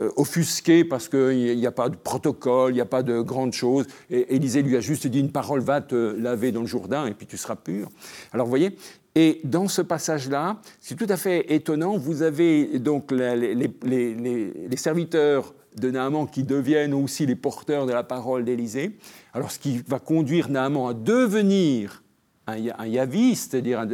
euh, 0.00 0.10
offusqué 0.16 0.82
parce 0.84 1.10
qu'il 1.10 1.58
n'y 1.58 1.66
a 1.66 1.72
pas 1.72 1.90
de 1.90 1.96
protocole, 1.96 2.72
il 2.72 2.76
n'y 2.76 2.80
a 2.80 2.86
pas 2.86 3.02
de 3.02 3.20
grandes 3.20 3.52
choses. 3.52 3.86
Et 4.08 4.34
Élisée 4.34 4.62
lui 4.62 4.78
a 4.78 4.80
juste 4.80 5.06
dit, 5.06 5.20
une 5.20 5.30
parole 5.30 5.60
va 5.60 5.82
te 5.82 6.16
laver 6.18 6.52
dans 6.52 6.62
le 6.62 6.66
Jourdain 6.66 7.04
et 7.04 7.12
puis 7.12 7.26
tu 7.26 7.36
seras 7.36 7.56
pur. 7.56 7.88
Alors 8.32 8.46
vous 8.46 8.50
voyez, 8.50 8.74
et 9.14 9.42
dans 9.44 9.68
ce 9.68 9.82
passage-là, 9.82 10.56
c'est 10.80 10.94
tout 10.94 11.06
à 11.10 11.18
fait 11.18 11.52
étonnant, 11.52 11.98
vous 11.98 12.22
avez 12.22 12.78
donc 12.78 13.12
les, 13.12 13.54
les 13.54 14.76
serviteurs 14.78 15.52
de 15.76 15.90
Naaman 15.90 16.26
qui 16.26 16.44
deviennent 16.44 16.94
aussi 16.94 17.26
les 17.26 17.34
porteurs 17.34 17.86
de 17.86 17.92
la 17.92 18.02
parole 18.02 18.44
d'Élisée. 18.44 18.92
Alors 19.32 19.50
ce 19.50 19.58
qui 19.58 19.82
va 19.86 19.98
conduire 19.98 20.48
Naaman 20.50 20.90
à 20.90 20.94
devenir 20.94 22.02
un, 22.46 22.86
yaviste, 22.86 23.52
c'est-à-dire 23.52 23.84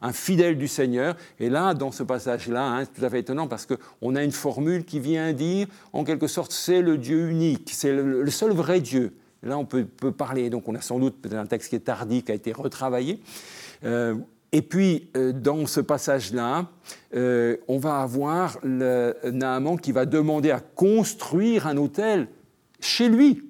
un, 0.00 0.12
fidèle 0.12 0.56
du 0.56 0.68
Seigneur. 0.68 1.16
Et 1.40 1.50
là, 1.50 1.74
dans 1.74 1.90
ce 1.90 2.02
passage-là, 2.02 2.64
hein, 2.64 2.84
c'est 2.84 3.00
tout 3.00 3.04
à 3.04 3.10
fait 3.10 3.20
étonnant 3.20 3.48
parce 3.48 3.66
qu'on 3.66 4.16
a 4.16 4.22
une 4.22 4.32
formule 4.32 4.84
qui 4.84 5.00
vient 5.00 5.32
dire, 5.32 5.66
en 5.92 6.04
quelque 6.04 6.26
sorte, 6.26 6.52
c'est 6.52 6.80
le 6.80 6.98
Dieu 6.98 7.28
unique, 7.30 7.70
c'est 7.72 7.92
le, 7.92 8.30
seul 8.30 8.52
vrai 8.52 8.80
Dieu. 8.80 9.14
Là, 9.42 9.58
on 9.58 9.64
peut, 9.64 9.86
parler, 10.16 10.50
donc 10.50 10.68
on 10.68 10.74
a 10.74 10.80
sans 10.80 10.98
doute 10.98 11.26
un 11.32 11.46
texte 11.46 11.70
qui 11.70 11.76
est 11.76 11.80
tardif, 11.80 12.24
qui 12.24 12.32
a 12.32 12.34
été 12.34 12.52
retravaillé. 12.52 13.20
Euh, 13.84 14.16
et 14.50 14.62
puis, 14.62 15.10
euh, 15.16 15.32
dans 15.32 15.66
ce 15.66 15.80
passage-là, 15.80 16.66
euh, 17.14 17.56
on 17.68 17.78
va 17.78 18.00
avoir 18.00 18.58
Naaman 18.64 19.78
qui 19.78 19.92
va 19.92 20.06
demander 20.06 20.50
à 20.50 20.60
construire 20.60 21.66
un 21.66 21.76
hôtel 21.76 22.28
chez 22.80 23.08
lui, 23.08 23.47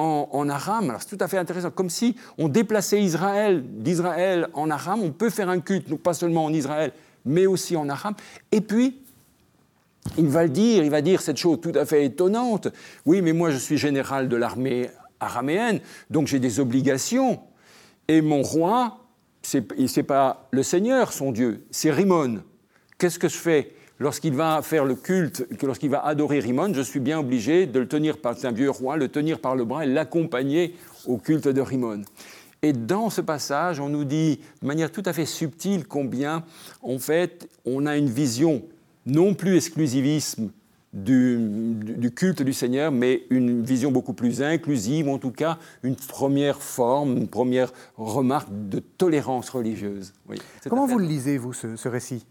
en, 0.00 0.48
Aram. 0.48 0.90
Alors, 0.90 1.02
c'est 1.02 1.16
tout 1.16 1.22
à 1.22 1.28
fait 1.28 1.38
intéressant. 1.38 1.70
Comme 1.70 1.90
si 1.90 2.16
on 2.38 2.48
déplaçait 2.48 3.02
Israël 3.02 3.62
d'Israël 3.66 4.48
en 4.54 4.70
Aram. 4.70 5.02
On 5.02 5.12
peut 5.12 5.30
faire 5.30 5.48
un 5.48 5.60
culte, 5.60 5.94
pas 5.96 6.14
seulement 6.14 6.44
en 6.44 6.52
Israël, 6.52 6.92
mais 7.24 7.46
aussi 7.46 7.76
en 7.76 7.88
arabe. 7.88 8.14
Et 8.52 8.60
puis, 8.60 9.02
il 10.16 10.28
va 10.28 10.44
le 10.44 10.50
dire, 10.50 10.82
il 10.82 10.90
va 10.90 11.02
dire 11.02 11.20
cette 11.20 11.36
chose 11.36 11.60
tout 11.60 11.72
à 11.74 11.84
fait 11.84 12.06
étonnante. 12.06 12.68
Oui, 13.04 13.20
mais 13.22 13.32
moi 13.32 13.50
je 13.50 13.58
suis 13.58 13.76
général 13.76 14.28
de 14.28 14.36
l'armée 14.36 14.90
araméenne, 15.20 15.80
donc 16.08 16.26
j'ai 16.26 16.38
des 16.38 16.58
obligations. 16.58 17.40
Et 18.08 18.22
mon 18.22 18.42
roi, 18.42 18.98
ce 19.42 19.58
n'est 19.58 20.02
pas 20.02 20.48
le 20.50 20.62
Seigneur, 20.62 21.12
son 21.12 21.32
Dieu, 21.32 21.66
c'est 21.70 21.90
Rimon. 21.90 22.42
Qu'est-ce 22.98 23.18
que 23.18 23.28
je 23.28 23.36
fais? 23.36 23.74
Lorsqu'il 24.00 24.32
va 24.32 24.62
faire 24.62 24.86
le 24.86 24.94
culte, 24.94 25.46
lorsqu'il 25.62 25.90
va 25.90 26.04
adorer 26.06 26.38
Rimon, 26.38 26.72
je 26.72 26.80
suis 26.80 27.00
bien 27.00 27.18
obligé 27.18 27.66
de 27.66 27.78
le 27.78 27.86
tenir 27.86 28.16
par 28.16 28.34
un 28.44 28.50
vieux 28.50 28.70
roi, 28.70 28.96
le 28.96 29.08
tenir 29.08 29.40
par 29.40 29.54
le 29.54 29.66
bras 29.66 29.84
et 29.84 29.88
l'accompagner 29.88 30.74
au 31.06 31.18
culte 31.18 31.48
de 31.48 31.60
Rimon. 31.60 32.00
Et 32.62 32.72
dans 32.72 33.10
ce 33.10 33.20
passage, 33.20 33.78
on 33.78 33.90
nous 33.90 34.04
dit 34.04 34.40
de 34.62 34.66
manière 34.66 34.90
tout 34.90 35.02
à 35.04 35.12
fait 35.12 35.26
subtile 35.26 35.86
combien, 35.86 36.44
en 36.80 36.98
fait, 36.98 37.46
on 37.66 37.84
a 37.84 37.98
une 37.98 38.08
vision 38.08 38.62
non 39.04 39.34
plus 39.34 39.56
exclusivisme 39.56 40.50
du, 40.94 42.10
culte 42.16 42.40
du 42.40 42.54
Seigneur, 42.54 42.90
mais 42.92 43.24
une 43.28 43.62
vision 43.62 43.92
beaucoup 43.92 44.14
plus 44.14 44.42
inclusive, 44.42 45.10
en 45.10 45.18
tout 45.18 45.30
cas 45.30 45.58
une 45.82 45.94
première 45.94 46.62
forme, 46.62 47.18
une 47.18 47.28
première 47.28 47.70
remarque 47.98 48.48
de 48.50 48.78
tolérance 48.78 49.50
religieuse. 49.50 50.14
Comment 50.70 50.86
vous 50.86 50.98
le 50.98 51.06
lisez, 51.06 51.36
vous, 51.36 51.52
ce 51.52 51.88
récit? 51.88 52.24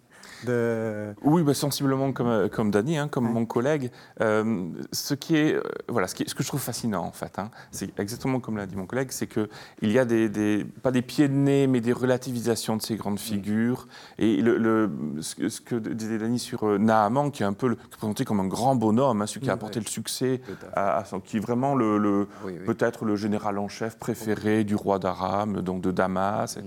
Oui, 1.24 1.44
bah, 1.44 1.54
sensiblement 1.54 2.12
comme, 2.14 2.28
euh, 2.28 2.48
comme 2.48 2.72
Dany, 2.72 2.98
hein, 2.98 3.08
comme 3.08 3.32
mon 3.32 3.46
collègue. 3.46 3.92
Euh, 4.22 4.70
ce, 4.92 5.14
qui 5.14 5.36
est, 5.36 5.56
euh, 5.56 5.64
voilà, 5.88 6.08
ce, 6.08 6.16
qui 6.16 6.24
ce 6.28 6.36
que 6.36 6.44
je 6.44 6.48
trouve 6.48 6.62
fascinant, 6.62 7.04
en 7.04 7.12
fait, 7.12 7.40
hein, 7.40 7.50
c'est 7.72 8.00
exactement 8.00 8.40
comme 8.40 8.58
l'a 8.58 8.66
dit 8.66 8.76
mon 8.76 8.86
collègue, 8.86 9.10
c'est 9.12 9.28
qu'il 9.28 9.48
y 9.82 10.00
a 10.00 10.06
des, 10.06 10.66
pas 10.82 10.92
des 10.92 11.02
pieds 11.02 11.28
de 11.28 11.34
nez, 11.34 11.68
mais 11.68 11.82
des 11.82 11.94
relativisations 11.94 12.78
de 12.78 12.82
ces 12.82 12.96
grandes 12.96 13.20
figures. 13.20 13.88
Et 14.18 14.42
le, 14.42 14.90
ce, 15.22 15.62
que 15.62 15.76
disait 15.76 16.18
Dany 16.18 16.40
sur 16.40 16.80
Naaman, 16.80 17.32
qui 17.32 17.44
est 17.44 17.48
un 17.48 17.54
peu 17.54 17.76
présenté 17.76 18.26
comme 18.26 18.40
un 18.40 18.48
grand 18.48 18.76
bonhomme, 18.76 19.22
hein, 19.22 19.28
celui 19.28 19.42
qui 19.42 19.50
a 19.50 19.54
apporté 19.54 19.80
le 19.80 19.88
succès, 19.88 20.42
à, 20.76 21.04
qui 21.26 21.38
est 21.38 21.42
vraiment 21.42 21.76
le, 21.76 22.28
peut-être 22.66 23.06
le 23.06 23.16
général 23.16 23.58
en 23.58 23.68
chef 23.68 23.98
préféré 23.98 24.64
du 24.64 24.76
roi 24.76 25.00
d'Aram, 25.00 25.62
donc 25.62 25.82
de 25.82 25.92
Damas, 25.92 26.58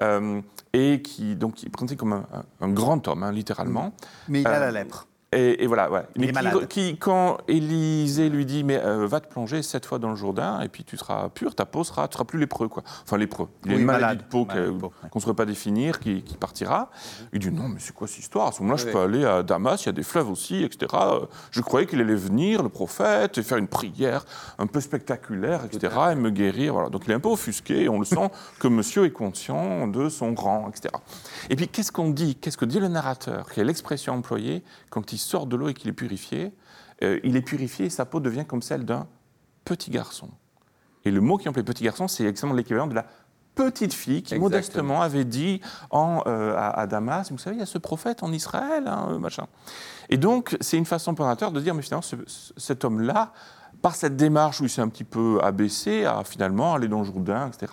mm. 0.00 0.40
et 0.72 1.02
qui 1.02 1.36
donc 1.36 1.62
est 1.64 1.70
présenté 1.70 1.96
comme 1.96 2.12
un, 2.12 2.26
un 2.60 2.68
grand 2.68 3.06
homme 3.08 3.13
Hein, 3.22 3.32
littéralement. 3.32 3.92
Mais 4.28 4.40
il 4.40 4.46
a 4.46 4.58
la 4.58 4.66
euh, 4.66 4.70
lèpre. 4.70 5.06
Et, 5.34 5.66
voilà, 5.66 5.90
ouais. 5.90 6.02
mais 6.16 6.32
qui, 6.68 6.96
quand 6.96 7.38
Élisée 7.48 8.28
lui 8.28 8.46
dit, 8.46 8.64
mais 8.64 8.78
euh, 8.78 9.06
va 9.06 9.20
te 9.20 9.28
plonger 9.28 9.62
sept 9.62 9.84
fois 9.84 9.98
dans 9.98 10.10
le 10.10 10.16
Jourdain, 10.16 10.60
et 10.60 10.68
puis 10.68 10.84
tu 10.84 10.96
seras 10.96 11.28
pur, 11.28 11.54
ta 11.54 11.66
peau 11.66 11.84
sera, 11.84 12.08
tu 12.08 12.14
seras 12.14 12.24
plus 12.24 12.38
lépreux, 12.38 12.68
quoi. 12.68 12.82
Enfin, 13.02 13.16
lépreux. 13.16 13.48
Il 13.64 13.72
y 13.72 13.74
a 13.74 13.78
une 13.78 13.84
maladie 13.84 14.22
de 14.22 14.28
peau 14.28 14.46
qu'on 14.46 15.18
ne 15.18 15.20
saurait 15.20 15.34
pas 15.34 15.46
définir, 15.46 15.98
qui, 16.00 16.22
partira. 16.38 16.90
Il 17.32 17.40
dit, 17.40 17.50
non, 17.50 17.68
mais 17.68 17.80
c'est 17.80 17.94
quoi 17.94 18.06
cette 18.06 18.20
histoire? 18.20 18.48
À 18.48 18.52
ce 18.52 18.62
moment-là, 18.62 18.82
je 18.82 18.90
peux 18.90 19.00
aller 19.00 19.24
à 19.24 19.42
Damas, 19.42 19.82
il 19.82 19.86
y 19.86 19.88
a 19.88 19.92
des 19.92 20.02
fleuves 20.02 20.30
aussi, 20.30 20.62
etc. 20.62 20.94
Je 21.50 21.60
croyais 21.60 21.86
qu'il 21.86 22.00
allait 22.00 22.14
venir, 22.14 22.62
le 22.62 22.68
prophète, 22.68 23.38
et 23.38 23.42
faire 23.42 23.58
une 23.58 23.68
prière 23.68 24.24
un 24.58 24.66
peu 24.66 24.80
spectaculaire, 24.80 25.64
etc., 25.64 25.94
et 26.12 26.14
me 26.14 26.30
guérir. 26.30 26.74
Voilà. 26.74 26.88
Donc 26.88 27.02
il 27.06 27.10
est 27.10 27.14
un 27.14 27.20
peu 27.20 27.28
offusqué, 27.28 27.82
et 27.82 27.88
on 27.88 27.98
le 27.98 28.04
sent 28.04 28.30
que 28.60 28.68
monsieur 28.68 29.04
est 29.04 29.10
conscient 29.10 29.88
de 29.88 30.08
son 30.08 30.34
rang, 30.34 30.68
etc. 30.68 30.94
Et 31.50 31.56
puis, 31.56 31.68
qu'est-ce 31.68 31.92
qu'on 31.92 32.10
dit? 32.10 32.36
Qu'est-ce 32.36 32.56
que 32.56 32.64
dit 32.64 32.80
le 32.80 32.88
narrateur? 32.88 33.46
Quelle 33.52 33.64
l'expression 33.74 34.14
employée 34.14 34.62
quand 34.90 35.12
il 35.12 35.18
sort 35.24 35.46
de 35.46 35.56
l'eau 35.56 35.68
et 35.68 35.74
qu'il 35.74 35.90
est 35.90 35.94
purifié, 35.94 36.52
euh, 37.02 37.18
il 37.24 37.36
est 37.36 37.42
purifié 37.42 37.86
et 37.86 37.90
sa 37.90 38.04
peau 38.04 38.20
devient 38.20 38.44
comme 38.46 38.62
celle 38.62 38.84
d'un 38.84 39.06
petit 39.64 39.90
garçon. 39.90 40.30
Et 41.04 41.10
le 41.10 41.20
mot 41.20 41.36
qui 41.36 41.48
emploie 41.48 41.62
petit 41.62 41.84
garçon, 41.84 42.08
c'est 42.08 42.24
exactement 42.24 42.54
l'équivalent 42.54 42.86
de 42.86 42.94
la 42.94 43.06
petite 43.54 43.94
fille 43.94 44.22
qui 44.22 44.36
modestement 44.38 45.02
avait 45.02 45.24
dit 45.24 45.60
en, 45.90 46.22
euh, 46.26 46.54
à, 46.56 46.86
Damas, 46.86 47.30
vous 47.30 47.38
savez, 47.38 47.56
il 47.56 47.60
y 47.60 47.62
a 47.62 47.66
ce 47.66 47.78
prophète 47.78 48.22
en 48.22 48.32
Israël, 48.32 48.84
hein, 48.86 49.08
euh, 49.10 49.18
machin. 49.18 49.46
Et 50.08 50.16
donc, 50.16 50.56
c'est 50.60 50.76
une 50.76 50.86
façon 50.86 51.14
pour 51.14 51.26
de 51.26 51.60
dire, 51.60 51.74
mais 51.74 51.82
finalement, 51.82 52.06
cet 52.56 52.84
homme-là, 52.84 53.32
par 53.82 53.94
cette 53.94 54.16
démarche 54.16 54.60
où 54.60 54.64
il 54.64 54.70
s'est 54.70 54.80
un 54.80 54.88
petit 54.88 55.04
peu 55.04 55.38
abaissé 55.42 56.04
à 56.04 56.22
finalement 56.24 56.74
aller 56.74 56.88
dans 56.88 57.00
le 57.00 57.04
Jourdain, 57.04 57.48
etc., 57.48 57.72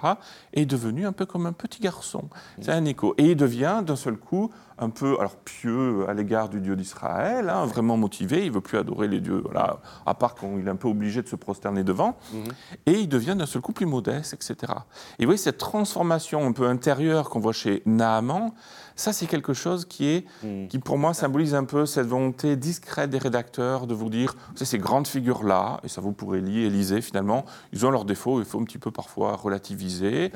est 0.53 0.65
devenu 0.65 1.05
un 1.05 1.11
peu 1.11 1.25
comme 1.25 1.45
un 1.45 1.53
petit 1.53 1.79
garçon. 1.81 2.29
C'est 2.61 2.71
un 2.71 2.85
écho. 2.85 3.13
Et 3.17 3.31
il 3.31 3.35
devient 3.35 3.81
d'un 3.85 3.95
seul 3.95 4.17
coup 4.17 4.51
un 4.81 4.89
peu 4.89 5.15
alors 5.19 5.35
pieux 5.35 6.09
à 6.09 6.13
l'égard 6.13 6.49
du 6.49 6.59
Dieu 6.59 6.75
d'Israël, 6.75 7.49
hein, 7.49 7.65
vraiment 7.67 7.97
motivé, 7.97 8.45
il 8.45 8.51
veut 8.51 8.61
plus 8.61 8.79
adorer 8.79 9.07
les 9.07 9.19
dieux, 9.19 9.41
voilà, 9.43 9.79
à 10.07 10.15
part 10.15 10.33
quand 10.33 10.57
il 10.57 10.67
est 10.67 10.71
un 10.71 10.75
peu 10.75 10.87
obligé 10.87 11.21
de 11.21 11.27
se 11.27 11.35
prosterner 11.35 11.83
devant, 11.83 12.17
mhm. 12.33 12.43
et 12.87 12.93
il 12.93 13.07
devient 13.07 13.35
d'un 13.37 13.45
seul 13.45 13.61
coup 13.61 13.73
plus 13.73 13.85
modeste, 13.85 14.33
etc. 14.33 14.73
Et 15.19 15.25
vous 15.25 15.27
voyez, 15.27 15.37
cette 15.37 15.59
transformation 15.59 16.45
un 16.45 16.51
peu 16.51 16.67
intérieure 16.67 17.29
qu'on 17.29 17.39
voit 17.39 17.53
chez 17.53 17.83
Naaman, 17.85 18.53
ça 19.01 19.13
c'est 19.13 19.25
quelque 19.25 19.53
chose 19.53 19.85
qui, 19.85 20.07
est, 20.07 20.25
mhm. 20.43 20.67
qui 20.67 20.79
pour 20.79 20.97
moi 20.97 21.13
symbolise 21.13 21.55
un 21.55 21.63
peu 21.63 21.85
cette 21.85 22.07
volonté 22.07 22.55
discrète 22.55 23.09
des 23.09 23.17
rédacteurs 23.17 23.87
de 23.87 23.93
vous 23.93 24.09
dire, 24.09 24.35
c'est 24.55 24.65
ces 24.65 24.77
grandes 24.77 25.07
figures-là, 25.07 25.79
et 25.83 25.87
ça 25.87 26.01
vous 26.01 26.11
pourrait 26.11 26.41
lier 26.41 26.61
Élisée 26.61 27.01
finalement, 27.01 27.45
ils 27.73 27.85
ont 27.85 27.91
leurs 27.91 28.05
défauts, 28.05 28.39
il 28.39 28.45
faut 28.45 28.59
un 28.59 28.63
petit 28.63 28.77
peu 28.77 28.91
parfois 28.91 29.35
relativiser. 29.35 30.31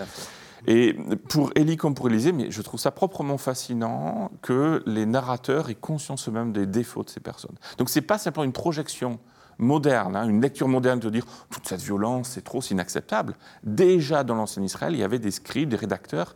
Et 0.68 0.97
pour 1.30 1.51
Élie 1.53 1.78
comme 1.78 1.93
pour 1.93 2.09
Élisée, 2.09 2.32
mais 2.32 2.49
je 2.49 2.61
trouve 2.63 2.80
ça 2.80 2.89
proprement 2.89 3.38
fascinant 3.38 4.32
que 4.41 4.82
les 4.88 5.05
narrateurs 5.05 5.70
aient 5.70 5.76
conscience 5.76 6.28
eux-mêmes 6.28 6.51
des 6.51 6.66
défauts 6.66 7.03
de 7.03 7.09
ces 7.09 7.20
personnes. 7.20 7.55
Donc 7.78 7.89
c'est 7.89 8.01
pas 8.01 8.18
simplement 8.18 8.45
une 8.45 8.51
projection 8.51 9.20
moderne, 9.59 10.16
hein, 10.16 10.28
une 10.28 10.41
lecture 10.41 10.68
moderne 10.68 10.99
de 10.99 11.09
dire 11.11 11.26
toute 11.51 11.68
cette 11.68 11.82
violence, 11.82 12.30
c'est 12.30 12.43
trop, 12.43 12.61
c'est 12.61 12.74
inacceptable. 12.74 13.36
Déjà 13.63 14.24
dans 14.24 14.36
l'ancien 14.36 14.63
Israël, 14.63 14.93
il 14.93 14.99
y 14.99 15.03
avait 15.03 15.20
des 15.20 15.32
scribes, 15.32 15.70
des 15.70 15.76
rédacteurs 15.76 16.36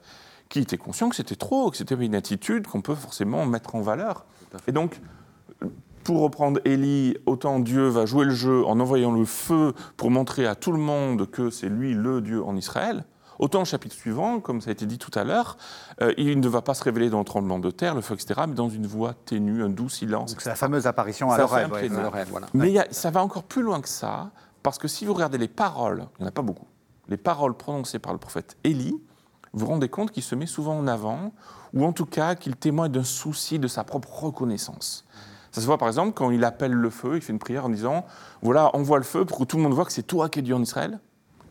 qui 0.50 0.60
étaient 0.60 0.78
conscients 0.78 1.10
que 1.10 1.16
c'était 1.16 1.36
trop, 1.36 1.72
que 1.72 1.78
c'était 1.78 1.95
une 1.95 2.16
attitude 2.16 2.68
qu'on 2.68 2.82
peut 2.82 2.95
forcément 2.95 3.45
mettre 3.45 3.76
en 3.76 3.82
valeur. 3.82 4.26
Et 4.68 4.72
donc, 4.72 5.00
pour 6.04 6.22
reprendre 6.22 6.60
Élie, 6.66 7.16
autant 7.26 7.60
Dieu 7.60 7.88
va 7.88 8.06
jouer 8.06 8.26
le 8.26 8.34
jeu 8.34 8.66
en 8.66 8.80
envoyant 8.80 9.12
le 9.12 9.26
feu 9.26 9.74
pour 9.95 10.10
montrer 10.10 10.47
à 10.47 10.56
tout 10.56 10.72
le 10.72 10.80
monde 10.80 11.30
que 11.30 11.50
c'est 11.52 11.70
lui 11.70 11.93
le 11.93 12.22
Dieu 12.22 12.43
en 12.43 12.56
Israël, 12.56 13.06
Autant 13.39 13.60
le 13.60 13.66
chapitre 13.66 13.95
suivant, 13.95 14.41
comme 14.41 14.60
ça 14.60 14.70
a 14.70 14.74
été 14.74 14.86
dit 14.86 14.97
tout 14.97 15.18
à 15.18 15.24
l'heure, 15.24 15.56
euh, 16.02 16.14
il 16.18 16.41
ne 16.41 16.47
va 16.50 16.62
pas 16.62 16.74
se 16.74 16.84
révéler 16.84 17.10
dans 17.10 17.20
le 17.20 17.26
tremblement 17.26 17.58
de 17.58 17.72
terre, 17.72 17.95
le 17.95 18.02
feu, 18.02 18.14
etc., 18.14 18.41
mais 18.47 18.54
dans 18.54 18.68
une 18.68 18.86
voix 18.86 19.14
ténue, 19.14 19.64
un 19.64 19.70
doux 19.70 19.88
silence. 19.88 20.36
C'est 20.38 20.50
la 20.50 20.56
fameuse 20.56 20.86
apparition 20.86 21.32
à 21.32 21.38
l'oreille. 21.38 21.70
Mais 22.54 22.76
ça 22.91 23.12
va 23.12 23.24
encore 23.24 23.43
plus 23.43 23.62
loin 23.62 23.80
que 23.80 23.88
ça, 23.88 24.32
parce 24.62 24.78
que 24.78 24.89
si 24.89 25.06
vous 25.06 25.14
regardez 25.14 25.38
les 25.38 25.47
paroles, 25.47 26.06
il 26.20 26.24
n'y 26.24 26.26
en 26.26 26.28
a 26.28 26.34
pas 26.34 26.41
beaucoup, 26.41 26.68
les 27.08 27.16
paroles 27.16 27.56
prononcées 27.56 28.00
par 28.00 28.12
le 28.12 28.20
prophète 28.20 28.58
Élie, 28.66 29.02
vous 29.54 29.62
vous 29.62 29.72
rendez 29.72 29.89
compte 29.89 30.12
qu'il 30.12 30.24
se 30.24 30.36
met 30.36 30.45
souvent 30.45 30.78
en 30.78 30.88
avant, 30.88 31.34
ou 31.74 31.86
en 31.86 31.93
tout 31.93 32.06
cas 32.06 32.36
qu'il 32.36 32.56
témoigne 32.56 32.91
d'un 32.91 33.04
souci 33.04 33.60
de 33.60 33.68
sa 33.68 33.84
propre 33.84 34.24
reconnaissance. 34.24 35.06
Ça 35.52 35.62
se 35.62 35.66
voit 35.66 35.78
par 35.78 35.88
exemple 35.88 36.14
quand 36.14 36.30
il 36.32 36.43
appelle 36.43 36.74
le 36.74 36.89
feu, 36.89 37.16
il 37.16 37.22
fait 37.22 37.34
une 37.34 37.39
prière 37.39 37.66
en 37.66 37.70
disant 37.70 38.06
Voilà, 38.41 38.76
envoie 38.76 38.97
le 38.97 39.04
feu 39.04 39.26
pour 39.26 39.39
que 39.39 39.43
tout 39.43 39.58
le 39.58 39.64
monde 39.64 39.74
voit 39.74 39.86
que 39.86 39.91
c'est 39.91 40.04
toi 40.04 40.30
qui 40.30 40.39
es 40.39 40.41
Dieu 40.41 40.56
en 40.56 40.62
Israël, 40.62 41.00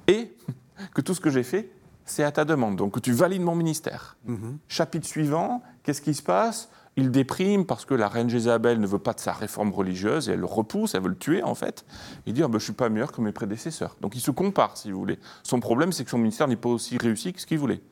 et 0.07 0.37
que 0.95 1.01
tout 1.01 1.15
ce 1.15 1.21
que 1.21 1.31
j'ai 1.31 1.43
fait, 1.43 1.71
c'est 2.05 2.23
à 2.23 2.33
ta 2.33 2.45
demande. 2.45 2.77
Donc 2.77 3.01
tu 3.03 3.13
valides 3.13 3.43
mon 3.43 3.55
ministère. 3.55 4.17
Mhm. 4.27 4.59
Chapitre 4.69 5.07
suivant, 5.07 5.63
qu'est-ce 5.83 6.01
qui 6.01 6.15
se 6.15 6.23
passe? 6.23 6.71
Il 6.99 7.13
déprime 7.13 7.65
parce 7.65 7.85
que 7.85 7.95
la 7.95 8.09
reine 8.09 8.29
Jézabel 8.29 8.81
ne 8.81 8.87
veut 8.87 8.99
pas 8.99 9.13
de 9.13 9.21
sa 9.21 9.33
réforme 9.33 9.73
religieuse 9.73 10.29
et 10.29 10.33
elle 10.33 10.41
le 10.41 10.47
repousse, 10.47 10.97
elle 10.97 11.03
veut 11.03 11.09
le 11.11 11.17
tuer 11.17 11.45
en 11.45 11.55
fait. 11.55 11.87
Il 12.27 12.33
dit 12.33 12.43
ah 12.43 12.49
ben, 12.49 12.55
Je 12.55 12.57
ne 12.57 12.65
suis 12.65 12.73
pas 12.73 12.89
meilleur 12.89 13.13
que 13.13 13.21
mes 13.21 13.31
prédécesseurs. 13.31 13.97
Donc 14.01 14.17
il 14.17 14.21
se 14.21 14.33
compare, 14.33 14.77
si 14.77 14.91
vous 14.91 14.99
voulez. 14.99 15.21
Son 15.45 15.61
problème, 15.61 15.93
c'est 15.93 16.03
que 16.03 16.11
son 16.11 16.19
ministère 16.19 16.49
n'est 16.49 16.57
pas 16.57 16.69
aussi 16.69 16.99
réussi 16.99 17.33
que 17.33 17.41
ce 17.41 17.47
qu'il 17.47 17.61
voulait. 17.61 17.83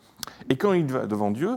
Et 0.50 0.56
quand 0.56 0.72
il 0.72 0.86
va 0.86 1.06
devant 1.06 1.30
Dieu, 1.30 1.56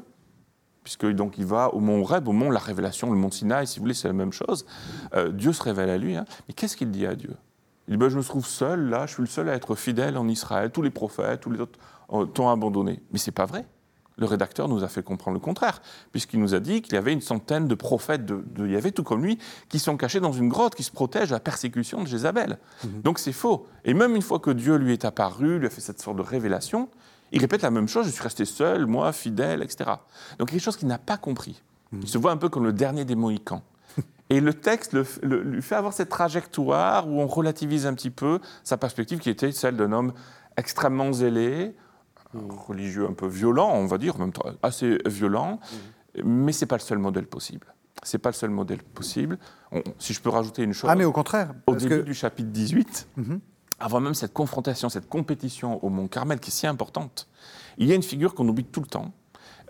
puisque 0.84 1.08
donc 1.08 1.40
il 1.40 1.46
va 1.46 1.74
au 1.74 1.80
mont 1.80 2.04
Reb, 2.04 2.28
au 2.28 2.34
mont 2.34 2.52
la 2.52 2.60
révélation, 2.60 3.10
le 3.12 3.18
mont 3.18 3.32
Sinaï, 3.32 3.66
si 3.66 3.80
vous 3.80 3.86
voulez, 3.86 3.96
c'est 3.96 4.08
la 4.08 4.14
même 4.14 4.32
chose. 4.32 4.68
Euh, 5.16 5.32
Dieu 5.32 5.52
se 5.52 5.64
révèle 5.64 5.90
à 5.90 5.98
lui. 5.98 6.16
Hein. 6.16 6.26
Mais 6.48 6.54
qu'est-ce 6.54 6.78
qu'il 6.78 6.92
dit 6.92 7.08
à 7.08 7.16
Dieu? 7.16 7.36
Il 7.88 7.94
dit 7.94 7.98
ben, 7.98 8.10
Je 8.10 8.18
me 8.18 8.24
trouve 8.24 8.46
seul, 8.46 8.90
là, 8.90 9.08
je 9.08 9.14
suis 9.14 9.24
le 9.24 9.28
seul 9.28 9.50
à 9.50 9.56
être 9.56 9.74
fidèle 9.74 10.20
en 10.20 10.28
Israël. 10.28 10.70
Tous 10.70 10.84
les 10.84 10.92
prophètes, 10.92 11.42
tous 11.42 11.50
les 11.50 11.60
autres 11.60 11.80
t'ont 12.36 12.50
abandonné. 12.50 13.02
Mais 13.12 13.18
c'est 13.18 13.32
pas 13.32 13.46
vrai. 13.48 13.66
Le 14.20 14.26
rédacteur 14.26 14.68
nous 14.68 14.84
a 14.84 14.88
fait 14.88 15.02
comprendre 15.02 15.36
le 15.36 15.40
contraire, 15.40 15.82
puisqu'il 16.12 16.40
nous 16.40 16.54
a 16.54 16.60
dit 16.60 16.82
qu'il 16.82 16.94
y 16.94 16.98
avait 16.98 17.14
une 17.14 17.22
centaine 17.22 17.68
de 17.68 17.76
prophètes 17.76 18.26
de, 18.26 18.44
de 18.54 18.68
Yahvé, 18.68 18.92
tout 18.92 19.04
comme 19.04 19.24
lui, 19.24 19.40
qui 19.70 19.80
sont 19.80 19.98
cachés 19.98 20.20
dans 20.20 20.34
une 20.34 20.50
grotte, 20.50 20.76
qui 20.76 20.84
se 20.84 20.92
protègent 20.92 21.32
à 21.32 21.36
la 21.36 21.40
persécution 21.40 22.04
de 22.04 22.08
Jézabel. 22.08 22.58
Mhm. 22.84 23.02
Donc 23.04 23.20
c'est 23.20 23.32
faux. 23.32 23.68
Et 23.86 23.94
même 23.94 24.16
une 24.16 24.22
fois 24.22 24.40
que 24.40 24.52
Dieu 24.52 24.76
lui 24.76 24.94
est 24.94 25.06
apparu, 25.06 25.60
lui 25.60 25.68
a 25.68 25.70
fait 25.70 25.82
cette 25.82 26.02
sorte 26.02 26.18
de 26.18 26.22
révélation, 26.22 26.90
il 27.32 27.40
répète 27.40 27.62
la 27.62 27.72
même 27.72 27.88
chose, 27.88 28.08
je 28.08 28.12
suis 28.12 28.24
resté 28.24 28.46
seul, 28.46 28.86
moi, 28.86 29.12
fidèle, 29.14 29.62
etc. 29.62 29.92
Donc 30.38 30.50
quelque 30.50 30.62
chose 30.62 30.78
qu'il 30.78 30.88
n'a 30.88 30.98
pas 30.98 31.18
compris. 31.18 31.62
Mhm. 31.92 32.00
Il 32.04 32.10
se 32.10 32.18
voit 32.18 32.32
un 32.32 32.38
peu 32.38 32.50
comme 32.50 32.66
le 32.66 32.74
dernier 32.74 33.06
des 33.06 33.16
Mohicans. 33.16 33.64
Et 34.30 34.42
le 34.42 34.54
texte 34.54 34.96
lui 35.24 35.62
fait 35.62 35.76
avoir 35.76 35.94
cette 35.94 36.10
trajectoire 36.10 37.08
où 37.08 37.20
on 37.22 37.28
relativise 37.28 37.86
un 37.86 37.94
petit 37.94 38.12
peu 38.12 38.40
sa 38.64 38.78
perspective 38.78 39.20
qui 39.20 39.30
était 39.30 39.52
celle 39.52 39.78
d'un 39.78 39.92
homme 39.92 40.14
extrêmement 40.58 41.14
zélé, 41.14 41.74
religieux 42.34 43.08
un 43.10 43.14
peu 43.14 43.28
violent, 43.28 43.72
on 43.74 43.86
va 43.86 43.98
dire, 43.98 44.18
même 44.18 44.32
assez 44.62 45.00
violent, 45.06 45.60
mais 46.16 46.24
mais 46.24 46.52
c'est 46.52 46.66
pas 46.66 46.78
le 46.78 46.82
seul 46.82 46.98
modèle 46.98 47.28
possible. 47.28 47.74
C'est 48.04 48.18
pas 48.18 48.30
le 48.30 48.36
seul 48.36 48.50
modèle 48.50 48.82
possible. 48.82 49.38
si 50.00 50.14
je 50.14 50.22
peux 50.22 50.30
rajouter 50.30 50.64
une 50.64 50.74
chose. 50.74 50.90
Ah, 50.90 50.96
mais 50.96 51.06
au 51.06 51.12
contraire. 51.12 51.54
Au 51.68 51.76
début 51.76 52.04
du 52.04 52.14
chapitre 52.14 52.50
18, 52.50 53.10
mhm. 53.18 53.40
avant 53.80 54.00
même 54.00 54.14
cette 54.14 54.34
confrontation, 54.34 54.90
cette 54.90 55.10
compétition 55.10 55.84
au 55.84 55.90
Mont 55.90 56.08
Carmel 56.08 56.40
qui 56.40 56.50
est 56.50 56.54
si 56.54 56.68
importante, 56.68 57.28
il 57.78 57.88
y 57.88 57.92
a 57.92 57.96
une 57.96 58.04
figure 58.04 58.34
qu'on 58.34 58.48
oublie 58.48 58.66
tout 58.66 58.82
le 58.82 58.88
temps, 58.88 59.12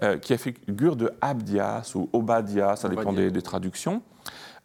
euh, 0.03 0.17
qui 0.17 0.33
a 0.33 0.37
figure 0.37 0.95
de 0.95 1.11
Abdias 1.21 1.91
ou 1.95 2.09
Obadia, 2.13 2.75
ça 2.75 2.87
dépend 2.87 3.11
des, 3.13 3.41
traductions, 3.41 4.01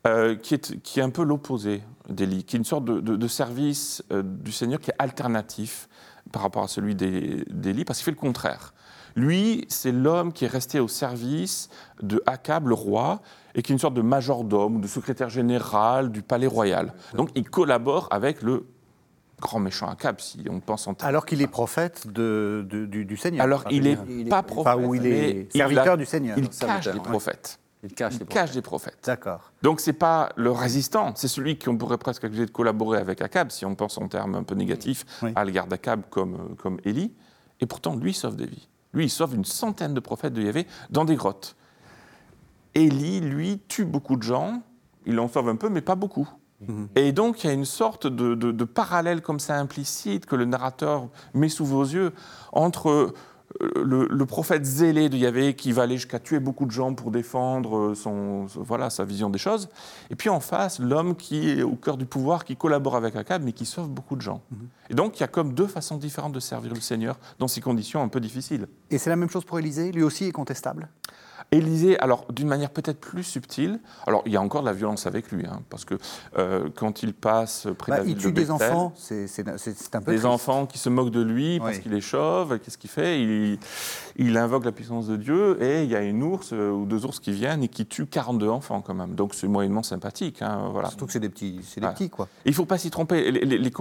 euh, 0.06 0.36
qui, 0.36 0.54
est, 0.54 0.80
qui 0.82 1.00
est 1.00 1.02
un 1.02 1.10
peu 1.10 1.24
l'opposé 1.24 1.82
d'Élie, 2.08 2.44
qui 2.44 2.56
est 2.56 2.58
une 2.58 2.64
sorte 2.64 2.84
de, 2.84 3.28
service 3.28 4.04
euh, 4.12 4.22
du 4.22 4.52
Seigneur 4.52 4.78
qui 4.78 4.90
est 4.90 4.96
alternatif 4.98 5.88
par 6.34 6.42
rapport 6.42 6.64
à 6.64 6.68
celui 6.68 6.96
d'Élie, 6.96 7.84
parce 7.84 8.00
qu'il 8.00 8.06
fait 8.06 8.10
le 8.10 8.16
contraire. 8.16 8.74
Lui, 9.14 9.64
c'est 9.68 9.92
l'homme 9.92 10.32
qui 10.32 10.44
est 10.44 10.48
resté 10.48 10.80
au 10.80 10.88
service 10.88 11.68
de 12.02 12.20
Akab, 12.26 12.66
le 12.66 12.74
roi, 12.74 13.22
et 13.54 13.62
qui 13.62 13.70
est 13.70 13.74
une 13.74 13.78
sorte 13.78 13.94
de 13.94 14.02
majordome, 14.02 14.80
de 14.80 14.88
secrétaire 14.88 15.30
général 15.30 16.10
du 16.10 16.22
palais 16.22 16.48
royal. 16.48 16.92
Donc 17.14 17.30
il 17.36 17.48
collabore 17.48 18.08
avec 18.10 18.42
le 18.42 18.66
grand 19.40 19.60
méchant 19.60 19.88
Akab, 19.88 20.18
si 20.18 20.44
on 20.50 20.58
pense 20.58 20.88
en 20.88 20.94
Alors 21.02 21.24
qu'il 21.24 21.40
est 21.40 21.46
prophète 21.46 22.08
de, 22.08 22.66
du, 22.68 23.16
Seigneur. 23.16 23.44
Alors 23.44 23.64
il 23.70 23.84
n'est 23.84 24.24
pas 24.24 24.42
prophète, 24.42 24.74
ou 24.84 24.96
il 24.96 25.06
est 25.06 25.52
serviteur 25.52 25.96
du 25.96 26.04
Seigneur. 26.04 26.36
Il 26.36 26.48
cache 26.48 26.88
les 26.88 26.98
prophètes. 26.98 27.60
Il 27.84 27.92
cache, 27.92 28.54
les, 28.54 28.62
prophètes. 28.62 28.98
D'accord. 29.04 29.52
Donc 29.62 29.80
c'est 29.80 29.92
pas 29.92 30.30
le 30.36 30.50
résistant, 30.50 31.12
c'est 31.16 31.28
celui 31.28 31.58
qui 31.58 31.68
on 31.68 31.76
pourrait 31.76 31.98
presque 31.98 32.24
accuser 32.24 32.46
de 32.46 32.50
collaborer 32.50 32.98
avec 32.98 33.20
Akab, 33.20 33.50
si 33.50 33.66
on 33.66 33.74
pense 33.74 33.98
en 33.98 34.08
termes 34.08 34.34
un 34.34 34.42
peu 34.42 34.54
négatifs, 34.54 35.04
à 35.34 35.44
l'égard 35.44 35.66
d'Akab 35.66 36.02
comme, 36.08 36.56
comme 36.56 36.78
Élie. 36.84 37.12
Et 37.60 37.66
pourtant, 37.66 37.94
lui 37.94 38.14
sauve 38.14 38.36
des 38.36 38.46
vies. 38.46 38.68
Lui, 38.94 39.04
il 39.04 39.10
sauve 39.10 39.34
une 39.34 39.44
centaine 39.44 39.92
de 39.92 40.00
prophètes 40.00 40.32
de 40.32 40.42
Yahvé 40.42 40.66
dans 40.90 41.04
des 41.04 41.16
grottes. 41.16 41.56
Élie, 42.74 43.20
lui, 43.20 43.60
tue 43.68 43.84
beaucoup 43.84 44.16
de 44.16 44.22
gens. 44.22 44.62
Il 45.04 45.18
en 45.20 45.28
sauve 45.28 45.48
un 45.48 45.56
peu, 45.56 45.68
mais 45.68 45.80
pas 45.80 45.94
beaucoup. 45.94 46.28
Mhm. 46.60 46.88
Et 46.96 47.12
donc, 47.12 47.44
il 47.44 47.48
y 47.48 47.50
a 47.50 47.52
une 47.52 47.64
sorte 47.64 48.06
de, 48.06 48.64
parallèle 48.64 49.20
comme 49.20 49.40
ça 49.40 49.56
implicite 49.58 50.26
que 50.26 50.36
le 50.36 50.44
narrateur 50.44 51.08
met 51.34 51.48
sous 51.48 51.66
vos 51.66 51.82
yeux 51.82 52.12
entre 52.52 53.12
euh, 53.62 54.08
le, 54.10 54.26
prophète 54.26 54.64
zélé 54.64 55.08
de 55.08 55.16
Yahvé 55.16 55.54
qui 55.54 55.72
va 55.72 55.82
aller 55.82 55.96
jusqu'à 55.96 56.18
tuer 56.18 56.40
beaucoup 56.40 56.66
de 56.66 56.70
gens 56.70 56.94
pour 56.94 57.10
défendre 57.10 57.94
son, 57.94 58.46
voilà, 58.46 58.90
sa 58.90 59.04
vision 59.04 59.30
des 59.30 59.38
choses, 59.38 59.68
et 60.10 60.16
puis 60.16 60.28
en 60.28 60.40
face, 60.40 60.78
l'homme 60.78 61.14
qui 61.14 61.50
est 61.50 61.62
au 61.62 61.76
cœur 61.76 61.96
du 61.96 62.06
pouvoir, 62.06 62.44
qui 62.44 62.56
collabore 62.56 62.96
avec 62.96 63.14
Akab, 63.16 63.42
mais 63.44 63.52
qui 63.52 63.66
sauve 63.66 63.88
beaucoup 63.88 64.16
de 64.16 64.22
gens. 64.22 64.42
Mhm. 64.50 64.68
Et 64.90 64.94
donc, 64.94 65.18
il 65.18 65.20
y 65.20 65.24
a 65.24 65.28
comme 65.28 65.54
deux 65.54 65.66
façons 65.66 65.96
différentes 65.96 66.32
de 66.32 66.40
servir 66.40 66.74
le 66.74 66.80
Seigneur 66.80 67.18
dans 67.38 67.48
ces 67.48 67.60
conditions 67.60 68.02
un 68.02 68.08
peu 68.08 68.20
difficiles. 68.20 68.66
Et 68.90 68.98
c'est 68.98 69.10
la 69.10 69.16
même 69.16 69.30
chose 69.30 69.44
pour 69.44 69.58
Élisée 69.58 69.92
Lui 69.92 70.02
aussi 70.02 70.24
est 70.24 70.32
contestable? 70.32 70.88
Élisée, 71.52 71.98
alors 72.00 72.26
d'une 72.32 72.48
manière 72.48 72.70
peut-être 72.70 72.98
plus 72.98 73.22
subtile, 73.22 73.78
alors 74.06 74.22
il 74.26 74.32
y 74.32 74.36
a 74.36 74.42
encore 74.42 74.62
de 74.62 74.66
la 74.66 74.72
violence 74.72 75.06
avec 75.06 75.30
lui, 75.30 75.46
hein, 75.46 75.60
parce 75.70 75.84
que 75.84 75.94
euh, 76.36 76.68
quand 76.74 77.02
il 77.02 77.14
passe 77.14 77.68
près 77.78 77.92
de 77.92 77.96
bah, 77.96 78.02
la 78.02 78.10
il 78.10 78.16
tue 78.16 78.32
des 78.32 78.50
enfants, 78.50 78.92
c'est 78.96 79.28
un 79.94 80.00
peu 80.00 80.10
Des 80.10 80.26
enfants 80.26 80.66
qui 80.66 80.78
se 80.78 80.88
moquent 80.88 81.12
de 81.12 81.22
lui 81.22 81.60
parce 81.60 81.78
qu'il 81.78 81.94
est 81.94 82.00
chauve, 82.00 82.58
qu'est-ce 82.58 82.78
qu'il 82.78 82.90
fait? 82.90 83.22
Il, 83.22 83.58
il, 84.16 84.36
invoque 84.36 84.64
la 84.64 84.72
puissance 84.72 85.06
de 85.06 85.16
Dieu 85.16 85.62
et 85.62 85.84
il 85.84 85.90
y 85.90 85.96
a 85.96 86.02
une 86.02 86.22
ours 86.22 86.52
euh, 86.52 86.70
ou 86.70 86.86
deux 86.86 87.04
ours 87.04 87.20
qui 87.20 87.30
viennent 87.30 87.62
et 87.62 87.68
qui 87.68 87.86
tuent 87.86 88.06
42 88.06 88.48
enfants 88.48 88.80
quand 88.80 88.94
même. 88.94 89.14
Donc 89.14 89.34
c'est 89.34 89.46
moyennement 89.46 89.84
sympathique. 89.84 90.42
Hein, 90.42 90.68
voilà. 90.72 90.88
Surtout 90.88 91.06
que 91.06 91.12
c'est 91.12 91.20
des 91.20 91.28
petits, 91.28 91.60
des 91.76 91.86
petits 91.86 92.10
quoi. 92.10 92.28
Il 92.44 92.50
ne 92.50 92.54
faut 92.54 92.66
pas 92.66 92.78
s'y 92.78 92.90
tromper. 92.90 93.30
Les, 93.30 93.40
les, 93.44 93.58
les, 93.58 93.72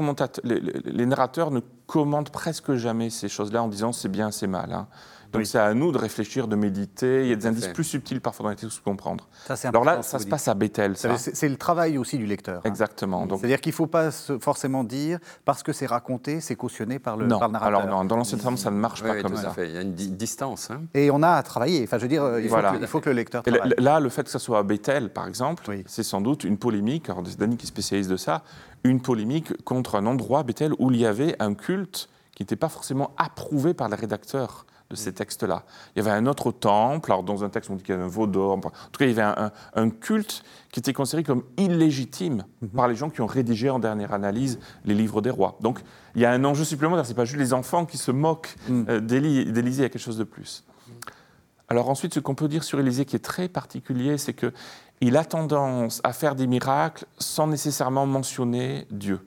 les, 0.85 1.05
narrateurs 1.05 1.49
ne 1.49 1.61
commentent 1.87 2.29
presque 2.29 2.75
jamais 2.75 3.09
ces 3.09 3.29
choses-là 3.29 3.63
en 3.63 3.67
disant 3.67 3.91
c'est 3.91 4.09
bien, 4.09 4.31
c'est 4.31 4.47
mal. 4.47 4.71
Hein. 4.73 4.87
Donc 5.33 5.45
c'est 5.45 5.59
à 5.59 5.73
nous 5.73 5.91
de 5.91 5.97
réfléchir, 5.97 6.47
de 6.47 6.55
méditer. 6.55 7.23
Il 7.23 7.29
y 7.29 7.33
a 7.33 7.35
des 7.35 7.47
indices 7.47 7.67
plus 7.67 7.83
subtils 7.83 8.21
parfois 8.21 8.43
dans 8.45 8.49
les 8.51 8.55
textes 8.55 8.77
pour 8.77 8.91
comprendre. 8.91 9.27
Alors 9.63 9.83
là, 9.83 10.01
ça 10.01 10.19
se 10.19 10.27
passe 10.27 10.47
à 10.47 10.53
Bethel. 10.53 10.95
C'est 10.95 11.49
le 11.49 11.57
travail 11.57 11.97
aussi 11.97 12.17
du 12.17 12.25
lecteur. 12.25 12.57
Hein. 12.57 12.69
Exactement. 12.69 13.27
C'est-à-dire 13.27 13.61
qu'il 13.61 13.71
ne 13.71 13.75
faut 13.75 13.87
pas 13.87 14.11
forcément 14.11 14.83
dire 14.83 15.19
parce 15.45 15.63
que 15.63 15.73
c'est 15.73 15.85
raconté, 15.85 16.41
c'est 16.41 16.55
cautionné 16.55 16.99
par 16.99 17.17
le, 17.17 17.25
non. 17.27 17.39
narrateur. 17.39 17.63
Alors 17.63 17.87
non, 17.87 18.05
dans 18.05 18.17
l'Ancien 18.17 18.37
Testament, 18.37 18.57
ça 18.57 18.71
ne 18.71 18.77
marche 18.77 19.03
pas 19.03 19.21
comme 19.21 19.35
ça. 19.35 19.53
Il 19.57 19.71
y 19.71 19.77
a 19.77 19.81
une 19.81 19.93
distance. 19.93 20.71
Hein. 20.71 20.81
Et 20.93 21.11
on 21.11 21.23
a 21.23 21.31
à 21.31 21.43
travailler. 21.43 21.83
Enfin, 21.83 21.97
je 21.97 22.03
veux 22.03 22.09
dire, 22.09 22.39
il 22.39 22.49
faut, 22.49 22.55
que, 22.55 22.81
il 22.81 22.87
faut 22.87 22.99
que, 22.99 23.09
le 23.09 23.15
lecteur 23.15 23.43
travaille. 23.43 23.73
là, 23.77 23.99
le 23.99 24.09
fait 24.09 24.23
que 24.23 24.29
ça 24.29 24.39
soit 24.39 24.59
à 24.59 24.63
Bethel, 24.63 25.09
par 25.09 25.27
exemple, 25.27 25.63
c'est 25.85 26.03
sans 26.03 26.21
doute 26.21 26.43
une 26.43 26.57
polémique. 26.57 27.09
Alors, 27.09 27.23
c'est 27.25 27.39
Danny 27.39 27.57
qui 27.57 27.65
est 27.65 27.67
spécialiste 27.69 28.09
de 28.09 28.17
ça. 28.17 28.43
Une 28.83 29.01
polémique 29.01 29.63
contre 29.63 29.95
un 29.95 30.05
endroit, 30.05 30.43
Bethel, 30.43 30.73
où 30.77 30.91
il 30.91 30.97
y 30.97 31.05
avait 31.05 31.35
un 31.39 31.53
culte 31.53 32.09
qui 32.35 32.43
n'était 32.43 32.55
pas 32.55 32.69
forcément 32.69 33.11
approuvé 33.17 33.73
par 33.73 33.89
les 33.89 33.95
rédacteurs 33.95 34.65
de 34.93 34.97
ces 34.97 35.11
textes-là. 35.11 35.63
Il 35.95 36.03
y 36.03 36.07
avait 36.07 36.15
un 36.15 36.25
autre 36.27 36.51
temple, 36.51 37.11
alors 37.11 37.23
dans 37.23 37.43
un 37.43 37.49
texte 37.49 37.69
on 37.69 37.75
dit 37.75 37.83
qu'il 37.83 37.93
y 37.93 37.95
avait 37.95 38.05
un 38.05 38.09
veau 38.09 38.27
d'or, 38.27 38.53
en 38.53 38.59
tout 38.59 38.69
cas 38.97 39.05
il 39.05 39.13
y 39.13 39.19
avait 39.19 39.51
un, 39.75 39.89
culte 39.89 40.43
qui 40.71 40.79
était 40.79 40.93
considéré 40.93 41.23
comme 41.23 41.43
illégitime 41.57 42.45
mhm. 42.61 42.69
par 42.69 42.87
les 42.87 42.95
gens 42.95 43.09
qui 43.09 43.21
ont 43.21 43.27
rédigé 43.27 43.69
en 43.69 43.79
dernière 43.79 44.13
analyse 44.13 44.59
les 44.85 44.93
livres 44.93 45.21
des 45.21 45.29
rois. 45.29 45.57
Donc 45.61 45.81
il 46.15 46.21
y 46.21 46.25
a 46.25 46.31
un 46.31 46.43
enjeu 46.45 46.63
supplémentaire, 46.63 47.05
c'est 47.05 47.13
pas 47.13 47.25
juste 47.25 47.39
les 47.39 47.53
enfants 47.53 47.85
qui 47.85 47.97
se 47.97 48.11
moquent 48.11 48.55
mhm. 48.69 48.85
euh, 48.89 48.99
d'Élisée, 48.99 49.51
il 49.51 49.81
y 49.81 49.85
a 49.85 49.89
quelque 49.89 49.99
chose 49.99 50.17
de 50.17 50.23
plus. 50.23 50.63
Alors 51.69 51.89
ensuite, 51.89 52.13
ce 52.13 52.19
qu'on 52.19 52.35
peut 52.35 52.47
dire 52.47 52.63
sur 52.63 52.79
Élisée 52.79 53.05
qui 53.05 53.15
est 53.15 53.23
très 53.23 53.47
particulier, 53.47 54.17
c'est 54.17 54.33
qu'il 54.33 55.17
a 55.17 55.25
tendance 55.25 56.01
à 56.03 56.13
faire 56.13 56.35
des 56.35 56.45
miracles 56.45 57.05
sans 57.17 57.47
nécessairement 57.47 58.05
mentionner 58.05 58.85
Dieu. 58.91 59.19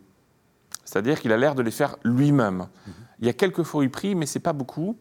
C'est-à-dire 0.85 1.21
qu'il 1.21 1.33
a 1.33 1.37
l'air 1.37 1.57
de 1.57 1.63
les 1.63 1.73
faire 1.73 1.97
lui-même. 2.05 2.69
Mhm. 2.87 2.93
Il 3.21 3.27
y 3.27 3.31
a 3.31 3.33
quelques 3.33 3.63
fois 3.63 3.83
il 3.83 3.91
prie, 3.91 4.15
mais 4.15 4.27
c'est 4.27 4.41
pas 4.41 4.53
beaucoup. 4.53 4.97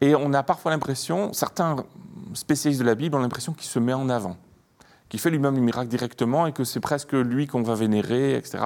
Et 0.00 0.14
on 0.14 0.32
a 0.32 0.42
parfois 0.42 0.72
l'impression, 0.72 1.32
certains 1.32 1.76
spécialistes 2.34 2.80
de 2.80 2.86
la 2.86 2.94
Bible 2.94 3.16
ont 3.16 3.20
l'impression 3.20 3.52
qu'il 3.52 3.66
se 3.66 3.78
met 3.78 3.92
en 3.92 4.08
avant, 4.08 4.36
qu'il 5.08 5.20
fait 5.20 5.30
lui-même 5.30 5.54
le 5.54 5.60
miracle 5.60 5.88
directement 5.88 6.46
et 6.46 6.52
que 6.52 6.64
c'est 6.64 6.80
presque 6.80 7.12
lui 7.12 7.46
qu'on 7.46 7.62
va 7.62 7.74
vénérer, 7.74 8.36
etc. 8.36 8.58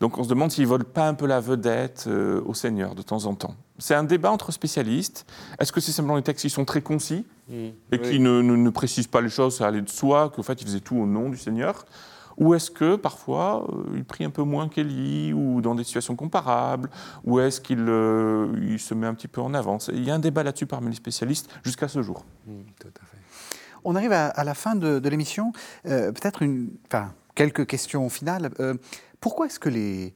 Donc 0.00 0.18
on 0.18 0.24
se 0.24 0.28
demande 0.28 0.50
s'il 0.50 0.64
ne 0.64 0.68
vole 0.68 0.84
pas 0.84 1.08
un 1.08 1.14
peu 1.14 1.26
la 1.26 1.40
vedette 1.40 2.04
euh, 2.06 2.40
au 2.44 2.54
Seigneur 2.54 2.94
de 2.94 3.02
temps 3.02 3.24
en 3.26 3.34
temps. 3.34 3.54
C'est 3.78 3.94
un 3.94 4.04
débat 4.04 4.30
entre 4.30 4.52
spécialistes. 4.52 5.26
Est-ce 5.58 5.72
que 5.72 5.80
c'est 5.80 5.92
simplement 5.92 6.16
les 6.16 6.22
textes 6.22 6.42
qui 6.42 6.50
sont 6.50 6.64
très 6.64 6.82
concis 6.82 7.26
mmh. 7.48 7.54
et 7.92 7.98
qui 7.98 8.20
ne, 8.20 8.42
ne, 8.42 8.70
précisent 8.70 9.06
pas 9.06 9.20
les 9.20 9.28
choses, 9.28 9.56
ça 9.56 9.66
allait 9.66 9.82
de 9.82 9.88
soi, 9.88 10.30
qu'en 10.34 10.42
fait 10.42 10.60
il 10.60 10.66
faisait 10.66 10.80
tout 10.80 10.96
au 10.96 11.06
nom 11.06 11.30
du 11.30 11.36
Seigneur? 11.36 11.84
Ou 12.40 12.54
est-ce 12.54 12.70
que 12.70 12.96
parfois 12.96 13.66
euh, 13.68 13.96
il 13.96 14.04
prie 14.04 14.24
un 14.24 14.30
peu 14.30 14.42
moins 14.42 14.68
qu'Elie 14.68 15.32
ou 15.32 15.60
dans 15.60 15.74
des 15.74 15.84
situations 15.84 16.16
comparables 16.16 16.90
Ou 17.24 17.38
est-ce 17.38 17.60
qu'il 17.60 17.80
euh, 17.80 18.78
se 18.78 18.94
met 18.94 19.06
un 19.06 19.14
petit 19.14 19.28
peu 19.28 19.42
en 19.42 19.52
avance? 19.52 19.90
Il 19.92 20.02
y 20.02 20.10
a 20.10 20.14
un 20.14 20.18
débat 20.18 20.42
là-dessus 20.42 20.66
parmi 20.66 20.88
les 20.88 20.96
spécialistes 20.96 21.50
jusqu'à 21.62 21.86
ce 21.86 22.02
jour. 22.02 22.24
Mmh, 22.46 22.52
tout 22.80 22.88
à 22.88 23.04
fait. 23.04 23.18
On 23.84 23.94
arrive 23.94 24.12
à, 24.12 24.44
la 24.44 24.54
fin 24.54 24.74
de, 24.74 25.08
l'émission. 25.08 25.52
Euh, 25.86 26.12
peut-être 26.12 26.42
une, 26.42 26.70
enfin, 26.86 27.12
quelques 27.34 27.66
questions 27.66 28.08
finales. 28.08 28.50
pourquoi 29.20 29.46
est-ce 29.46 29.60
que 29.60 29.68
les, 29.68 30.14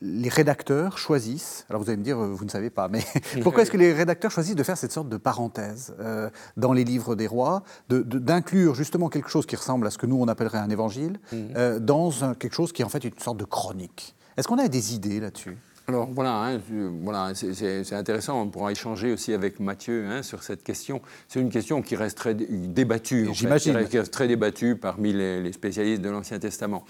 les 0.00 0.28
rédacteurs 0.28 0.98
choisissent, 0.98 1.66
alors 1.68 1.82
vous 1.82 1.88
allez 1.88 1.98
me 1.98 2.04
dire, 2.04 2.16
vous 2.16 2.44
ne 2.44 2.50
savez 2.50 2.70
pas, 2.70 2.88
mais 2.88 3.02
pourquoi 3.42 3.62
est-ce 3.62 3.70
que 3.70 3.76
les 3.76 3.92
rédacteurs 3.92 4.30
choisissent 4.30 4.56
de 4.56 4.62
faire 4.62 4.78
cette 4.78 4.92
sorte 4.92 5.08
de 5.08 5.16
parenthèse 5.16 5.94
euh, 6.00 6.30
dans 6.56 6.72
les 6.72 6.84
livres 6.84 7.14
des 7.14 7.26
rois, 7.26 7.62
d'inclure 7.88 8.74
justement 8.74 9.08
quelque 9.08 9.28
chose 9.28 9.46
qui 9.46 9.56
ressemble 9.56 9.86
à 9.86 9.90
ce 9.90 9.98
que 9.98 10.06
nous 10.06 10.16
on 10.16 10.28
appellerait 10.28 10.58
un 10.58 10.70
évangile, 10.70 11.18
mhm. 11.32 11.48
euh, 11.56 11.78
dans 11.78 12.10
quelque 12.34 12.54
chose 12.54 12.72
qui 12.72 12.82
est 12.82 12.84
en 12.84 12.88
fait 12.88 13.04
une 13.04 13.18
sorte 13.18 13.36
de 13.36 13.44
chronique 13.44 14.14
Est-ce 14.36 14.48
qu'on 14.48 14.58
a 14.58 14.68
des 14.68 14.94
idées 14.94 15.20
là-dessus? 15.20 15.56
Alors 15.86 16.08
voilà, 16.10 16.44
hein, 16.44 16.60
voilà 17.02 17.34
c'est 17.34 17.92
intéressant, 17.92 18.40
on 18.40 18.48
pourra 18.48 18.72
échanger 18.72 19.12
aussi 19.12 19.34
avec 19.34 19.60
Mathieu 19.60 20.06
hein, 20.06 20.22
sur 20.22 20.42
cette 20.42 20.62
question. 20.62 21.02
C'est 21.28 21.40
une 21.40 21.50
question 21.50 21.82
qui 21.82 21.94
reste 21.94 22.16
très 22.16 22.34
débattue, 22.34 23.28
j'imagine, 23.32 23.86
qui 23.86 23.98
reste 23.98 24.10
très 24.10 24.26
débattue 24.26 24.76
parmi 24.76 25.12
les 25.12 25.52
spécialistes 25.52 26.00
de 26.00 26.08
l'Ancien 26.08 26.38
Testament. 26.38 26.84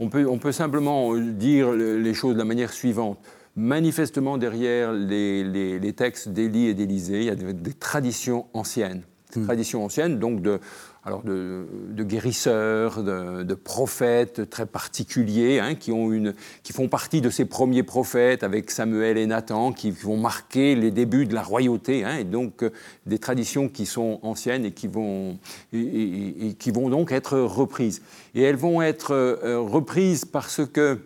On 0.00 0.08
peut, 0.08 0.52
simplement 0.52 1.16
dire 1.16 1.72
les 1.72 2.14
choses 2.14 2.34
de 2.34 2.38
la 2.38 2.44
manière 2.44 2.72
suivante. 2.72 3.18
Manifestement, 3.56 4.38
derrière 4.38 4.92
les, 4.92 5.92
textes 5.96 6.28
d'Élie 6.28 6.68
et 6.68 6.74
d'Élisée, 6.74 7.18
il 7.18 7.24
y 7.24 7.30
a 7.30 7.34
des, 7.34 7.72
traditions 7.72 8.46
anciennes. 8.52 9.02
Des 9.34 9.40
hmm. 9.40 9.44
traditions 9.44 9.84
anciennes, 9.84 10.18
donc 10.18 10.40
de, 10.40 10.58
alors 11.04 11.22
de, 11.22 11.66
guérisseurs, 11.98 13.02
de, 13.02 13.54
prophètes 13.54 14.48
très 14.48 14.66
particuliers, 14.66 15.58
hein, 15.58 15.74
qui, 15.74 15.92
ont 15.92 16.12
une, 16.12 16.34
qui 16.62 16.72
font 16.72 16.88
partie 16.88 17.20
de 17.20 17.30
ces 17.30 17.44
premiers 17.44 17.82
prophètes 17.82 18.42
avec 18.42 18.70
Samuel 18.70 19.18
et 19.18 19.26
Nathan, 19.26 19.72
qui 19.72 19.90
vont 19.90 20.16
marquer 20.16 20.74
les 20.74 20.90
débuts 20.90 21.26
de 21.26 21.34
la 21.34 21.42
royauté, 21.42 22.04
hein, 22.04 22.16
et 22.18 22.24
donc 22.24 22.62
euh, 22.62 22.70
des 23.06 23.18
traditions 23.18 23.68
qui 23.68 23.86
sont 23.86 24.18
anciennes 24.22 24.64
et 24.64 24.72
qui 24.72 24.86
vont, 24.86 25.38
et, 25.72 26.54
qui 26.58 26.70
vont 26.70 26.88
donc 26.88 27.12
être 27.12 27.38
reprises. 27.38 28.02
Et 28.34 28.42
elles 28.42 28.56
vont 28.56 28.82
être 28.82 29.12
euh, 29.12 29.58
reprises 29.60 30.24
parce 30.24 30.60
que, 30.66 31.00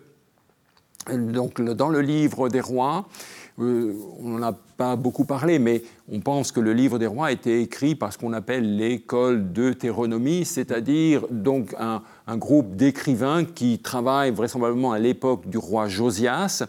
donc, 1.11 1.61
dans 1.61 1.89
le 1.89 2.01
livre 2.01 2.47
des 2.47 2.61
rois, 2.61 3.05
euh, 3.59 3.93
on 4.19 4.29
n'en 4.29 4.47
a 4.47 4.53
pas 4.77 4.95
beaucoup 4.95 5.25
parlé, 5.25 5.59
mais 5.59 5.83
on 6.11 6.19
pense 6.19 6.51
que 6.51 6.59
le 6.59 6.73
livre 6.73 6.97
des 6.97 7.05
rois 7.05 7.27
a 7.27 7.31
été 7.31 7.61
écrit 7.61 7.93
par 7.93 8.11
ce 8.11 8.17
qu'on 8.17 8.33
appelle 8.33 8.77
l'école 8.77 9.53
deutéronomie, 9.53 10.43
c'est-à-dire 10.43 11.27
donc 11.29 11.75
un, 11.79 12.01
groupe 12.37 12.75
d'écrivains 12.75 13.45
qui 13.45 13.77
travaillent 13.77 14.31
vraisemblablement 14.31 14.91
à 14.91 14.99
l'époque 14.99 15.47
du 15.47 15.59
roi 15.59 15.87
Josias, 15.87 16.63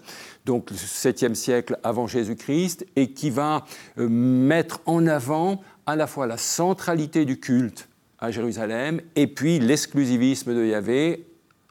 donc 0.45 0.71
le 0.71 0.77
7e 0.77 1.35
siècle 1.35 1.79
avant 1.83 2.07
Jésus-Christ, 2.07 2.87
et 2.97 3.13
qui 3.13 3.31
va 3.31 3.65
euh, 3.99 4.09
mettre 4.09 4.81
en 4.85 5.07
avant 5.07 5.63
à 5.87 5.97
la 5.97 6.07
fois 6.07 6.27
la 6.27 6.37
centralité 6.37 7.25
du 7.25 7.41
culte 7.41 7.89
à 8.19 8.31
Jérusalem 8.31 9.01
et 9.17 9.27
puis 9.27 9.59
l'exclusivisme 9.59 10.55
de 10.55 10.67
Yahvé 10.67 11.27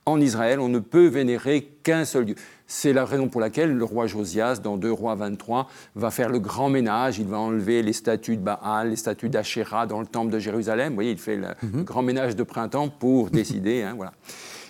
en 0.05 0.19
Israël, 0.19 0.59
on 0.59 0.69
ne 0.69 0.79
peut 0.79 1.07
vénérer 1.07 1.63
qu'un 1.83 2.05
seul 2.05 2.25
Dieu. 2.25 2.35
C'est 2.65 2.93
la 2.93 3.05
raison 3.05 3.27
pour 3.27 3.41
laquelle 3.41 3.73
le 3.73 3.83
roi 3.83 4.07
Josias, 4.07 4.59
dans 4.63 4.77
2 4.77 4.91
rois 4.91 5.15
23, 5.15 5.67
va 5.95 6.11
faire 6.11 6.29
le 6.29 6.39
grand 6.39 6.69
ménage. 6.69 7.19
Il 7.19 7.27
va 7.27 7.37
enlever 7.37 7.83
les 7.83 7.93
statues 7.93 8.37
de 8.37 8.41
Baal, 8.41 8.89
les 8.89 8.95
statues 8.95 9.29
d'Achéra 9.29 9.85
dans 9.85 9.99
le 9.99 10.05
temple 10.05 10.31
de 10.31 10.39
Jérusalem. 10.39 10.89
Vous 10.89 10.95
voyez, 10.95 11.11
il 11.11 11.17
fait 11.17 11.35
le, 11.35 11.47
mhm. 11.61 11.83
grand 11.83 12.01
ménage 12.01 12.35
de 12.35 12.43
printemps 12.43 12.89
pour 12.89 13.29
décider. 13.31 13.83
Hein, 13.83 13.93
voilà. 13.95 14.13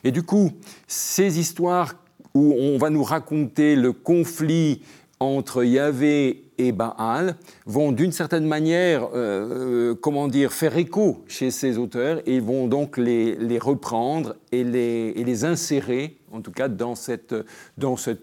Et 0.04 0.12
du 0.12 0.24
coup, 0.24 0.52
ces 0.88 1.40
histoires 1.40 1.94
où 2.34 2.54
on 2.54 2.78
va 2.78 2.90
nous 2.90 3.04
raconter 3.04 3.76
le 3.76 3.94
conflit 3.94 4.82
entre 5.20 5.64
Yahvé 5.64 6.43
et 6.58 6.72
Baal 6.72 7.36
vont 7.66 7.92
d'une 7.92 8.12
certaine 8.12 8.46
manière, 8.46 9.06
euh, 9.14 9.92
euh, 9.92 9.96
comment 9.96 10.28
dire, 10.28 10.54
faire 10.54 10.78
écho 10.78 11.24
chez 11.28 11.52
ces 11.52 11.78
auteurs 11.78 12.22
et 12.26 12.40
vont 12.40 12.68
donc 12.68 12.98
les, 12.98 13.60
reprendre 13.60 14.36
et 14.52 14.64
les, 14.64 15.46
insérer, 15.46 16.18
en 16.32 16.42
tout 16.42 16.52
cas, 16.52 16.68
dans 16.68 16.96
cette, 16.96 17.34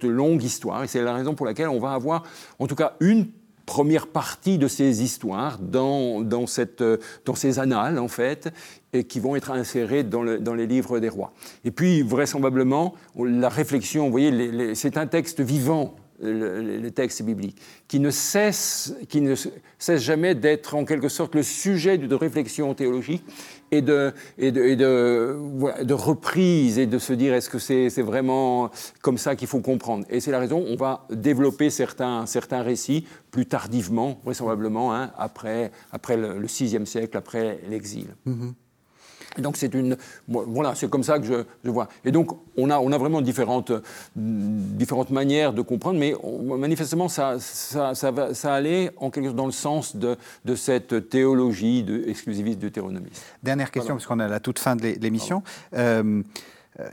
longue 0.03 0.43
histoire. 0.43 0.85
Et 0.85 0.87
c'est 0.87 1.03
la 1.03 1.15
raison 1.15 1.35
pour 1.35 1.47
laquelle 1.47 1.69
on 1.69 1.81
va 1.81 1.93
avoir, 1.93 2.25
en 2.59 2.67
tout 2.67 2.77
cas, 2.77 2.95
une 3.01 3.29
première 3.67 4.09
partie 4.09 4.59
de 4.59 4.67
ces 4.67 5.03
histoires 5.03 5.59
dans, 5.61 6.47
ces 6.47 7.59
annales, 7.59 7.99
en 7.99 8.09
fait, 8.09 8.53
et 8.93 9.05
qui 9.05 9.21
vont 9.21 9.37
être 9.37 9.53
insérées 9.53 10.03
dans 10.03 10.55
les 10.55 10.67
livres 10.67 10.99
des 10.99 11.09
rois. 11.09 11.33
Et 11.65 11.71
puis, 11.71 12.03
vraisemblablement, 12.03 12.95
la 13.17 13.49
réflexion, 13.49 14.07
vous 14.07 14.11
voyez, 14.11 14.75
c'est 14.75 14.97
un 14.97 15.07
texte 15.07 15.41
vivant 15.41 15.95
le, 16.21 16.89
texte 16.91 17.23
biblique, 17.23 17.61
qui 17.89 18.01
ne 18.01 18.11
cesse, 18.11 18.95
qui 19.09 19.21
ne 19.21 19.35
cesse 19.79 20.03
jamais 20.03 20.35
d'être 20.35 20.75
en 20.75 20.85
quelque 20.85 21.09
sorte 21.09 21.35
le 21.35 21.43
sujet 21.43 21.99
de 21.99 22.15
réflexion 22.15 22.75
théologique 22.75 23.25
et 23.71 23.83
de, 23.83 24.13
et 24.39 24.51
de, 24.51 24.75
de, 24.75 25.95
reprise 25.95 26.79
et 26.79 26.87
de 26.87 26.99
se 26.99 27.13
dire 27.13 27.35
est-ce 27.35 27.49
que 27.49 27.59
c'est 27.59 28.03
vraiment 28.03 28.71
comme 29.03 29.19
ça 29.19 29.37
qu'il 29.37 29.49
faut 29.49 29.61
comprendre? 29.61 30.05
Et 30.11 30.21
c'est 30.21 30.33
la 30.33 30.41
raison, 30.41 30.65
on 30.67 30.77
va 30.77 31.07
développer 31.11 31.71
certains, 31.71 32.27
certains 32.27 32.63
récits 32.63 33.07
plus 33.31 33.47
tardivement, 33.47 34.21
vraisemblablement, 34.25 34.95
hein, 34.95 35.13
après, 35.17 35.71
après 35.93 36.17
le, 36.17 36.41
VIe 36.47 36.87
siècle, 36.87 37.17
après 37.17 37.61
l'exil. 37.69 38.09
Mm-hmm. 38.27 38.53
Et 39.39 39.43
donc 39.43 39.57
c'est 39.57 39.73
une, 39.75 39.97
voilà, 40.29 40.75
c'est 40.75 40.91
comme 40.91 41.05
ça 41.05 41.19
que 41.19 41.25
je, 41.27 41.71
vois. 41.71 41.89
Et 42.05 42.11
donc 42.11 42.37
on 42.57 42.71
a, 42.71 42.79
on 42.79 42.93
a 42.93 42.99
vraiment 42.99 43.21
différentes, 43.21 43.73
différentes 44.17 45.11
manières 45.11 45.53
de 45.53 45.63
comprendre, 45.63 45.99
mais 45.99 46.15
manifestement 46.59 47.09
ça, 47.09 47.37
ça, 47.39 47.95
ça, 47.95 48.11
va, 48.11 48.35
ça 48.35 48.55
allait 48.55 48.91
en 48.97 49.11
quelque 49.11 49.27
sorte 49.27 49.37
dans 49.37 49.47
le 49.47 49.53
sens 49.53 49.97
de, 49.97 50.17
de 50.45 50.55
cette 50.55 51.09
théologie 51.09 51.83
de, 51.83 52.09
exclusiviste 52.09 52.59
deutéronomiste. 52.59 53.23
Dernière 53.43 53.71
question, 53.71 53.95
parce 53.95 54.07
qu'on 54.07 54.21
est 54.21 54.25
à 54.25 54.29
la 54.29 54.41
toute 54.41 54.59
fin 54.59 54.77
de 54.77 54.83
l'émission. 55.01 55.43
Euh, 55.75 56.23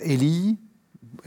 Élie, 0.01 0.57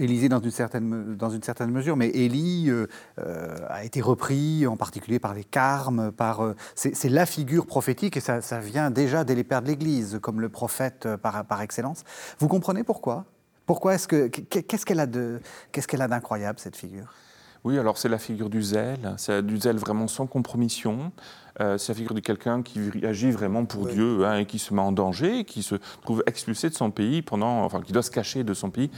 Élisée 0.01 0.31
dans 0.31 0.41
une 0.41 0.51
certaine, 0.51 1.15
dans 1.15 1.29
une 1.29 1.43
certaine 1.43 1.71
mesure, 1.71 1.95
mais 1.95 2.09
Élie 2.09 2.71
euh, 2.71 2.87
euh, 3.19 3.59
a 3.69 3.85
été 3.85 4.01
repris 4.01 4.67
en 4.67 4.79
particulier 4.79 5.19
par 5.19 5.35
les 5.35 5.45
carmes, 5.45 6.11
par, 6.11 6.43
euh, 6.43 6.57
c'est, 6.75 7.11
la 7.11 7.27
figure 7.27 7.67
prophétique 7.67 8.17
et 8.17 8.21
ça, 8.21 8.41
ça, 8.41 8.61
vient 8.61 8.91
déjà 8.91 9.25
dès 9.25 9.35
les 9.35 9.45
pères 9.45 9.61
de 9.61 9.67
l'Église, 9.67 10.19
comme 10.23 10.41
le 10.41 10.49
prophète 10.49 11.07
par, 11.17 11.45
par 11.45 11.61
excellence. 11.61 12.05
Vous 12.39 12.49
comprenez 12.49 12.83
pourquoi? 12.83 13.27
Pourquoi 13.67 13.95
est-ce 13.95 14.09
que 14.09 14.29
qu'est-ce 14.29 14.87
qu'elle 14.87 15.01
a 15.01 15.07
de 15.07 15.39
qu'est-ce 15.71 15.87
qu'elle 15.87 16.03
a 16.03 16.09
d'incroyable 16.09 16.59
cette 16.59 16.77
figure? 16.77 17.13
Oui, 17.63 17.79
alors 17.79 17.99
c'est 17.99 18.09
la 18.09 18.19
figure 18.19 18.49
du 18.49 18.63
zèle, 18.63 19.15
c'est 19.19 19.43
du 19.45 19.59
zèle 19.59 19.77
vraiment 19.77 20.09
sans 20.09 20.27
compromission. 20.27 21.13
Euh, 21.61 21.77
c'est 21.77 21.93
la 21.93 21.97
figure 21.97 22.15
de 22.15 22.21
quelqu'un 22.21 22.63
qui 22.63 22.81
agit 23.05 23.31
vraiment 23.31 23.65
pour 23.65 23.87
Dieu 23.87 24.25
hein, 24.25 24.39
et 24.39 24.47
qui 24.47 24.59
se 24.59 24.73
met 24.73 24.81
en 24.81 24.93
danger, 24.93 25.45
qui 25.45 25.63
se 25.63 25.75
trouve 26.03 26.23
expulsé 26.27 26.71
de 26.71 26.75
son 26.75 26.91
pays 26.91 27.21
pendant, 27.21 27.65
enfin, 27.65 27.83
qui 27.83 27.93
doit 27.93 28.03
se 28.03 28.11
cacher 28.11 28.45
de 28.45 28.55
son 28.55 28.71
pays 28.71 28.91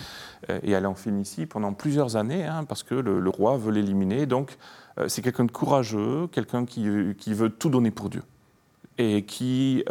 euh, 0.48 0.60
et 0.62 0.74
aller 0.76 0.86
en 0.86 0.94
Phénicie 0.94 1.46
pendant 1.46 1.72
plusieurs 1.72 2.16
années, 2.16 2.44
hein, 2.44 2.64
parce 2.64 2.84
que 2.84 2.94
le, 2.94 3.28
roi 3.28 3.56
veut 3.56 3.72
l'éliminer. 3.72 4.26
Donc, 4.26 4.56
euh, 4.98 5.08
c'est 5.08 5.22
quelqu'un 5.22 5.44
de 5.44 5.50
courageux, 5.50 6.28
quelqu'un 6.28 6.64
qui, 6.64 6.86
qui, 7.18 7.34
veut 7.34 7.50
tout 7.50 7.70
donner 7.70 7.90
pour 7.90 8.10
Dieu 8.10 8.22
et 8.98 9.24
qui 9.24 9.84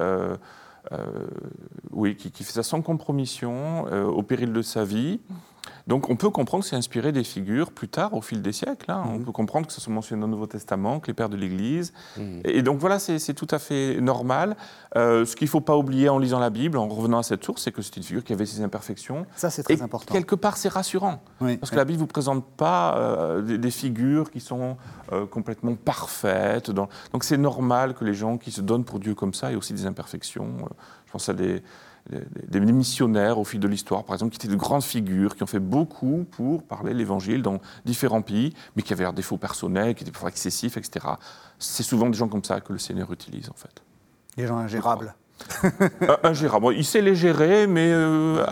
oui, 1.91 2.15
qui, 2.15 2.31
qui, 2.31 2.43
fait 2.43 2.53
ça 2.53 2.63
sans 2.63 2.81
compromission, 2.81 3.83
au 3.85 4.23
péril 4.23 4.53
de 4.53 4.61
sa 4.61 4.83
vie. 4.83 5.19
Donc 5.87 6.09
on 6.09 6.15
peut 6.15 6.29
comprendre 6.29 6.63
que 6.63 6.69
c'est 6.69 6.75
inspiré 6.75 7.11
des 7.11 7.23
figures 7.23 7.71
plus 7.71 7.87
tard, 7.87 8.13
au 8.13 8.21
fil 8.21 8.41
des 8.41 8.51
siècles. 8.51 8.91
Hein. 8.91 9.03
On 9.05 9.17
mhm. 9.17 9.25
peut 9.25 9.31
comprendre 9.31 9.67
que 9.67 9.73
ce 9.73 9.81
soit 9.81 9.93
mentionné 9.93 10.21
dans 10.21 10.27
le 10.27 10.31
Nouveau 10.31 10.47
Testament, 10.47 10.99
que 10.99 11.07
les 11.07 11.13
pères 11.13 11.29
de 11.29 11.37
l'Église. 11.37 11.93
Mhm. 12.17 12.41
Et 12.45 12.61
donc 12.61 12.79
voilà, 12.79 12.99
c'est 12.99 13.33
tout 13.33 13.47
à 13.51 13.59
fait 13.59 13.99
normal. 14.01 14.55
Euh, 14.95 15.25
ce 15.25 15.35
qu'il 15.35 15.45
ne 15.45 15.49
faut 15.49 15.61
pas 15.61 15.77
oublier 15.77 16.09
en 16.09 16.17
lisant 16.17 16.39
la 16.39 16.49
Bible, 16.49 16.77
en 16.77 16.87
revenant 16.87 17.19
à 17.19 17.23
cette 17.23 17.43
source, 17.43 17.63
c'est 17.63 17.71
que 17.71 17.81
c'est 17.81 17.97
une 17.97 18.03
figure 18.03 18.23
qui 18.23 18.33
avait 18.33 18.45
ses 18.45 18.61
imperfections. 18.61 19.25
Ça, 19.35 19.49
c'est 19.49 19.63
très 19.63 19.75
et 19.75 19.81
important. 19.81 20.13
Quelque 20.13 20.35
part, 20.35 20.57
c'est 20.57 20.69
rassurant. 20.69 21.21
parce 21.39 21.71
que 21.71 21.75
la 21.75 21.85
Bible 21.85 21.97
ne 21.97 22.03
vous 22.03 22.07
présente 22.07 22.45
pas 22.45 22.97
euh, 22.97 23.41
des, 23.41 23.71
figures 23.71 24.31
qui 24.31 24.41
sont 24.41 24.77
euh, 25.13 25.25
complètement 25.25 25.75
parfaites. 25.75 26.71
Donc 26.71 26.89
c'est 27.23 27.37
normal 27.37 27.93
que 27.93 28.03
les 28.03 28.13
gens 28.13 28.37
qui 28.37 28.51
se 28.51 28.61
donnent 28.61 28.83
pour 28.83 28.99
Dieu 28.99 29.15
comme 29.15 29.33
ça 29.33 29.51
aient 29.51 29.55
aussi 29.55 29.73
des 29.73 29.85
imperfections. 29.85 30.57
je 31.05 31.11
pense 31.11 31.29
à 31.29 31.33
des 31.33 31.63
des, 32.09 32.59
missionnaires 32.59 33.37
au 33.37 33.43
fil 33.43 33.59
de 33.59 33.67
l'histoire, 33.67 34.03
par 34.03 34.15
exemple, 34.15 34.31
qui 34.31 34.37
étaient 34.37 34.53
de 34.53 34.59
grandes 34.59 34.83
figures, 34.83 35.35
qui 35.35 35.43
ont 35.43 35.47
fait 35.47 35.59
beaucoup 35.59 36.25
pour 36.31 36.63
parler 36.63 36.93
l'évangile 36.93 37.41
dans 37.41 37.59
différents 37.85 38.21
pays, 38.21 38.53
mais 38.75 38.81
qui 38.81 38.93
avaient 38.93 39.03
leurs 39.03 39.13
défauts 39.13 39.37
personnels, 39.37 39.95
qui 39.95 40.03
étaient 40.03 40.11
parfois 40.11 40.29
excessifs, 40.29 40.77
etc. 40.77 41.05
C'est 41.59 41.83
souvent 41.83 42.09
des 42.09 42.17
gens 42.17 42.27
comme 42.27 42.43
ça 42.43 42.59
que 42.61 42.73
le 42.73 42.79
Seigneur 42.79 43.11
utilise, 43.11 43.49
en 43.49 43.55
fait. 43.55 43.83
Des 44.37 44.47
gens 44.47 44.57
ingérables. 44.57 45.13
Ingérable. 46.23 46.73
il 46.75 46.85
sait 46.85 47.01
les 47.01 47.15
gérer, 47.15 47.67
mais 47.67 47.91
euh, 47.91 48.43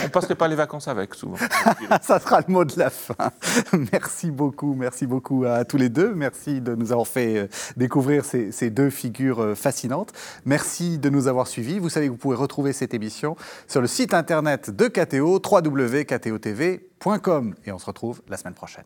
on 0.00 0.04
ne 0.04 0.08
passerait 0.08 0.34
pas 0.34 0.48
les 0.48 0.56
vacances 0.56 0.88
avec, 0.88 1.14
souvent. 1.14 1.36
Ça 2.02 2.18
sera 2.20 2.40
le 2.46 2.52
mot 2.52 2.64
de 2.64 2.78
la 2.78 2.90
fin. 2.90 3.30
Merci 3.92 4.30
beaucoup, 4.30 4.74
merci 4.74 5.06
beaucoup 5.06 5.44
à 5.44 5.64
tous 5.64 5.76
les 5.76 5.88
deux. 5.88 6.14
Merci 6.14 6.60
de 6.60 6.74
nous 6.74 6.90
avoir 6.92 7.06
fait 7.06 7.38
euh, 7.38 7.46
découvrir 7.76 8.24
ces, 8.24 8.70
deux 8.70 8.90
figures 8.90 9.40
euh, 9.40 9.54
fascinantes. 9.54 10.12
Merci 10.44 10.98
de 10.98 11.08
nous 11.10 11.28
avoir 11.28 11.46
suivis. 11.46 11.78
Vous 11.78 11.88
savez 11.88 12.06
que 12.06 12.12
vous 12.12 12.18
pouvez 12.18 12.36
retrouver 12.36 12.72
cette 12.72 12.94
émission 12.94 13.36
sur 13.68 13.80
le 13.80 13.86
site 13.86 14.14
internet 14.14 14.70
de 14.70 14.88
KTO, 14.88 15.40
www.ktotv.com. 15.44 17.54
Et 17.66 17.72
on 17.72 17.78
se 17.78 17.86
retrouve 17.86 18.22
la 18.28 18.36
semaine 18.36 18.54
prochaine. 18.54 18.84